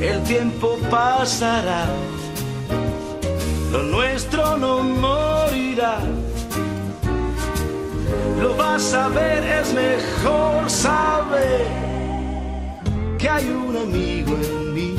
el 0.00 0.22
tiempo 0.22 0.78
pasará, 0.88 1.86
lo 3.72 3.82
nuestro 3.82 4.56
no 4.58 4.78
morirá. 4.78 5.98
Lo 8.40 8.54
vas 8.54 8.94
a 8.94 9.08
ver, 9.08 9.42
es 9.42 9.74
mejor 9.74 10.70
saber 10.70 11.86
que 13.26 13.30
hay 13.30 13.48
un 13.48 13.76
amigo 13.76 14.36
en 14.36 14.74
mí. 14.74 14.96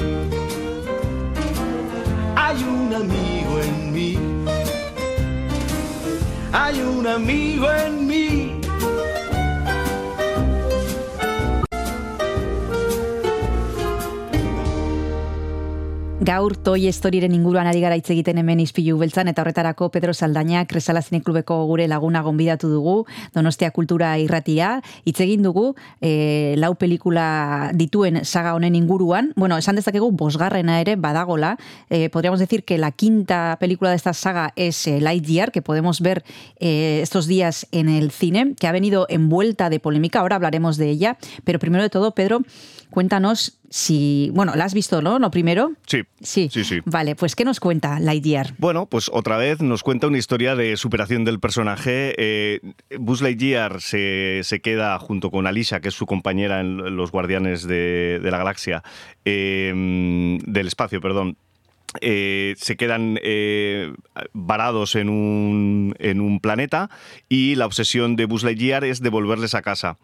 Hay 2.35 2.61
un 2.61 2.93
amigo 2.93 3.59
en 3.61 3.93
mí. 3.93 4.17
Hay 6.51 6.81
un 6.81 7.07
amigo 7.07 7.71
en 7.71 8.05
mí. 8.05 8.66
Gaur 16.27 16.57
Toy 16.59 16.91
Storyren 16.91 17.31
inguruan 17.31 17.69
ari 17.71 17.79
gara 17.79 17.95
hitz 17.95 18.09
egiten 18.11 18.41
hemen 18.41 18.59
izpilu 18.59 18.97
beltzan 18.99 19.29
eta 19.31 19.45
horretarako 19.45 19.87
Pedro 19.93 20.11
Saldaña 20.11 20.65
Kresala 20.67 20.99
Zineklubeko 20.99 21.55
gure 21.69 21.85
laguna 21.87 22.19
gonbidatu 22.25 22.67
dugu 22.67 22.95
Donostia 23.31 23.69
Kultura 23.71 24.09
irratia. 24.19 24.81
Hitz 25.07 25.21
egin 25.23 25.45
dugu 25.47 25.69
e, 26.01 26.55
lau 26.59 26.73
pelikula 26.75 27.71
dituen 27.71 28.25
saga 28.25 28.57
honen 28.57 28.75
inguruan. 28.75 29.31
Bueno, 29.37 29.55
esan 29.55 29.79
dezakegu 29.79 30.11
bosgarrena 30.11 30.81
ere 30.81 30.97
badagola. 30.99 31.53
E, 31.87 32.09
podríamos 32.09 32.43
decir 32.43 32.65
que 32.65 32.77
la 32.77 32.91
quinta 32.91 33.55
película 33.61 33.91
de 33.91 33.95
esta 33.95 34.11
saga 34.11 34.51
es 34.57 34.85
eh, 34.85 34.99
Lightyear 34.99 35.53
que 35.53 35.61
podemos 35.61 36.01
ver 36.01 36.25
eh, 36.59 36.99
estos 37.01 37.27
días 37.27 37.67
en 37.71 37.87
el 37.87 38.11
cine 38.11 38.53
que 38.59 38.67
ha 38.67 38.73
venido 38.73 39.05
envuelta 39.07 39.69
de 39.69 39.79
polémica. 39.79 40.19
Ahora 40.19 40.35
hablaremos 40.35 40.75
de 40.75 40.89
ella. 40.89 41.17
Pero 41.45 41.57
primero 41.57 41.83
de 41.83 41.89
todo 41.89 42.11
Pedro 42.11 42.41
cuéntanos 42.89 43.59
si 43.69 44.29
bueno, 44.33 44.55
la 44.55 44.63
has 44.65 44.73
visto, 44.73 45.01
¿no? 45.01 45.19
Lo 45.19 45.29
primero 45.29 45.73
Sí, 45.85 46.03
Sí. 46.21 46.49
sí, 46.51 46.63
sí. 46.63 46.79
Vale, 46.85 47.15
pues 47.15 47.35
¿qué 47.35 47.43
nos 47.43 47.59
cuenta 47.59 47.99
Lightyear? 47.99 48.53
Bueno, 48.57 48.85
pues 48.85 49.09
otra 49.13 49.37
vez 49.37 49.61
nos 49.61 49.83
cuenta 49.83 50.07
una 50.07 50.17
historia 50.17 50.55
de 50.55 50.77
superación 50.77 51.25
del 51.25 51.39
personaje. 51.39 52.13
Eh, 52.17 52.61
Buzz 52.97 53.21
Lightyear 53.21 53.81
se, 53.81 54.39
se 54.43 54.61
queda 54.61 54.97
junto 54.99 55.31
con 55.31 55.47
Alicia, 55.47 55.81
que 55.81 55.89
es 55.89 55.93
su 55.95 56.05
compañera 56.05 56.61
en 56.61 56.95
los 56.95 57.11
Guardianes 57.11 57.67
de, 57.67 58.19
de 58.23 58.31
la 58.31 58.37
Galaxia, 58.37 58.83
eh, 59.25 60.37
del 60.45 60.67
espacio, 60.67 61.01
perdón. 61.01 61.37
Eh, 62.01 62.53
se 62.57 62.75
quedan 62.75 63.17
eh, 63.23 63.93
varados 64.33 64.95
en 64.95 65.09
un, 65.09 65.95
en 65.99 66.19
un 66.21 66.39
planeta 66.41 66.89
y 67.29 67.55
la 67.55 67.65
obsesión 67.65 68.15
de 68.17 68.25
Buzz 68.25 68.43
Lightyear 68.43 68.83
es 68.83 69.01
devolverles 69.01 69.55
a 69.55 69.61
casa. 69.61 69.97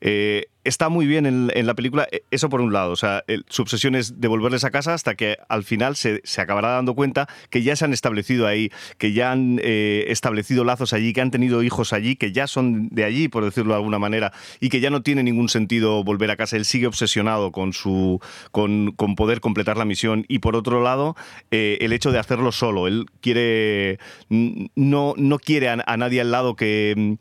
Eh, 0.00 0.46
está 0.64 0.88
muy 0.88 1.06
bien 1.06 1.26
en, 1.26 1.66
la 1.66 1.74
película, 1.74 2.08
eh, 2.10 2.22
eso 2.30 2.48
por 2.48 2.60
un 2.60 2.72
lado, 2.72 2.90
o 2.92 2.96
sea, 2.96 3.22
el- 3.28 3.44
su 3.48 3.62
obsesión 3.62 3.94
es 3.94 4.20
devolverles 4.20 4.64
a 4.64 4.70
casa 4.70 4.94
hasta 4.94 5.14
que 5.14 5.36
al 5.48 5.62
final 5.62 5.96
se, 5.96 6.20
se 6.24 6.40
acabará 6.40 6.70
dando 6.70 6.94
cuenta 6.94 7.28
que 7.50 7.62
ya 7.62 7.76
se 7.76 7.84
han 7.84 7.92
establecido 7.92 8.46
ahí, 8.46 8.70
que 8.98 9.12
ya 9.12 9.32
han 9.32 9.60
eh, 9.62 10.06
establecido 10.08 10.64
lazos 10.64 10.92
allí, 10.92 11.12
que 11.12 11.20
han 11.20 11.30
tenido 11.30 11.62
hijos 11.62 11.92
allí, 11.92 12.16
que 12.16 12.32
ya 12.32 12.46
son 12.46 12.88
de 12.90 13.04
allí, 13.04 13.28
por 13.28 13.44
decirlo 13.44 13.72
de 13.72 13.76
alguna 13.76 13.98
manera, 13.98 14.32
y 14.60 14.68
que 14.68 14.80
ya 14.80 14.90
no 14.90 15.02
tiene 15.02 15.22
ningún 15.22 15.48
sentido 15.48 16.02
volver 16.04 16.30
a 16.30 16.36
casa. 16.36 16.56
Él 16.56 16.64
sigue 16.64 16.86
obsesionado 16.88 17.52
con, 17.52 17.72
su, 17.72 18.20
con, 18.50 18.92
con 18.92 19.14
poder 19.14 19.40
completar 19.40 19.76
la 19.76 19.84
misión. 19.84 20.24
Y 20.28 20.40
por 20.40 20.56
otro 20.56 20.82
lado, 20.82 21.16
el 21.50 21.92
hecho 21.92 22.10
de 22.12 22.18
hacerlo 22.18 22.52
solo. 22.52 22.86
Él 22.88 23.06
quiere, 23.20 23.98
no, 24.28 25.14
no 25.16 25.38
quiere 25.38 25.68
a 25.68 25.96
nadie 25.96 26.20
al 26.20 26.30
lado 26.32 26.56
que... 26.56 27.16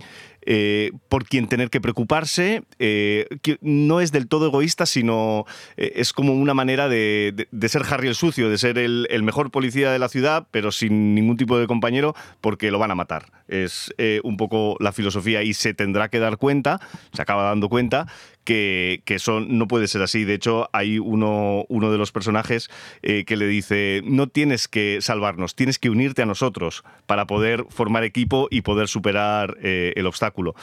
eh, 0.45 0.91
por 1.09 1.25
quien 1.25 1.47
tener 1.47 1.69
que 1.69 1.81
preocuparse, 1.81 2.63
eh, 2.79 3.27
no 3.61 3.99
es 4.01 4.11
del 4.11 4.27
todo 4.27 4.47
egoísta, 4.47 4.85
sino 4.85 5.45
eh, 5.77 5.93
es 5.95 6.13
como 6.13 6.33
una 6.33 6.53
manera 6.53 6.87
de, 6.87 7.47
de- 7.51 7.69
ser 7.69 7.83
Harry 7.89 8.07
el 8.07 8.15
sucio, 8.15 8.49
de 8.49 8.57
ser 8.57 8.77
el, 8.77 9.07
mejor 9.23 9.49
policía 9.51 9.91
de 9.91 9.99
la 9.99 10.07
ciudad, 10.07 10.47
pero 10.51 10.71
sin 10.71 11.15
ningún 11.15 11.35
tipo 11.37 11.57
de 11.57 11.65
compañero, 11.67 12.13
porque 12.41 12.69
lo 12.71 12.77
van 12.79 12.91
a 12.91 12.95
matar. 12.95 13.31
Es 13.47 13.93
un 14.23 14.37
poco 14.37 14.75
la 14.79 14.91
filosofía 14.91 15.43
y 15.43 15.53
se 15.53 15.73
tendrá 15.73 16.09
que 16.09 16.19
dar 16.19 16.37
cuenta, 16.37 16.79
se 17.13 17.21
acaba 17.21 17.43
dando 17.43 17.69
cuenta, 17.69 18.07
que, 18.45 19.03
eso 19.07 19.41
no 19.41 19.67
puede 19.67 19.87
ser 19.89 20.01
así. 20.01 20.23
De 20.23 20.35
hecho, 20.35 20.69
hay 20.71 20.99
uno, 20.99 21.65
uno 21.67 21.91
de 21.91 21.97
los 21.97 22.11
personajes 22.11 22.69
eh, 23.01 23.25
que 23.25 23.35
le 23.35 23.47
dice, 23.47 24.01
no 24.05 24.27
tienes 24.27 24.67
que 24.69 24.99
salvarnos, 25.01 25.55
tienes 25.55 25.79
que 25.79 25.89
unirte 25.89 26.21
a 26.21 26.25
nosotros 26.25 26.83
para 27.05 27.27
poder 27.27 27.65
formar 27.69 28.03
equipo 28.03 28.47
y 28.49 28.61
poder 28.61 28.87
superar 28.87 29.57
eh, 29.61 29.93
el 29.95 30.05
obstáculo. 30.05 30.55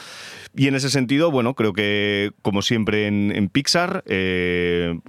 Y 0.55 0.67
en 0.67 0.75
ese 0.75 0.89
sentido, 0.89 1.29
bueno, 1.29 1.53
creo 1.53 1.73
que 1.73 2.31
como 2.41 2.61
siempre 2.61 3.07
en, 3.07 3.49
Pixar, 3.49 4.03
eh, 4.07 4.99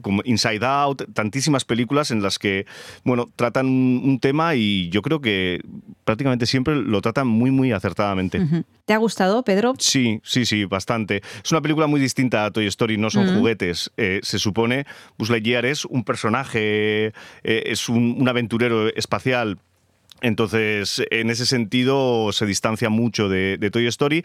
como 0.00 0.22
Inside 0.24 0.64
Out, 0.64 1.02
tantísimas 1.12 1.64
películas 1.64 2.10
en 2.10 2.22
las 2.22 2.38
que, 2.38 2.66
bueno, 3.04 3.28
tratan 3.34 3.66
un 3.66 4.18
tema 4.20 4.54
y 4.54 4.88
yo 4.90 5.02
creo 5.02 5.20
que 5.20 5.60
prácticamente 6.12 6.44
siempre 6.44 6.76
lo 6.76 7.00
tratan 7.00 7.26
muy, 7.26 7.50
muy 7.50 7.72
acertadamente. 7.72 8.38
¿Te 8.84 8.92
ha 8.92 8.98
gustado, 8.98 9.42
Pedro? 9.44 9.72
Sí, 9.78 10.20
sí, 10.22 10.44
sí, 10.44 10.66
bastante. 10.66 11.22
Es 11.42 11.50
una 11.52 11.62
película 11.62 11.86
muy 11.86 12.00
distinta 12.00 12.44
a 12.44 12.50
Toy 12.50 12.66
Story, 12.66 12.98
no 12.98 13.08
son 13.08 13.34
juguetes. 13.34 13.90
Eh, 13.96 14.20
se 14.22 14.38
supone, 14.38 14.84
Buzz 15.16 15.30
Lightyear 15.30 15.64
es 15.64 15.86
un 15.86 16.04
personaje, 16.04 17.06
eh, 17.06 17.12
es 17.44 17.88
un, 17.88 18.16
un 18.18 18.28
aventurero 18.28 18.88
espacial. 18.94 19.58
Entonces, 20.22 21.02
en 21.10 21.30
ese 21.30 21.46
sentido, 21.46 22.30
se 22.32 22.46
distancia 22.46 22.88
mucho 22.88 23.28
de, 23.28 23.58
Toy 23.72 23.88
Story. 23.88 24.24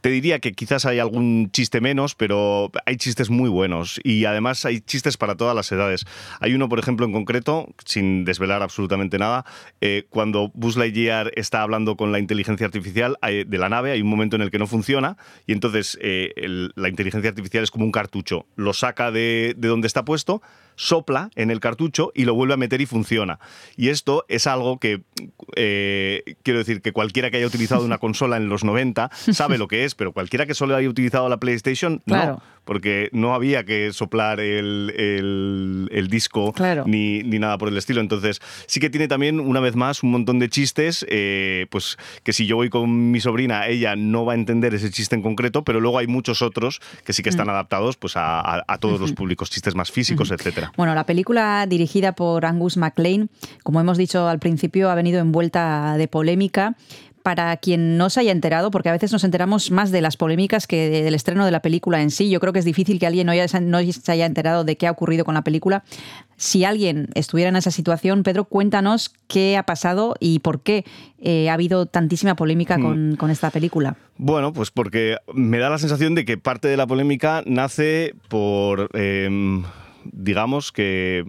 Te 0.00 0.10
diría 0.10 0.40
que 0.40 0.52
quizás 0.52 0.86
hay 0.86 0.98
algún 0.98 1.50
chiste 1.52 1.80
menos, 1.80 2.16
pero 2.16 2.72
hay 2.84 2.96
chistes 2.96 3.30
muy 3.30 3.48
buenos. 3.48 4.00
Y 4.02 4.24
además 4.24 4.64
hay 4.64 4.80
chistes 4.80 5.16
para 5.16 5.36
todas 5.36 5.54
las 5.54 5.70
edades. 5.70 6.04
Hay 6.40 6.54
uno, 6.54 6.68
por 6.68 6.80
ejemplo, 6.80 7.06
en 7.06 7.12
concreto, 7.12 7.68
sin 7.84 8.24
desvelar 8.24 8.62
absolutamente 8.62 9.18
nada, 9.18 9.44
eh, 9.80 10.06
cuando 10.10 10.50
Buzz 10.52 10.76
Lightyear 10.76 11.30
está 11.36 11.62
hablando 11.62 11.96
con 11.96 12.10
la 12.10 12.18
inteligencia 12.18 12.66
artificial 12.66 13.16
eh, 13.22 13.44
de 13.46 13.58
la 13.58 13.68
nave, 13.68 13.92
hay 13.92 14.02
un 14.02 14.08
momento 14.08 14.34
en 14.34 14.42
el 14.42 14.50
que 14.50 14.58
no 14.58 14.66
funciona 14.66 15.16
y 15.46 15.52
entonces 15.52 15.96
eh, 16.00 16.32
la 16.74 16.88
inteligencia 16.88 17.30
artificial 17.30 17.62
es 17.62 17.70
como 17.70 17.84
un 17.84 17.92
cartucho. 17.92 18.46
Lo 18.56 18.72
saca 18.72 19.12
de 19.12 19.54
donde 19.56 19.86
está 19.86 20.04
puesto, 20.04 20.42
sopla 20.76 21.30
en 21.34 21.50
el 21.50 21.58
cartucho 21.60 22.12
y 22.14 22.24
lo 22.24 22.34
vuelve 22.34 22.54
a 22.54 22.56
meter 22.58 22.80
y 22.80 22.86
funciona. 22.86 23.38
Y 23.76 23.88
esto 23.88 24.24
es 24.28 24.46
algo 24.46 24.78
que, 24.78 25.02
eh, 25.56 26.22
quiero 26.42 26.58
decir, 26.58 26.80
que 26.82 26.92
cualquiera 26.92 27.30
que 27.30 27.38
haya 27.38 27.46
utilizado 27.46 27.84
una 27.84 27.98
consola 28.06 28.36
en 28.36 28.48
los 28.48 28.64
90 28.64 29.10
sabe 29.32 29.58
lo 29.58 29.68
que 29.68 29.84
es, 29.84 29.94
pero 29.94 30.12
cualquiera 30.12 30.46
que 30.46 30.54
solo 30.54 30.76
haya 30.76 30.88
utilizado 30.88 31.28
la 31.28 31.38
PlayStation, 31.38 32.02
Claro. 32.06 32.32
no, 32.34 32.42
porque 32.64 33.08
no 33.12 33.32
había 33.34 33.64
que 33.64 33.92
soplar 33.92 34.40
el, 34.40 34.92
el- 34.96 35.88
el 35.92 36.08
disco 36.08 36.52
Claro. 36.52 36.84
ni, 36.86 37.22
ni 37.22 37.38
nada 37.38 37.58
por 37.58 37.68
el 37.68 37.76
estilo. 37.76 38.00
Entonces, 38.00 38.40
sí 38.66 38.80
que 38.80 38.90
tiene 38.90 39.06
también, 39.08 39.38
una 39.40 39.60
vez 39.60 39.76
más, 39.76 40.02
un 40.02 40.10
montón 40.10 40.38
de 40.40 40.48
chistes, 40.48 41.06
eh, 41.08 41.66
pues 41.70 41.96
que 42.24 42.32
si 42.32 42.46
yo 42.46 42.56
voy 42.56 42.68
con 42.68 43.10
mi 43.12 43.20
sobrina, 43.20 43.66
ella 43.68 43.94
no 43.96 44.24
va 44.24 44.32
a 44.32 44.36
entender 44.36 44.74
ese 44.74 44.90
chiste 44.90 45.14
en 45.14 45.22
concreto, 45.22 45.62
pero 45.64 45.80
luego 45.80 45.98
hay 45.98 46.06
muchos 46.08 46.42
otros 46.42 46.80
que 47.04 47.12
sí 47.12 47.22
que 47.22 47.28
están 47.30 47.48
adaptados 47.48 47.96
pues, 47.96 48.16
a, 48.16 48.40
a- 48.40 48.64
a 48.66 48.78
todos 48.78 49.00
los 49.00 49.12
públicos, 49.12 49.48
chistes 49.50 49.74
más 49.76 49.90
físicos, 49.92 50.30
etcétera. 50.32 50.65
Bueno, 50.76 50.94
la 50.94 51.04
película 51.06 51.66
dirigida 51.68 52.12
por 52.12 52.44
Angus 52.46 52.76
MacLean, 52.76 53.28
como 53.62 53.80
hemos 53.80 53.98
dicho 53.98 54.28
al 54.28 54.38
principio, 54.38 54.90
ha 54.90 54.94
venido 54.94 55.20
envuelta 55.20 55.96
de 55.98 56.08
polémica. 56.08 56.76
Para 57.22 57.56
quien 57.56 57.96
no 57.96 58.08
se 58.08 58.20
haya 58.20 58.30
enterado, 58.30 58.70
porque 58.70 58.88
a 58.88 58.92
veces 58.92 59.10
nos 59.10 59.24
enteramos 59.24 59.72
más 59.72 59.90
de 59.90 60.00
las 60.00 60.16
polémicas 60.16 60.68
que 60.68 60.88
de- 60.88 61.02
del 61.02 61.12
estreno 61.16 61.44
de 61.44 61.50
la 61.50 61.60
película 61.60 62.00
en 62.00 62.12
sí, 62.12 62.30
yo 62.30 62.38
creo 62.38 62.52
que 62.52 62.60
es 62.60 62.64
difícil 62.64 63.00
que 63.00 63.06
alguien 63.08 63.26
no, 63.26 63.32
haya- 63.32 63.48
no 63.60 63.80
se 63.82 64.12
haya 64.12 64.26
enterado 64.26 64.62
de 64.62 64.76
qué 64.76 64.86
ha 64.86 64.92
ocurrido 64.92 65.24
con 65.24 65.34
la 65.34 65.42
película. 65.42 65.82
Si 66.36 66.64
alguien 66.64 67.08
estuviera 67.14 67.48
en 67.48 67.56
esa 67.56 67.72
situación, 67.72 68.22
Pedro, 68.22 68.44
cuéntanos 68.44 69.12
qué 69.26 69.56
ha 69.56 69.64
pasado 69.64 70.14
y 70.20 70.38
por 70.38 70.60
qué 70.62 70.84
eh, 71.18 71.50
ha 71.50 71.54
habido 71.54 71.86
tantísima 71.86 72.36
polémica 72.36 72.78
con, 72.78 73.16
con 73.16 73.30
esta 73.32 73.50
película. 73.50 73.96
Bueno, 74.18 74.52
pues 74.52 74.70
porque 74.70 75.16
me 75.34 75.58
da 75.58 75.68
la 75.68 75.78
sensación 75.78 76.14
de 76.14 76.24
que 76.24 76.38
parte 76.38 76.68
de 76.68 76.76
la 76.76 76.86
polémica 76.86 77.42
nace 77.44 78.14
por, 78.28 78.88
em, 78.94 79.64
digamos 80.16 80.72
que... 80.72 81.24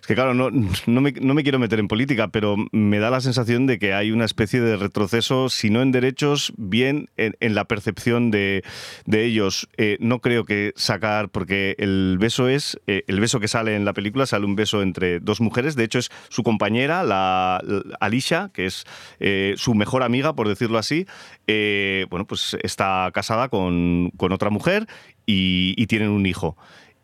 Es 0.00 0.06
que 0.06 0.14
claro, 0.14 0.34
no, 0.34 0.50
no, 0.50 1.00
me, 1.00 1.10
no 1.10 1.34
me 1.34 1.42
quiero 1.42 1.58
meter 1.58 1.80
en 1.80 1.88
política, 1.88 2.28
pero 2.28 2.56
me 2.70 3.00
da 3.00 3.10
la 3.10 3.20
sensación 3.20 3.66
de 3.66 3.80
que 3.80 3.92
hay 3.92 4.12
una 4.12 4.24
especie 4.24 4.60
de 4.60 4.76
retroceso, 4.76 5.48
si 5.48 5.68
no 5.68 5.82
en 5.82 5.90
derechos, 5.90 6.52
bien 6.56 7.08
en, 7.16 7.54
la 7.56 7.64
percepción 7.64 8.30
de, 8.30 8.62
de 9.06 9.24
ellos. 9.24 9.68
Eh, 9.78 9.96
no 9.98 10.20
creo 10.20 10.44
que 10.44 10.72
sacar, 10.76 11.30
porque 11.30 11.74
el 11.78 12.18
beso 12.20 12.48
es, 12.48 12.78
eh, 12.86 13.02
el 13.08 13.18
beso 13.18 13.40
que 13.40 13.48
sale 13.48 13.74
en 13.74 13.84
la 13.84 13.94
película, 13.94 14.26
sale 14.26 14.44
un 14.44 14.54
beso 14.54 14.80
entre 14.80 15.18
dos 15.18 15.40
mujeres, 15.40 15.74
de 15.74 15.82
hecho 15.82 15.98
es 15.98 16.12
su 16.28 16.44
compañera, 16.44 17.02
la, 17.02 17.60
la 17.64 17.96
Alicia, 17.98 18.52
que 18.54 18.66
es 18.66 18.84
eh, 19.18 19.54
su 19.56 19.74
mejor 19.74 20.04
amiga, 20.04 20.34
por 20.36 20.46
decirlo 20.46 20.78
así, 20.78 21.06
bueno, 21.48 22.26
pues 22.28 22.56
está 22.62 23.10
casada 23.12 23.48
con, 23.48 24.12
con 24.16 24.30
otra 24.30 24.50
mujer 24.50 24.86
y 25.26 25.84
tienen 25.88 26.10
un 26.10 26.26
hijo. 26.26 26.56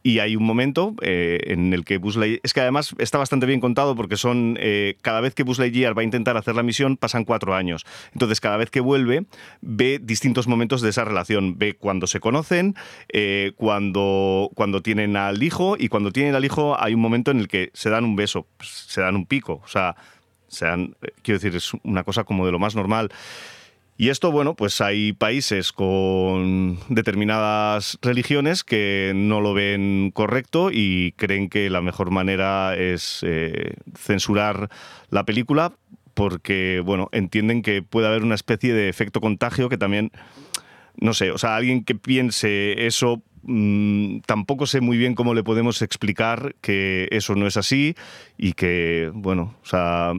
Y 0.02 0.18
hay 0.18 0.36
un 0.36 0.44
momento 0.44 0.94
eh, 1.02 1.40
en 1.46 1.72
el 1.72 1.84
que 1.84 1.98
Buzz 1.98 2.16
Lightyear... 2.16 2.40
Es 2.42 2.52
que 2.52 2.60
además 2.60 2.94
está 2.98 3.18
bastante 3.18 3.46
bien 3.46 3.60
contado 3.60 3.94
porque 3.94 4.16
son... 4.16 4.56
eh, 4.60 4.96
cada 5.02 5.20
vez 5.20 5.34
que 5.34 5.42
Buzz 5.42 5.58
Lightyear 5.58 5.96
va 5.96 6.02
a 6.02 6.04
intentar 6.04 6.36
hacer 6.36 6.54
la 6.54 6.62
misión 6.62 6.96
pasan 6.96 7.24
cuatro 7.24 7.54
años. 7.54 7.84
Entonces 8.12 8.40
cada 8.40 8.56
vez 8.56 8.70
que 8.70 8.80
vuelve 8.80 9.24
ve 9.60 10.00
distintos 10.02 10.48
momentos 10.48 10.80
de 10.80 10.90
esa 10.90 11.04
relación. 11.04 11.58
Ve 11.58 11.74
cuando 11.74 12.06
se 12.06 12.20
conocen, 12.20 12.74
eh, 13.12 13.52
cuando, 13.56 14.50
cuando 14.54 14.82
tienen 14.82 15.16
al 15.16 15.42
hijo 15.42 15.76
y 15.78 15.88
cuando 15.88 16.10
tienen 16.10 16.34
al 16.34 16.44
hijo 16.44 16.76
hay 16.80 16.94
un 16.94 17.00
momento 17.00 17.30
en 17.30 17.38
el 17.38 17.48
que 17.48 17.70
se 17.74 17.90
dan 17.90 18.04
un 18.04 18.16
beso, 18.16 18.46
pues, 18.56 18.70
se 18.88 19.00
dan 19.00 19.16
un 19.16 19.26
pico. 19.26 19.60
O 19.64 19.68
sea, 19.68 19.96
se 20.48 20.66
dan, 20.66 20.96
eh, 21.02 21.08
quiero 21.22 21.38
decir, 21.38 21.56
es 21.56 21.72
una 21.82 22.04
cosa 22.04 22.24
como 22.24 22.44
de 22.46 22.52
lo 22.52 22.58
más 22.58 22.74
normal. 22.74 23.10
Y 23.96 24.08
esto, 24.08 24.32
bueno, 24.32 24.54
pues 24.54 24.80
hay 24.80 25.12
países 25.12 25.72
con 25.72 26.78
determinadas 26.88 27.98
religiones 28.02 28.64
que 28.64 29.12
no 29.14 29.40
lo 29.40 29.54
ven 29.54 30.10
correcto 30.12 30.70
y 30.72 31.12
creen 31.16 31.48
que 31.48 31.70
la 31.70 31.82
mejor 31.82 32.10
manera 32.10 32.74
es 32.76 33.20
eh, 33.22 33.74
censurar 33.94 34.70
la 35.10 35.24
película 35.24 35.72
porque, 36.14 36.82
bueno, 36.84 37.08
entienden 37.12 37.62
que 37.62 37.82
puede 37.82 38.06
haber 38.06 38.22
una 38.22 38.34
especie 38.34 38.72
de 38.74 38.88
efecto 38.88 39.20
contagio 39.20 39.68
que 39.68 39.78
también, 39.78 40.10
no 41.00 41.14
sé, 41.14 41.30
o 41.30 41.38
sea, 41.38 41.56
alguien 41.56 41.84
que 41.84 41.94
piense 41.94 42.86
eso 42.86 43.22
mm, 43.44 44.20
tampoco 44.26 44.66
sé 44.66 44.80
muy 44.80 44.96
bien 44.96 45.14
cómo 45.16 45.34
le 45.34 45.42
podemos 45.42 45.82
explicar 45.82 46.54
que 46.60 47.08
eso 47.10 47.34
no 47.34 47.46
es 47.48 47.56
así 47.56 47.96
y 48.38 48.52
que, 48.52 49.10
bueno, 49.12 49.56
o 49.62 49.66
sea, 49.66 50.12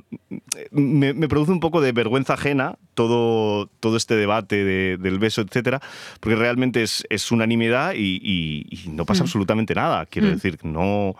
me, 0.71 1.13
me 1.13 1.27
produce 1.29 1.51
un 1.53 1.59
poco 1.61 1.79
de 1.79 1.93
vergüenza 1.93 2.33
ajena 2.33 2.75
todo, 2.95 3.67
todo 3.79 3.95
este 3.97 4.15
debate 4.15 4.63
de- 4.65 4.97
del 4.97 5.19
beso, 5.19 5.41
etcétera, 5.41 5.79
porque 6.19 6.35
realmente 6.35 6.83
es, 6.83 7.05
es 7.09 7.31
unanimidad 7.31 7.93
y, 7.95 8.19
y- 8.21 8.67
y 8.85 8.89
no 8.89 9.05
pasa 9.05 9.23
Mm. 9.23 9.25
absolutamente 9.27 9.73
nada. 9.73 10.05
Quiero 10.05 10.27
Mm. 10.27 10.31
decir, 10.31 10.57
no. 10.63 11.15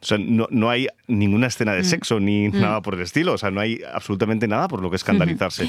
O 0.00 0.04
sea, 0.06 0.16
no, 0.18 0.46
no 0.50 0.70
hay 0.70 0.86
ninguna 1.08 1.48
escena 1.48 1.72
de 1.72 1.80
Mm. 1.80 1.84
sexo 1.84 2.20
ni 2.20 2.48
Mm. 2.48 2.60
nada 2.60 2.82
por 2.82 2.94
el 2.94 3.00
estilo. 3.00 3.32
O 3.32 3.38
sea, 3.38 3.50
no 3.50 3.60
hay 3.60 3.80
absolutamente 3.92 4.46
nada 4.46 4.68
por 4.68 4.80
lo 4.80 4.90
que 4.90 4.96
escandalizarse. 4.96 5.68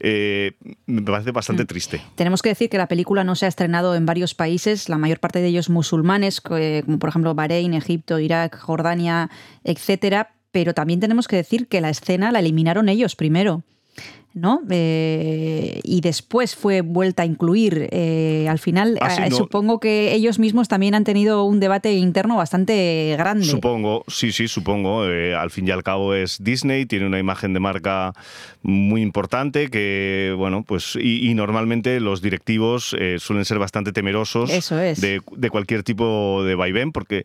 Eh, 0.00 0.52
me 0.86 1.00
parece 1.02 1.30
bastante 1.32 1.64
Mm. 1.64 1.66
triste. 1.66 2.00
Tenemos 2.14 2.42
que 2.42 2.50
decir 2.50 2.68
que 2.68 2.76
la 2.78 2.88
película 2.88 3.24
no 3.24 3.34
se 3.36 3.46
ha 3.46 3.48
estrenado 3.48 3.94
en 3.94 4.04
varios 4.06 4.34
países, 4.34 4.88
la 4.88 4.98
mayor 4.98 5.18
parte 5.18 5.40
de 5.40 5.48
ellos 5.48 5.70
musulmanes, 5.70 6.40
que- 6.40 6.82
como 6.84 6.98
por 6.98 7.08
ejemplo 7.08 7.34
Bahrein, 7.34 7.72
Egipto, 7.74 8.18
Irak, 8.18 8.58
Jordania, 8.58 9.30
etcétera. 9.64 10.34
Pero 10.52 10.74
también 10.74 11.00
tenemos 11.00 11.28
que 11.28 11.36
decir 11.36 11.68
que 11.68 11.80
la 11.80 11.90
escena 11.90 12.32
la 12.32 12.40
eliminaron 12.40 12.88
ellos 12.88 13.14
primero. 13.16 13.62
¿No? 14.32 14.60
Eh, 14.70 15.80
y 15.82 16.00
después 16.02 16.54
fue 16.54 16.82
vuelta 16.82 17.24
a 17.24 17.26
incluir. 17.26 17.88
Eh, 17.90 18.46
al 18.48 18.60
final, 18.60 18.96
Ah, 19.00 19.26
eh, 19.26 19.30
no. 19.30 19.36
supongo 19.36 19.80
que 19.80 20.14
ellos 20.14 20.38
mismos 20.38 20.68
también 20.68 20.94
han 20.94 21.02
tenido 21.02 21.42
un 21.44 21.58
debate 21.58 21.94
interno 21.94 22.36
bastante 22.36 23.16
grande. 23.18 23.44
Supongo, 23.44 24.04
sí, 24.06 24.30
sí, 24.30 24.46
supongo. 24.46 25.02
Al 25.02 25.50
fin 25.50 25.66
y 25.66 25.72
al 25.72 25.82
cabo 25.82 26.14
es 26.14 26.38
Disney, 26.44 26.86
tiene 26.86 27.06
una 27.06 27.18
imagen 27.18 27.52
de 27.54 27.60
marca 27.60 28.12
muy 28.62 29.02
importante 29.02 29.68
que, 29.68 30.32
bueno, 30.38 30.62
pues 30.62 30.94
y, 30.94 31.28
y 31.28 31.34
normalmente 31.34 31.98
los 31.98 32.22
directivos 32.22 32.94
suelen 33.18 33.44
ser 33.44 33.58
bastante 33.58 33.90
temerosos 33.92 34.50
Eso 34.50 34.78
es. 34.78 35.00
de, 35.00 35.20
de 35.36 35.50
cualquier 35.50 35.82
tipo 35.82 36.44
de 36.44 36.54
vaivén 36.54 36.92
porque, 36.92 37.24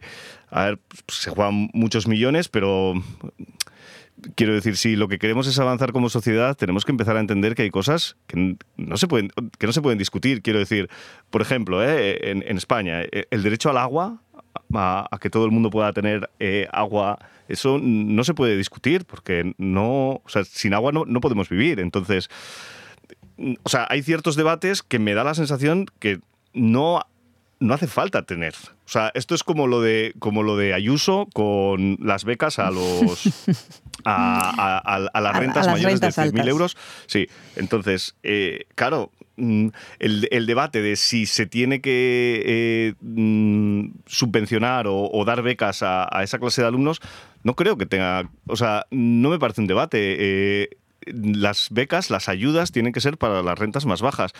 a 0.49 0.66
ver, 0.66 0.80
se 1.08 1.30
juegan 1.30 1.70
muchos 1.74 2.08
millones, 2.08 2.47
pero 2.49 2.93
quiero 4.36 4.54
decir, 4.54 4.78
si 4.78 4.96
lo 4.96 5.08
que 5.08 5.20
queremos 5.20 5.48
es 5.48 5.60
avanzar 5.60 5.92
como 5.92 6.10
sociedad, 6.10 6.56
tenemos 6.56 6.86
que 6.86 6.92
empezar 6.92 7.18
a 7.18 7.20
entender 7.20 7.56
que 7.56 7.64
hay 7.64 7.70
cosas 7.70 8.18
que 8.28 8.58
no 8.78 8.98
se 8.98 9.08
pueden, 9.08 9.30
que 9.58 9.68
no 9.68 9.74
se 9.74 9.82
pueden 9.82 9.98
discutir. 9.98 10.42
Quiero 10.42 10.60
decir, 10.60 10.90
por 11.30 11.42
ejemplo, 11.42 11.84
eh, 11.84 12.32
en, 12.32 12.58
España, 12.58 13.02
eh, 13.02 13.26
el 13.30 13.44
derecho 13.44 13.70
al 13.70 13.78
agua, 13.78 14.22
a, 14.74 15.18
que 15.22 15.30
todo 15.30 15.46
el 15.46 15.52
mundo 15.52 15.70
pueda 15.70 15.94
tener 15.94 16.30
eh, 16.40 16.68
agua, 16.72 17.20
eso 17.48 17.80
no 17.82 18.24
se 18.24 18.34
puede 18.34 18.58
discutir, 18.58 19.06
porque 19.06 19.54
no, 19.58 20.22
o 20.24 20.30
sea, 20.30 20.44
sin 20.44 20.74
agua 20.74 20.92
no, 20.92 21.06
no 21.06 21.22
podemos 21.22 21.50
vivir. 21.50 21.80
Entonces, 21.80 22.30
o 23.64 23.70
sea, 23.70 23.88
hay 23.90 24.02
ciertos 24.02 24.36
debates 24.36 24.82
que 24.82 25.00
me 25.00 25.14
da 25.14 25.24
la 25.24 25.34
sensación 25.34 25.86
que 26.00 26.20
no, 26.54 27.02
no 27.60 27.74
hace 27.74 27.88
falta 27.88 28.24
tener. 28.26 28.53
O 28.86 28.89
sea, 28.89 29.12
esto 29.16 29.34
es 29.36 29.43
como 29.43 29.68
lo 29.68 29.82
de, 29.82 30.14
como 30.20 30.43
lo 30.43 30.58
de 30.58 30.74
Ayuso 30.74 31.28
con 31.34 31.97
las 32.01 32.24
becas 32.26 32.60
a 32.60 32.70
los 32.72 33.26
a, 34.06 34.49
a- 34.49 34.95
a- 34.95 35.10
a 35.14 35.22
las 35.22 35.36
rentas 35.38 35.66
las 35.66 35.74
mayores 35.76 35.99
rentas 36.01 36.16
de 36.16 36.22
100.000 36.24 36.39
altas. 36.41 36.47
euros. 36.47 36.78
Sí, 37.08 37.28
entonces, 37.56 38.16
eh, 38.24 38.66
claro, 38.76 39.12
mm, 39.38 39.68
el, 39.99 40.28
el 40.32 40.45
debate 40.45 40.82
de 40.82 40.95
si 40.97 41.26
se 41.26 41.45
tiene 41.47 41.82
que 41.82 42.43
eh, 42.45 42.93
mm, 43.01 43.88
subvencionar 44.06 44.88
o, 44.88 45.10
o 45.12 45.26
dar 45.26 45.41
becas 45.41 45.82
a, 45.82 46.08
a 46.12 46.24
esa 46.24 46.38
clase 46.39 46.62
de 46.62 46.68
alumnos, 46.68 47.01
no 47.43 47.56
creo 47.56 47.78
que 47.78 47.86
tenga, 47.86 48.30
o 48.47 48.56
sea, 48.56 48.86
no 48.91 49.30
me 49.30 49.39
parece 49.39 49.62
un 49.62 49.68
debate. 49.68 50.16
eh, 50.20 50.70
las 51.06 51.70
becas, 51.72 52.10
las 52.10 52.30
ayudas 52.30 52.72
tienen 52.72 52.93
que 52.93 53.01
ser 53.01 53.18
para 53.18 53.41
las 53.41 53.58
rentas 53.58 53.86
más 53.86 54.01
bajas. 54.01 54.34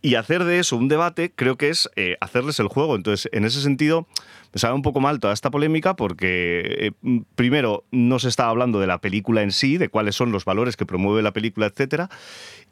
Y 0.00 0.16
hacer 0.16 0.44
de 0.44 0.58
eso 0.58 0.76
un 0.76 0.88
debate 0.88 1.32
creo 1.34 1.56
que 1.56 1.68
es 1.68 1.88
eh, 1.96 2.16
hacerles 2.20 2.58
el 2.60 2.68
juego. 2.68 2.96
Entonces, 2.96 3.28
en 3.32 3.44
ese 3.44 3.60
sentido, 3.60 4.06
me 4.52 4.58
sabe 4.58 4.74
un 4.74 4.82
poco 4.82 5.00
mal 5.00 5.20
toda 5.20 5.32
esta 5.32 5.50
polémica 5.50 5.94
porque, 5.96 6.92
eh, 7.02 7.22
primero, 7.34 7.84
no 7.90 8.18
se 8.18 8.28
está 8.28 8.48
hablando 8.48 8.80
de 8.80 8.86
la 8.86 8.98
película 8.98 9.42
en 9.42 9.52
sí, 9.52 9.78
de 9.78 9.88
cuáles 9.88 10.14
son 10.14 10.32
los 10.32 10.44
valores 10.44 10.76
que 10.76 10.86
promueve 10.86 11.22
la 11.22 11.32
película, 11.32 11.66
etcétera. 11.66 12.10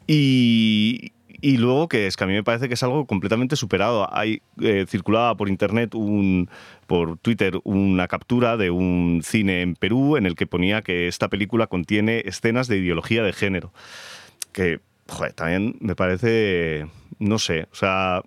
Y, 0.07 1.13
y 1.41 1.57
luego 1.57 1.89
que 1.89 2.07
es 2.07 2.15
que 2.15 2.23
a 2.23 2.27
mí 2.27 2.33
me 2.33 2.43
parece 2.43 2.67
que 2.67 2.75
es 2.75 2.83
algo 2.83 3.05
completamente 3.05 3.55
superado. 3.55 4.07
Hay 4.13 4.41
eh, 4.61 4.85
circulaba 4.87 5.35
por 5.35 5.49
internet 5.49 5.95
un 5.95 6.49
por 6.87 7.17
Twitter 7.17 7.59
una 7.63 8.07
captura 8.07 8.57
de 8.57 8.69
un 8.69 9.21
cine 9.23 9.61
en 9.61 9.75
Perú 9.75 10.17
en 10.17 10.25
el 10.25 10.35
que 10.35 10.45
ponía 10.45 10.83
que 10.83 11.07
esta 11.07 11.29
película 11.29 11.67
contiene 11.67 12.21
escenas 12.25 12.67
de 12.67 12.77
ideología 12.77 13.23
de 13.23 13.33
género. 13.33 13.73
Que, 14.51 14.79
joder, 15.07 15.33
también 15.33 15.77
me 15.79 15.95
parece, 15.95 16.87
no 17.19 17.39
sé, 17.39 17.67
o 17.71 17.75
sea, 17.75 18.21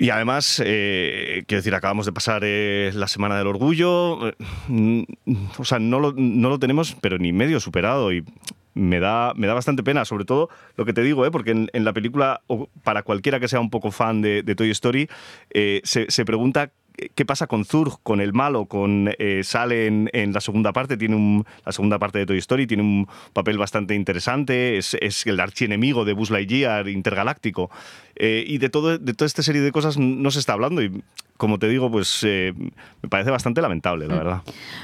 y 0.00 0.10
además, 0.10 0.62
eh, 0.64 1.42
quiero 1.48 1.58
decir, 1.58 1.74
acabamos 1.74 2.06
de 2.06 2.12
pasar 2.12 2.42
eh, 2.44 2.92
la 2.94 3.08
Semana 3.08 3.36
del 3.36 3.48
Orgullo, 3.48 4.18
o 5.58 5.64
sea, 5.64 5.80
no 5.80 5.98
lo, 5.98 6.12
no 6.16 6.50
lo 6.50 6.58
tenemos, 6.60 6.96
pero 7.00 7.18
ni 7.18 7.32
medio 7.32 7.58
superado 7.58 8.12
y 8.12 8.22
me 8.74 9.00
da, 9.00 9.32
me 9.36 9.46
da 9.46 9.54
bastante 9.54 9.82
pena, 9.82 10.04
sobre 10.04 10.24
todo 10.24 10.48
lo 10.76 10.84
que 10.84 10.92
te 10.92 11.02
digo, 11.02 11.26
¿eh? 11.26 11.30
porque 11.30 11.50
en, 11.50 11.84
la 11.84 11.92
película, 11.92 12.42
para 12.84 13.02
cualquiera 13.02 13.40
que 13.40 13.48
sea 13.48 13.60
un 13.60 13.70
poco 13.70 13.90
fan 13.90 14.22
de, 14.22 14.42
de 14.42 14.54
Toy 14.54 14.70
Story, 14.70 15.08
eh, 15.50 15.80
se, 15.84 16.10
se 16.10 16.24
pregunta 16.24 16.70
qué 17.14 17.24
pasa 17.24 17.46
con 17.46 17.64
Zurg, 17.64 17.98
con 18.02 18.20
el 18.20 18.32
malo, 18.32 18.66
con 18.66 19.10
eh, 19.18 19.42
sale 19.44 19.86
en, 19.86 20.10
en 20.12 20.32
la 20.32 20.40
segunda 20.40 20.72
parte, 20.72 20.96
tiene 20.96 21.16
un, 21.16 21.44
la 21.64 21.72
segunda 21.72 21.98
parte 21.98 22.18
de 22.18 22.26
Toy 22.26 22.38
Story, 22.38 22.66
tiene 22.66 22.82
un 22.82 23.08
papel 23.32 23.58
bastante 23.58 23.94
interesante, 23.94 24.78
es, 24.78 24.96
es 25.00 25.26
el 25.26 25.40
archienemigo 25.40 26.04
de 26.04 26.12
Buzz 26.12 26.30
Lightyear 26.30 26.88
intergaláctico, 26.88 27.70
eh, 28.16 28.44
y 28.46 28.58
de, 28.58 28.68
todo, 28.68 28.98
de 28.98 29.14
toda 29.14 29.26
esta 29.26 29.42
serie 29.42 29.60
de 29.60 29.72
cosas 29.72 29.96
no 29.96 30.30
se 30.30 30.40
está 30.40 30.52
hablando 30.54 30.82
y 30.82 31.02
como 31.36 31.60
te 31.60 31.68
digo, 31.68 31.88
pues 31.88 32.24
eh, 32.24 32.52
me 33.00 33.08
parece 33.08 33.30
bastante 33.30 33.62
lamentable, 33.62 34.08
la 34.08 34.16
verdad. 34.16 34.42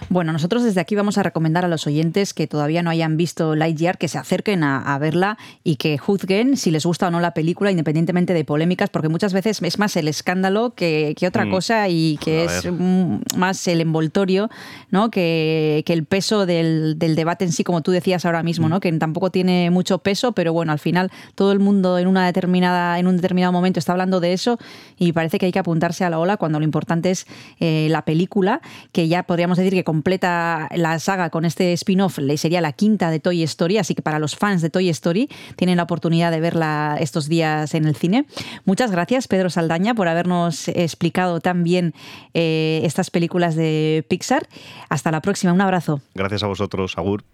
Bueno, 0.09 0.33
nosotros 0.33 0.63
desde 0.63 0.81
aquí 0.81 0.95
vamos 0.95 1.19
a 1.19 1.25
recomendar 1.25 1.65
a 1.65 1.69
los 1.69 1.85
oyentes 1.89 2.33
que 2.33 2.47
todavía 2.47 2.81
no 2.81 2.91
hayan 2.91 3.17
visto 3.17 3.57
Lightyear 3.57 3.99
que 3.99 4.07
se 4.07 4.19
acerquen 4.19 4.63
a, 4.63 4.95
a 4.95 4.99
verla 5.01 5.37
y 5.65 5.77
que 5.77 5.99
juzguen 5.99 6.57
si 6.57 6.71
les 6.71 6.87
gusta 6.87 7.09
o 7.09 7.11
no 7.11 7.19
la 7.19 7.35
película, 7.35 7.73
independientemente 7.73 8.35
de 8.35 8.45
polémicas, 8.45 8.89
porque 8.89 9.09
muchas 9.09 9.33
veces 9.33 9.61
es 9.61 9.79
más 9.81 9.97
el 9.97 10.07
escándalo 10.07 10.75
que, 10.77 11.17
que 11.19 11.27
otra 11.27 11.45
Mm. 11.45 11.51
cosa 11.51 11.89
y 11.89 12.04
que 12.21 12.43
A 12.43 12.45
es 12.45 12.71
mm, 12.71 13.17
más 13.37 13.67
el 13.69 13.81
envoltorio 13.81 14.51
¿no? 14.91 15.11
que, 15.11 15.83
que 15.87 15.93
el 15.93 16.05
peso 16.05 16.47
del, 16.47 16.99
del 16.99 17.15
debate 17.17 17.45
en 17.45 17.53
sí, 17.53 17.65
como 17.65 17.83
tú 17.83 17.91
decías 17.91 18.25
ahora 18.25 18.43
mismo, 18.43 18.69
¿no? 18.69 18.81
que 18.81 18.93
tampoco 18.93 19.31
tiene 19.31 19.71
mucho 19.71 19.99
peso, 19.99 20.33
pero 20.33 20.53
bueno, 20.53 20.73
al 20.73 20.79
final 20.79 21.11
todo 21.35 21.53
el 21.53 21.59
mundo 21.59 21.99
en 21.99 22.07
una 22.07 22.27
determinada, 22.27 22.99
en 22.99 23.07
un 23.07 23.17
determinado 23.17 23.53
momento 23.53 23.79
está 23.79 23.93
hablando 23.93 24.21
de 24.21 24.33
eso 24.33 24.59
y 24.99 25.13
parece 25.13 25.39
que 25.39 25.47
hay 25.47 25.53
que 25.53 25.59
apuntarse 25.59 26.05
a 26.05 26.11
la 26.11 26.19
ola 26.19 26.37
cuando 26.37 26.59
lo 26.59 26.65
importante 26.65 27.11
es 27.11 27.27
eh, 27.61 27.89
la 27.91 28.05
película, 28.05 28.61
que 28.93 29.09
ya 29.09 29.23
podríamos 29.23 29.59
decir 29.59 29.73
que 29.73 29.85
completa 29.85 30.69
la 30.75 30.99
saga 30.99 31.31
con 31.31 31.45
este 31.45 31.73
spin-off, 31.73 32.19
sería 32.37 32.61
la 32.61 32.73
quinta 32.73 33.11
de 33.11 33.21
Toy 33.21 33.43
Story, 33.43 33.79
así 33.79 33.95
que 33.95 34.03
para 34.03 34.19
los 34.19 34.37
fans 34.37 34.63
de 34.63 34.71
Toy 34.71 34.89
Story 34.91 35.29
tienen 35.57 35.77
la 35.77 35.85
oportunidad 35.85 36.31
de 36.31 36.41
verla 36.41 36.97
estos 37.01 37.29
días 37.29 37.75
en 37.75 37.87
el 37.87 37.97
cine. 37.97 38.27
Muchas 38.65 38.91
gracias, 38.91 39.29
Pedro 39.29 39.51
Saldaña, 39.51 39.95
por 39.95 40.09
habernos 40.09 40.69
explicado 40.69 41.41
tan 41.41 41.65
bien 41.65 41.94
eh, 42.35 42.81
estas 42.85 43.11
películas 43.11 43.55
de 43.57 44.05
Pixar. 44.09 44.49
Hasta 44.89 45.11
la 45.11 45.21
próxima, 45.21 45.53
un 45.53 45.61
abrazo. 45.61 46.01
Gracias 46.15 46.43
a 46.43 46.47
vosotros, 46.47 46.97
Agur. 46.97 47.25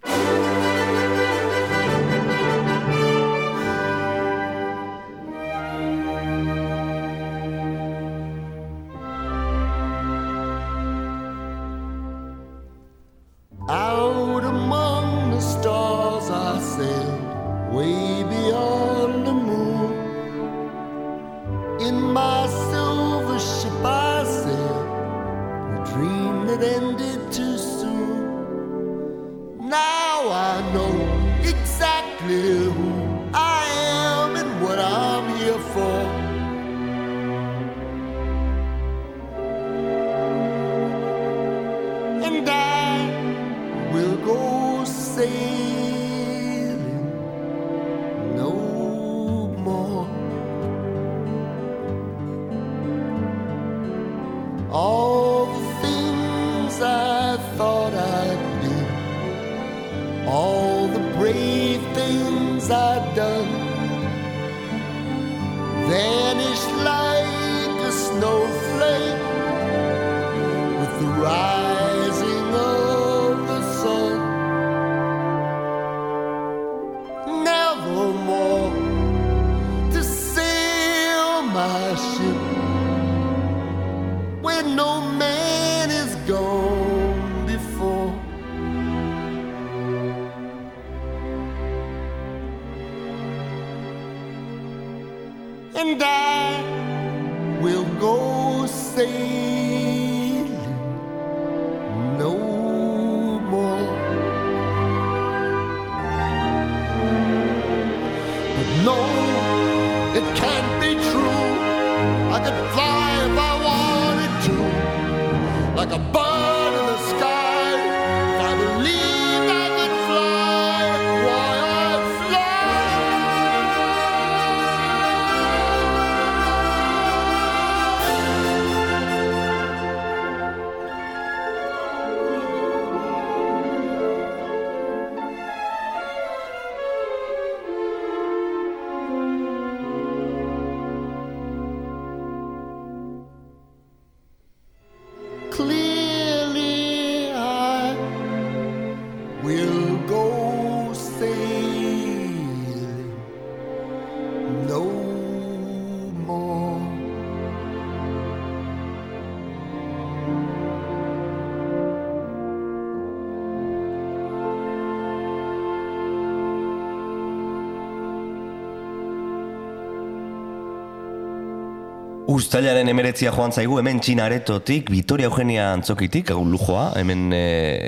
Uztailaren 172.40 172.88
emeretzia 172.88 173.34
joan 173.34 173.52
zaigu, 173.52 173.74
hemen 173.82 173.98
Txina 174.00 174.24
aretotik, 174.24 174.88
Vitoria 174.88 175.28
Eugenia 175.28 175.66
antzokitik, 175.74 176.30
egun 176.32 176.48
lujoa, 176.54 176.86
hemen 176.96 177.34
e, 177.36 177.40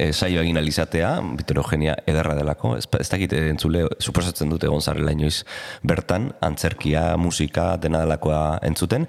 e, 0.02 0.08
saio 0.12 0.42
egin 0.42 0.60
alizatea, 0.60 1.12
Vitoria 1.38 1.62
Eugenia 1.62 1.94
ederra 2.10 2.34
delako, 2.36 2.74
ez, 2.76 2.84
ez 3.00 3.08
dakit 3.08 3.32
entzule, 3.38 3.86
suposatzen 3.96 4.52
dute 4.52 4.68
egon 4.68 4.84
zarela 4.84 5.14
inoiz 5.16 5.46
bertan, 5.88 6.28
antzerkia, 6.44 7.06
musika, 7.16 7.70
dena 7.80 8.02
delakoa 8.04 8.42
entzuten, 8.68 9.08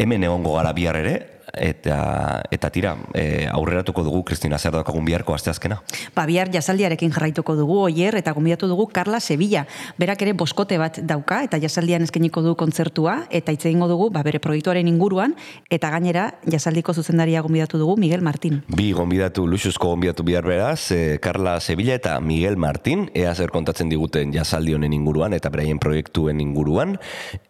hemen 0.00 0.24
egongo 0.24 0.56
gara 0.56 0.72
bihar 0.78 0.96
ere, 1.02 1.18
eta, 1.54 2.42
eta 2.50 2.70
tira, 2.70 2.96
e, 3.14 3.46
aurreratuko 3.50 4.04
dugu 4.06 4.24
Kristina 4.24 4.58
zer 4.58 4.72
daukagun 4.76 5.04
biharko 5.04 5.34
asteazkena. 5.34 5.80
Ba, 6.14 6.26
bihar 6.28 6.50
jasaldiarekin 6.52 7.12
jarraituko 7.14 7.56
dugu 7.58 7.78
oier 7.86 8.16
eta 8.18 8.32
gonbidatu 8.36 8.68
dugu 8.68 8.88
Carla 8.92 9.20
Sevilla. 9.20 9.66
Berak 9.98 10.22
ere 10.22 10.34
boskote 10.38 10.78
bat 10.78 11.00
dauka 11.02 11.42
eta 11.46 11.60
jasaldian 11.60 12.04
eskeniko 12.06 12.42
du 12.42 12.54
kontzertua 12.58 13.20
eta 13.30 13.52
hitz 13.52 13.64
egingo 13.66 13.88
dugu 13.90 14.10
ba, 14.14 14.22
bere 14.26 14.40
proiektuaren 14.42 14.88
inguruan 14.88 15.34
eta 15.70 15.90
gainera 15.94 16.28
jasaldiko 16.46 16.94
zuzendaria 16.94 17.42
gonbidatu 17.42 17.78
dugu 17.78 17.96
Miguel 17.96 18.22
Martín. 18.22 18.62
Bi 18.68 18.90
gonbidatu, 18.92 19.46
luxuzko 19.46 19.92
gonbidatu 19.94 20.24
bihar 20.26 20.46
beraz, 20.46 20.90
e, 20.92 21.18
Carla 21.22 21.58
Sevilla 21.60 21.94
eta 21.94 22.18
Miguel 22.20 22.56
Martín, 22.56 23.08
ea 23.14 23.34
zer 23.34 23.50
kontatzen 23.54 23.88
diguten 23.88 24.32
jasaldi 24.34 24.74
honen 24.74 24.92
inguruan 24.92 25.34
eta 25.36 25.50
beraien 25.52 25.78
proiektuen 25.78 26.40
inguruan. 26.40 26.96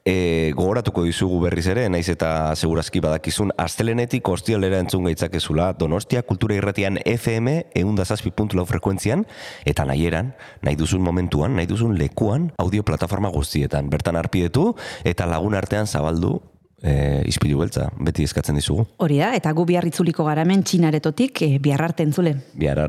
E, 0.04 0.52
gogoratuko 0.56 1.04
dizugu 1.04 1.40
berriz 1.42 1.66
ere, 1.68 1.88
naiz 1.88 2.08
eta 2.08 2.54
segurazki 2.56 3.00
badakizun, 3.04 3.52
astelenetik 3.88 4.28
ostialera 4.28 4.82
entzun 4.82 5.06
gaitzakezula 5.08 5.70
Donostia 5.80 6.20
Kultura 6.22 6.58
Irratian 6.58 6.98
FM 7.08 7.54
eundazazpi 7.80 8.28
puntu 8.36 8.58
lau 8.58 8.66
frekuentzian, 8.68 9.22
eta 9.64 9.86
nahieran, 9.88 10.34
nahi 10.60 10.76
duzun 10.76 11.00
momentuan, 11.00 11.56
nahi 11.56 11.64
duzun 11.70 11.96
lekuan, 11.96 12.50
audio 12.60 12.84
plataforma 12.84 13.32
guztietan. 13.32 13.88
Bertan 13.88 14.20
arpidetu 14.20 14.74
eta 15.08 15.24
lagun 15.24 15.56
artean 15.56 15.88
zabaldu 15.88 16.34
e, 16.82 17.24
izpilu 17.32 17.64
beltza, 17.64 17.88
beti 17.96 18.28
eskatzen 18.28 18.60
dizugu. 18.60 18.84
Hori 19.00 19.22
da, 19.24 19.32
eta 19.40 19.56
gu 19.56 19.64
bihar 19.64 19.88
itzuliko 19.88 20.28
garamen 20.28 20.68
txinaretotik 20.68 21.46
e, 21.48 21.54
bihar 21.56 21.88
arte 21.88 22.04
entzule. 22.04 22.36
Bihar 22.60 22.84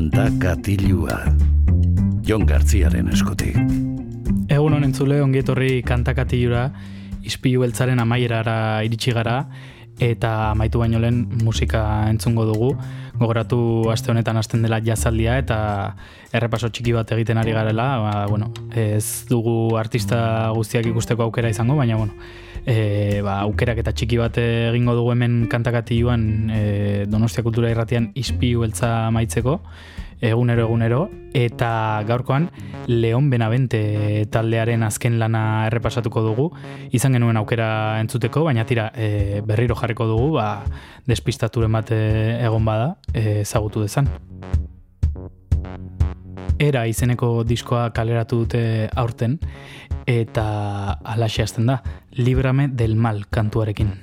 Kantakatilua. 0.00 1.12
Jon 2.24 2.46
Gartziaren 2.48 3.10
eskutik. 3.12 3.58
Egun 4.48 4.72
honen 4.72 4.94
zule, 4.96 5.18
ongietorri 5.20 5.82
kantakatilura, 5.84 6.62
ispilu 7.28 7.60
beltzaren 7.60 8.00
amaierara 8.00 8.54
iritsi 8.86 9.12
gara, 9.12 9.42
eta 10.00 10.30
amaitu 10.54 10.80
baino 10.80 11.02
lehen 11.04 11.20
musika 11.44 11.82
entzungo 12.08 12.48
dugu. 12.48 12.70
Gogoratu 13.20 13.60
aste 13.92 14.08
honetan 14.08 14.40
hasten 14.40 14.64
dela 14.64 14.80
jazaldia 14.80 15.36
eta 15.42 15.58
errepaso 16.32 16.72
txiki 16.72 16.96
bat 16.96 17.12
egiten 17.18 17.36
ari 17.36 17.52
garela. 17.52 17.90
Ba, 18.00 18.14
bueno, 18.32 18.54
ez 18.72 19.26
dugu 19.28 19.76
artista 19.76 20.22
guztiak 20.56 20.88
ikusteko 20.88 21.28
aukera 21.28 21.52
izango, 21.52 21.76
baina 21.76 22.00
bueno, 22.00 22.16
e, 22.64 23.20
ba, 23.20 23.42
aukerak 23.44 23.84
eta 23.84 23.92
txiki 23.92 24.16
bat 24.16 24.40
egingo 24.40 24.96
dugu 24.96 25.12
hemen 25.12 25.42
kantakatioan 25.52 26.24
e, 26.56 26.64
Donostia 27.10 27.42
Kultura 27.42 27.70
Irratian 27.70 28.12
ispilu 28.14 28.62
beltza 28.62 29.10
maitzeko 29.10 29.60
egunero 30.20 30.66
egunero 30.66 31.08
eta 31.34 32.02
gaurkoan 32.06 32.50
Leon 32.86 33.30
Benavente 33.30 34.26
taldearen 34.30 34.82
azken 34.82 35.18
lana 35.18 35.66
errepasatuko 35.68 36.22
dugu. 36.24 36.48
Izan 36.92 37.16
genuen 37.16 37.40
aukera 37.40 38.00
entzuteko 38.00 38.44
baina 38.44 38.66
tira 38.68 38.90
e, 38.94 39.40
berriro 39.46 39.76
jarriko 39.78 40.06
dugu 40.10 40.34
ba, 40.36 40.64
despistaturen 41.08 41.72
bat 41.72 41.92
e, 41.96 42.02
egon 42.44 42.64
bada 42.68 42.96
e, 43.14 43.40
ezagutu 43.40 43.84
dezan. 43.86 44.10
Era 46.60 46.84
izeneko 46.86 47.40
diskoa 47.48 47.88
kaleratu 47.96 48.42
dute 48.44 48.62
aurten 49.00 49.38
eta 50.10 50.44
alaxe 51.14 51.42
hasten 51.42 51.70
da 51.72 51.80
Librame 52.12 52.68
del 52.68 52.96
mal 52.96 53.24
kantuarekin 53.30 53.94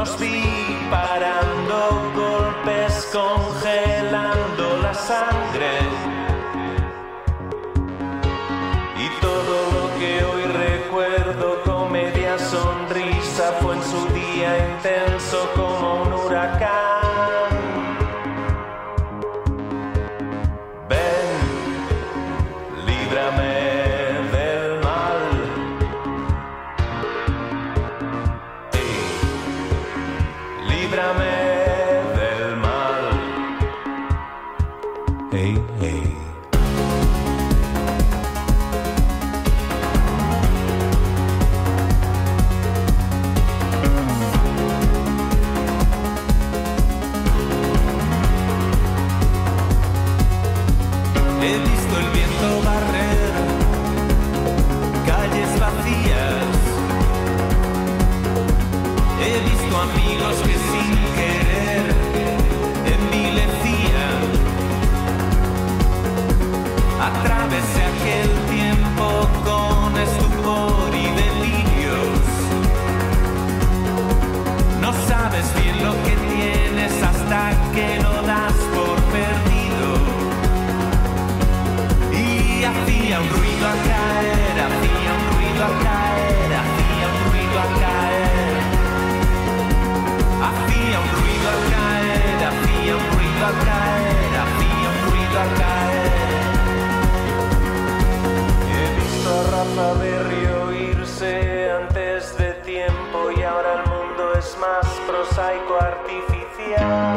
Nos 0.00 0.18
vi 0.18 0.42
parando 0.90 2.10
golpes, 2.16 3.06
congelando 3.12 4.78
la 4.80 4.94
sangre. 4.94 5.72
Y 8.96 9.20
todo 9.20 9.56
lo 9.74 9.98
que 9.98 10.24
hoy 10.24 10.44
recuerdo, 10.68 11.62
comedia, 11.64 12.38
sonrisa, 12.38 13.52
fue 13.60 13.74
en 13.74 13.82
su 13.82 14.06
día 14.14 14.50
intenso 14.70 15.46
prosaico 105.20 105.76
artificial. 105.76 107.09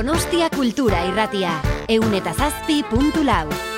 Donostia 0.00 0.48
Kultura 0.48 1.02
Irratia. 1.04 1.50
Eun 1.92 2.14
eta 2.16 2.32
zazpi 2.32 2.78
puntu 2.88 3.20
lau. 3.20 3.69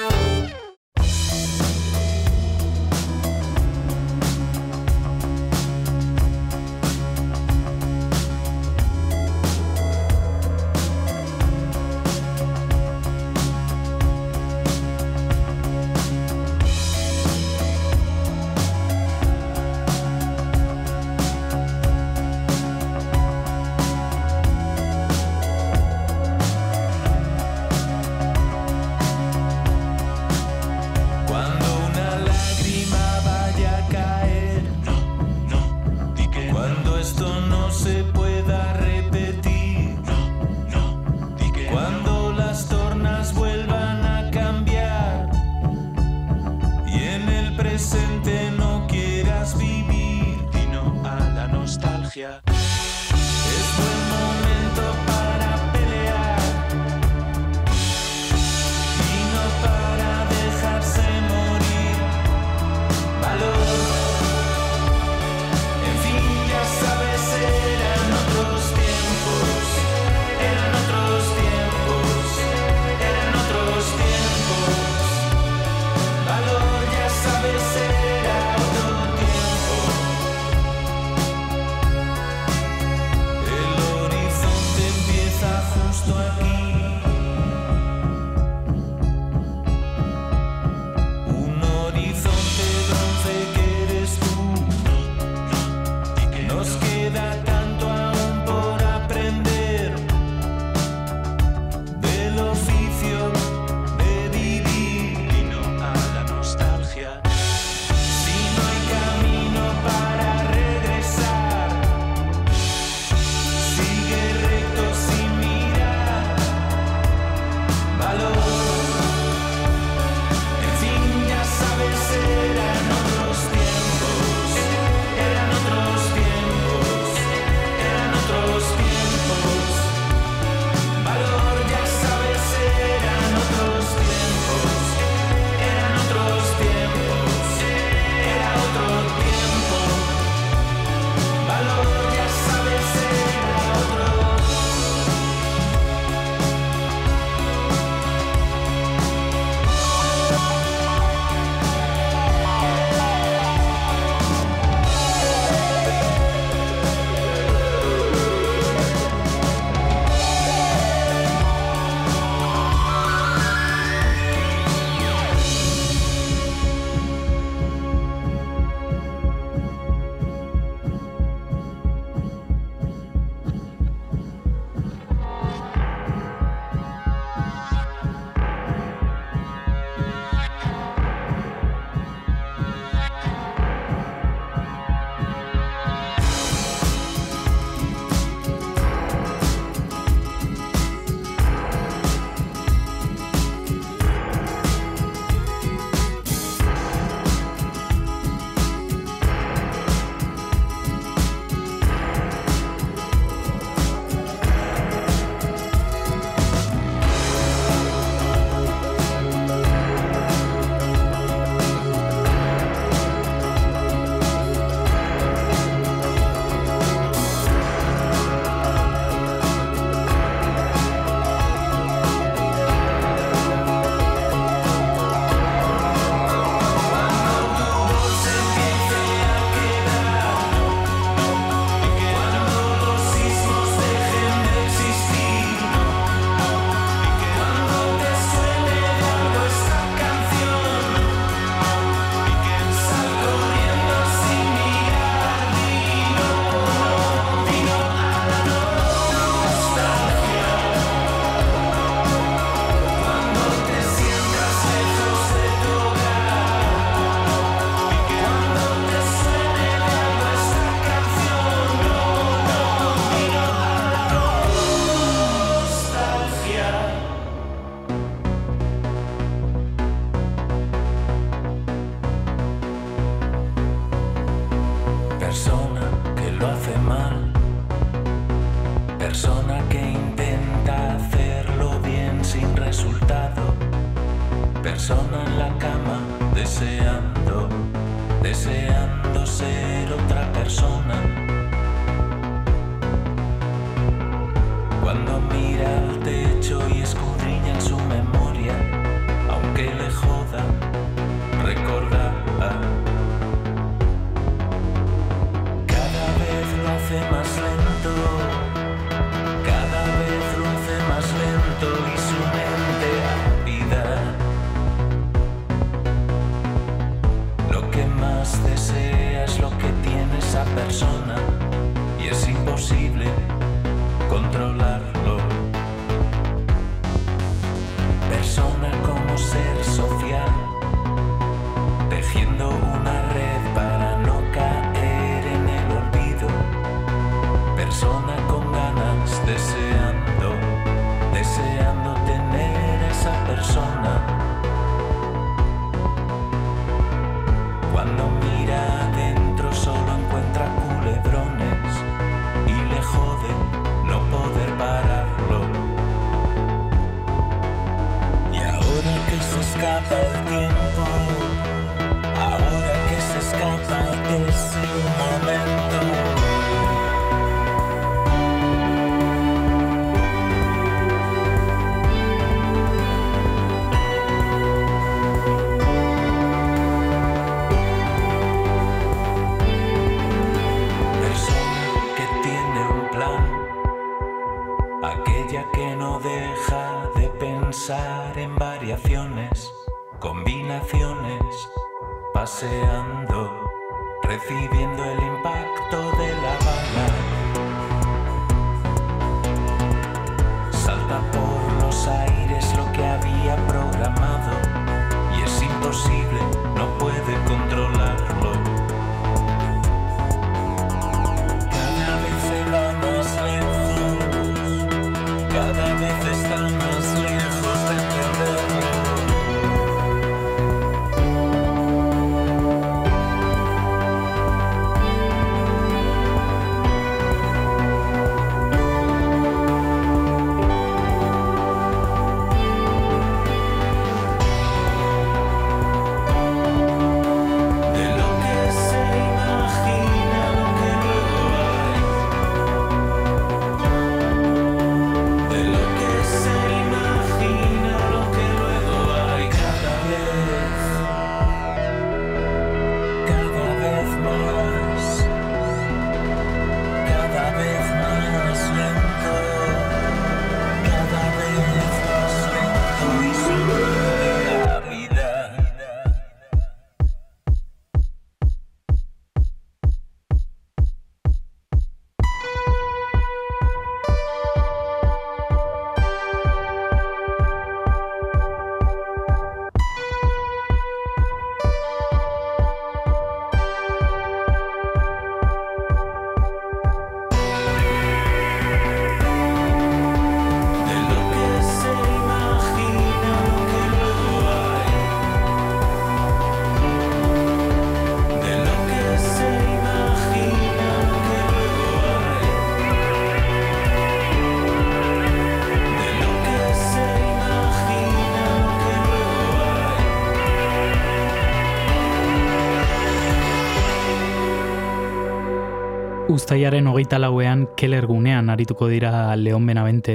Uztailaren 516.12 516.66
hogeita 516.68 516.98
lauean 517.00 517.46
Keller 517.56 517.86
gunean 517.88 518.28
arituko 518.28 518.66
dira 518.68 519.16
Leon 519.16 519.46
Benavente 519.48 519.94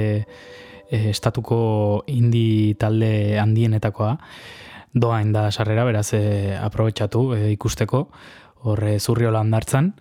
eh, 0.90 1.10
estatuko 1.12 1.58
indi 2.10 2.74
talde 2.74 3.38
handienetakoa. 3.38 4.16
Doain 4.98 5.30
da 5.30 5.44
sarrera, 5.52 5.84
beraz 5.86 6.08
eh, 6.18 6.58
aprobetxatu 6.58 7.22
eh, 7.36 7.52
ikusteko, 7.52 8.00
horre 8.66 8.96
zurriola 8.98 9.44
handartzan. 9.46 9.92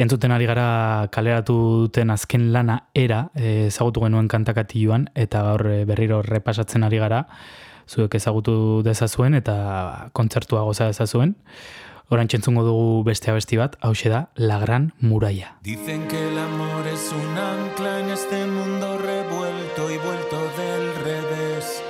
Entzuten 0.00 0.32
ari 0.32 0.48
gara 0.48 1.10
kaleratu 1.12 1.58
duten 1.84 2.14
azken 2.16 2.48
lana 2.54 2.78
era, 2.96 3.26
ezagutu 3.36 4.06
genuen 4.06 4.32
kantakatioan, 4.32 5.10
eta 5.12 5.44
gaur 5.50 5.68
berriro 5.84 6.22
repasatzen 6.24 6.88
ari 6.88 7.02
gara, 7.02 7.26
zuek 7.84 8.16
ezagutu 8.16 8.80
dezazuen 8.86 9.36
eta 9.36 10.08
kontzertua 10.16 10.64
goza 10.64 10.88
dezazuen. 10.88 11.36
Horan 12.12 12.28
txentzungo 12.28 12.60
dugu 12.66 13.04
beste 13.06 13.30
abesti 13.32 13.56
bat, 13.56 13.78
hause 13.80 14.10
da 14.12 14.18
La 14.36 14.58
Gran 14.60 14.90
Muralla. 15.00 15.54
Dicen 15.64 16.02
que 16.08 16.18
el 16.28 16.36
amor 16.36 16.86
es 16.86 17.06
un 17.10 17.38
ancla 17.40 18.00
en 18.00 18.10
este 18.10 18.44
mundo 18.44 18.98
revuelto 18.98 19.90
y 19.90 19.96
vuelto 19.96 20.36
del 20.58 20.84
revés. 21.06 21.82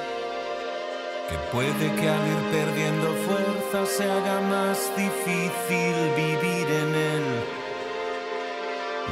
Que 1.28 1.36
puede 1.50 1.86
que 1.98 2.08
al 2.08 2.24
ir 2.34 2.42
perdiendo 2.54 3.08
fuerza 3.26 3.84
se 3.96 4.04
haga 4.04 4.40
más 4.42 4.92
difícil 4.96 5.96
vivir 6.14 6.68
en 6.70 6.94
él. 7.14 7.26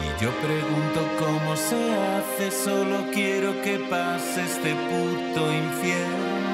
Y 0.06 0.22
yo 0.22 0.30
pregunto 0.46 1.00
cómo 1.18 1.56
se 1.56 1.80
hace, 2.06 2.52
solo 2.52 3.10
quiero 3.12 3.60
que 3.62 3.80
pase 3.90 4.44
este 4.44 4.76
puto 4.86 5.52
infierno. 5.52 6.49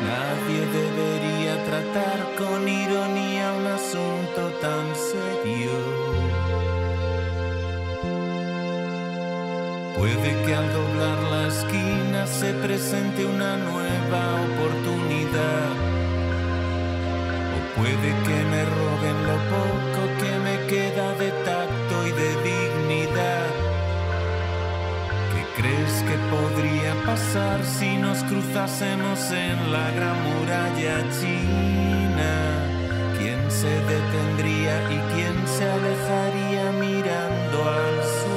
Nadie 0.00 0.60
debería 0.80 1.64
tratar 1.64 2.18
con 2.36 2.68
ironía 2.68 3.52
un 3.52 3.66
asunto 3.66 4.40
tan 4.60 4.86
serio. 4.94 5.72
Puede 9.96 10.30
que 10.44 10.54
al 10.54 10.72
doblar 10.72 11.18
la 11.32 11.48
esquina 11.48 12.26
se 12.26 12.52
presente 12.54 13.26
una 13.26 13.56
nueva 13.56 14.22
oportunidad. 14.48 15.70
O 17.56 17.58
puede 17.76 18.10
que 18.26 18.38
me 18.52 18.64
roben 18.64 19.18
lo 19.26 19.36
poco 19.54 20.00
que 20.20 20.32
me 20.46 20.66
queda 20.68 21.14
pasar 27.08 27.64
si 27.64 27.96
nos 27.96 28.18
cruzamos? 28.24 28.48
estásemos 28.48 29.30
en 29.30 29.72
la 29.72 29.90
gran 29.92 30.16
muralla 30.24 30.98
china, 31.20 32.32
¿quién 33.16 33.38
se 33.50 33.68
detendría 33.68 34.82
y 34.90 34.98
quién 35.14 35.46
se 35.46 35.64
alejaría 35.64 36.72
mirando 36.72 37.64
al 37.64 38.02
suelo? 38.02 38.27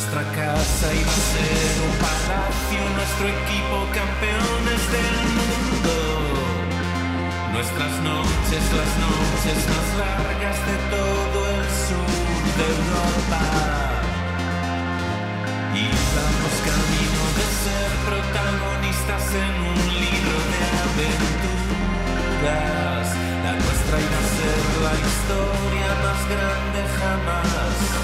Nuestra 0.00 0.24
casa 0.32 0.86
iba 0.94 1.12
a 1.12 1.24
ser 1.36 1.76
un 1.84 1.92
palacio, 2.00 2.80
nuestro 2.96 3.28
equipo 3.36 3.76
campeones 3.92 4.82
del 4.96 5.16
mundo. 5.36 5.94
Nuestras 7.52 7.92
noches, 8.00 8.64
las 8.80 8.92
noches 8.96 9.60
más 9.68 9.88
largas 10.00 10.56
de 10.56 10.76
todo 10.88 11.38
el 11.52 11.64
sur 11.84 12.16
de 12.56 12.64
Europa. 12.80 13.44
Y 15.76 15.84
vamos 16.16 16.54
camino 16.64 17.22
de 17.36 17.46
ser 17.60 17.92
protagonistas 18.08 19.24
en 19.36 19.52
un 19.68 19.80
libro 20.00 20.36
de 20.48 20.60
aventuras. 20.88 22.48
La 23.44 23.52
nuestra 23.52 23.94
iba 24.00 24.16
a 24.16 24.32
ser 24.32 24.64
la 24.80 24.96
historia 24.96 25.88
más 26.00 26.20
grande 26.24 26.80
jamás 26.88 27.99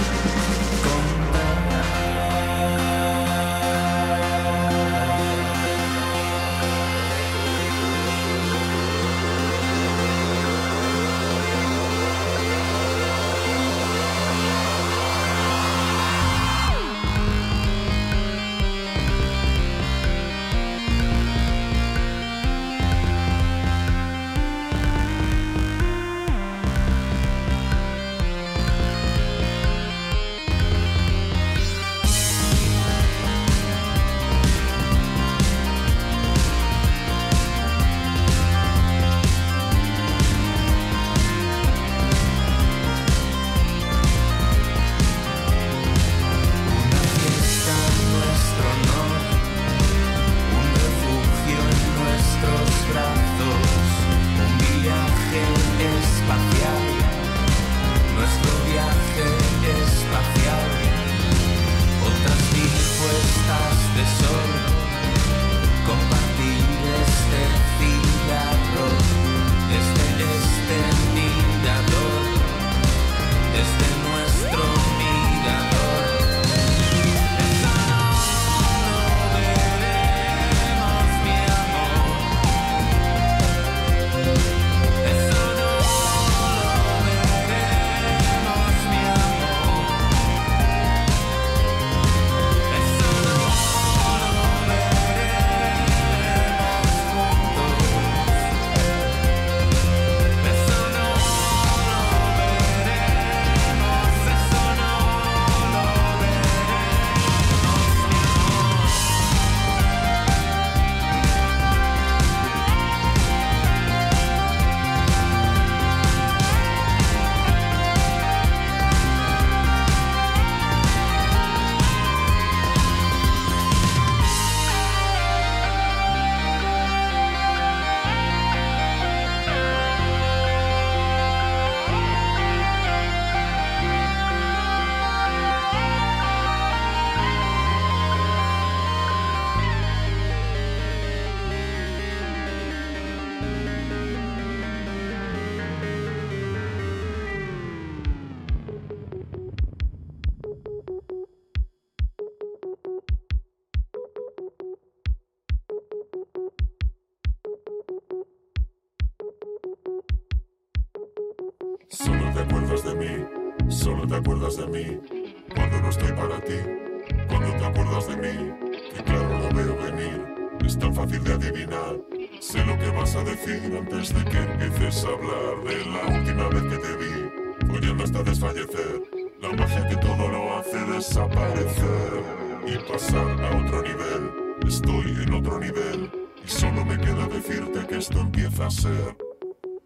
decir 173.24 173.76
antes 173.78 174.14
de 174.14 174.24
que 174.24 174.38
empieces 174.38 175.04
a 175.04 175.08
hablar 175.08 175.64
de 175.64 175.86
la 175.86 176.18
última 176.18 176.48
vez 176.48 176.62
que 176.62 176.78
te 176.78 176.96
vi, 176.96 177.66
follando 177.66 178.04
hasta 178.04 178.22
desfallecer. 178.22 179.02
La 179.40 179.52
magia 179.52 179.88
que 179.88 179.96
todo 179.96 180.28
lo 180.28 180.58
hace 180.58 180.78
desaparecer 180.78 182.22
y 182.66 182.90
pasar 182.90 183.44
a 183.44 183.56
otro 183.56 183.82
nivel. 183.82 184.30
Estoy 184.66 185.06
en 185.22 185.34
otro 185.34 185.58
nivel 185.60 186.10
y 186.44 186.48
solo 186.48 186.84
me 186.84 186.98
queda 186.98 187.26
decirte 187.26 187.86
que 187.86 187.98
esto 187.98 188.20
empieza 188.20 188.66
a 188.66 188.70
ser 188.70 189.16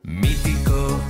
mítico, 0.03 1.01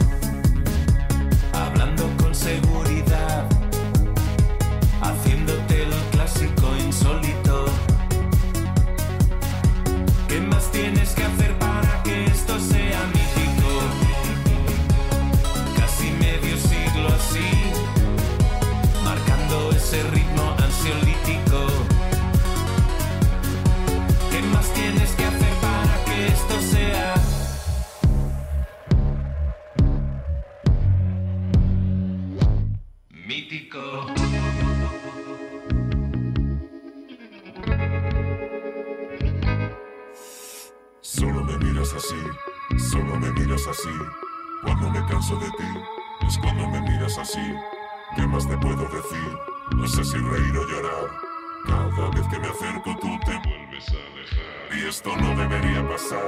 Solo 33.70 34.02
me 41.44 41.56
miras 41.58 41.94
así, 41.94 42.16
solo 42.90 43.14
me 43.20 43.30
miras 43.30 43.64
así. 43.68 43.88
Cuando 44.64 44.90
me 44.90 45.06
canso 45.06 45.36
de 45.36 45.46
ti, 45.50 45.68
es 46.26 46.36
cuando 46.38 46.66
me 46.66 46.80
miras 46.80 47.16
así. 47.18 47.54
¿Qué 48.16 48.26
más 48.26 48.48
te 48.48 48.56
puedo 48.56 48.88
decir? 48.88 49.38
No 49.76 49.86
sé 49.86 50.02
si 50.02 50.18
reír 50.18 50.56
o 50.56 50.66
llorar. 50.66 51.08
Cada 51.64 52.10
vez 52.10 52.26
que 52.26 52.40
me 52.40 52.48
acerco 52.48 52.96
tú 53.00 53.16
te 53.24 53.38
vuelves 53.48 53.88
a 53.90 53.92
dejar. 54.18 54.76
Y 54.76 54.88
esto 54.88 55.16
no 55.16 55.36
debería 55.36 55.88
pasar, 55.88 56.26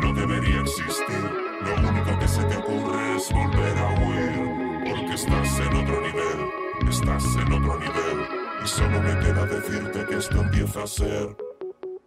no 0.00 0.12
debería 0.12 0.60
existir. 0.60 1.28
Lo 1.60 1.74
único 1.88 2.16
que 2.20 2.28
se 2.28 2.44
te 2.44 2.56
ocurre 2.56 3.16
es 3.16 3.32
volver 3.32 3.78
a 3.78 3.88
huir, 3.98 4.84
porque 4.88 5.14
estás 5.14 5.58
en 5.58 5.76
otro 5.76 6.00
nivel 6.02 6.47
estás 6.88 7.24
en 7.36 7.52
otro 7.52 7.78
nivel 7.78 8.26
y 8.64 8.68
solo 8.68 9.02
me 9.02 9.18
queda 9.20 9.44
decirte 9.46 10.06
que 10.06 10.16
esto 10.16 10.40
empieza 10.40 10.82
a 10.82 10.86
ser 10.86 11.36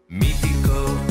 mítico. 0.08 1.11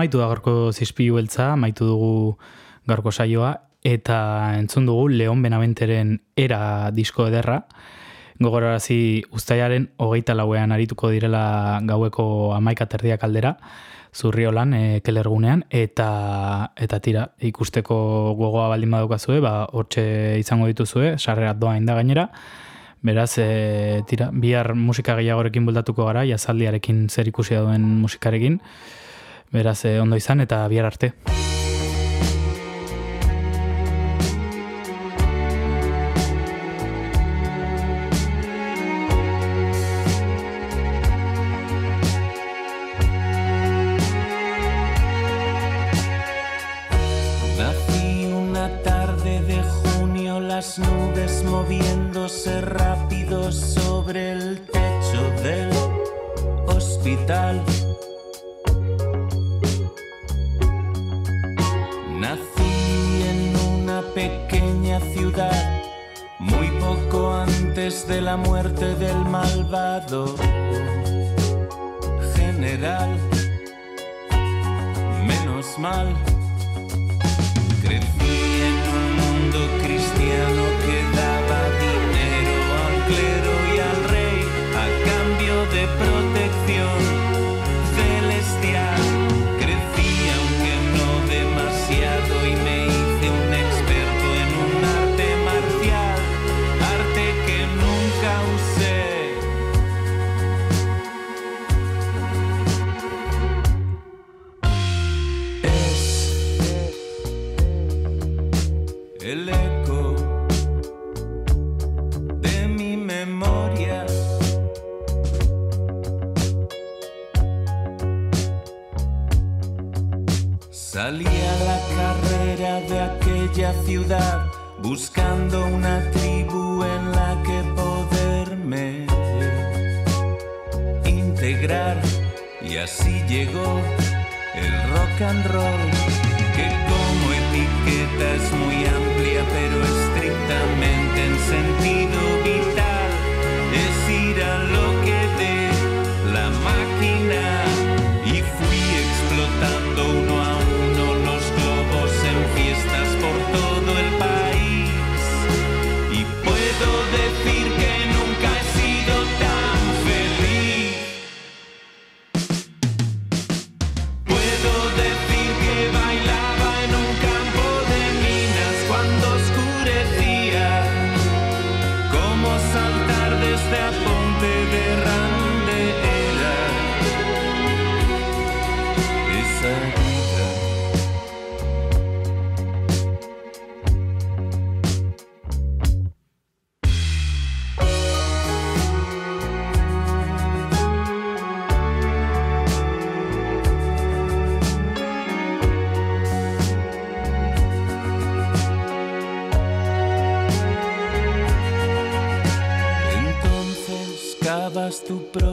amaitu 0.00 0.16
da 0.16 0.30
gorko 0.30 0.72
zizpilu 0.72 1.18
beltza, 1.18 1.52
amaitu 1.52 1.84
dugu 1.84 2.38
gorko 2.88 3.10
saioa, 3.12 3.50
eta 3.84 4.56
entzun 4.56 4.86
dugu 4.88 5.10
Leon 5.12 5.42
Benaventeren 5.44 6.14
era 6.40 6.88
disko 6.90 7.26
ederra. 7.28 7.66
Gogorarazi 8.40 9.26
ustaiaren 9.36 9.90
hogeita 10.00 10.32
lauean 10.32 10.72
arituko 10.72 11.10
direla 11.12 11.82
gaueko 11.84 12.54
amaika 12.56 12.86
terdiak 12.88 13.26
aldera, 13.28 13.58
zurriolan, 14.16 14.72
e, 14.72 15.02
kelergunean, 15.04 15.66
eta, 15.68 16.72
eta 16.80 17.00
tira, 17.04 17.26
ikusteko 17.44 18.00
gogoa 18.40 18.70
baldin 18.72 18.96
badukazue, 18.96 19.36
ba, 19.44 19.66
hortxe 19.68 20.40
izango 20.40 20.70
dituzue, 20.72 21.18
sarrerat 21.18 21.60
doa 21.60 21.76
inda 21.76 21.98
gainera, 22.00 22.30
Beraz, 23.00 23.38
e, 23.40 24.02
tira, 24.08 24.28
bihar 24.32 24.74
musika 24.76 25.14
gehiagorekin 25.16 25.64
bultatuko 25.64 26.04
gara, 26.04 26.26
jazaldiarekin 26.28 27.06
zer 27.08 27.28
ikusi 27.28 27.56
duen 27.56 27.86
musikarekin. 28.02 28.58
Beraz, 29.50 29.84
eh, 29.84 29.98
ondo 30.00 30.16
izan 30.16 30.40
eta 30.40 30.66
bihar 30.68 30.86
arte. 30.86 31.12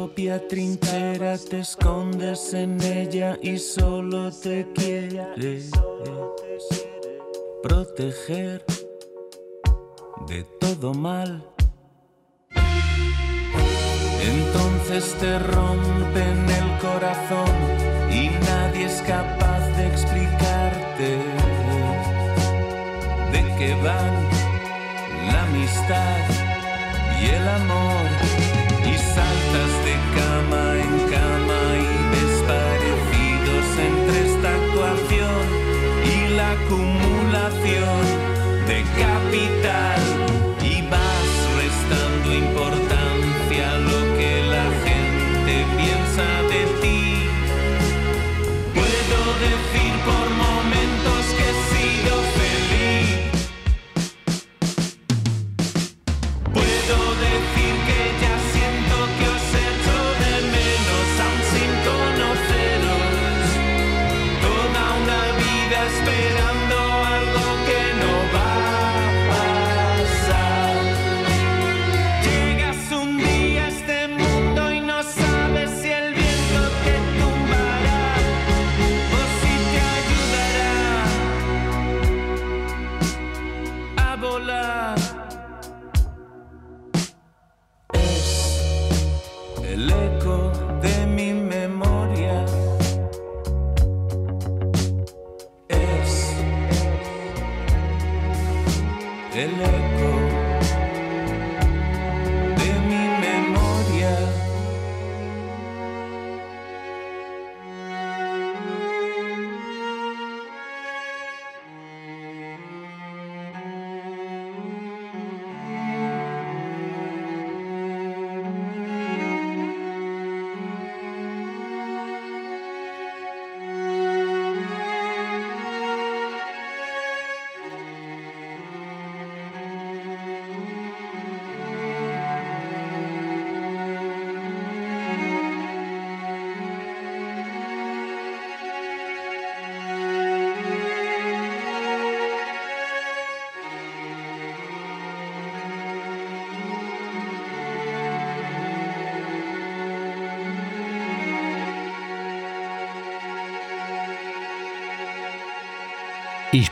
propia 0.07 0.47
trinchera, 0.47 1.37
te 1.37 1.59
escondes 1.59 2.53
en 2.53 2.81
ella 2.81 3.37
y 3.41 3.57
solo 3.57 4.31
te 4.31 4.65
quieres 4.73 5.69
proteger 7.61 8.63
de 10.27 10.43
todo 10.61 10.93
mal. 10.93 11.43
Entonces 14.21 15.13
te 15.19 15.39
rompen 15.39 16.37
el 16.61 16.79
corazón 16.79 17.51
y 18.09 18.29
nadie 18.45 18.85
es 18.85 19.01
capaz 19.01 19.59
de 19.77 19.87
explicarte 19.87 21.17
de 23.33 23.41
qué 23.57 23.73
van 23.83 24.13
la 25.27 25.43
amistad 25.43 26.19
y 27.21 27.25
el 27.25 27.47
amor. 27.47 28.46
Y 28.89 28.93
saltas 28.97 29.71
de 29.87 29.95
cama 30.17 30.63
en 30.85 30.93
cama 31.15 31.61
y 31.77 31.91
desparecidos 32.17 33.65
entre 33.89 34.17
esta 34.29 34.49
actuación 34.59 35.41
y 36.13 36.35
la 36.35 36.51
acumulación 36.51 38.03
de 38.67 38.77
capital. 39.03 40.26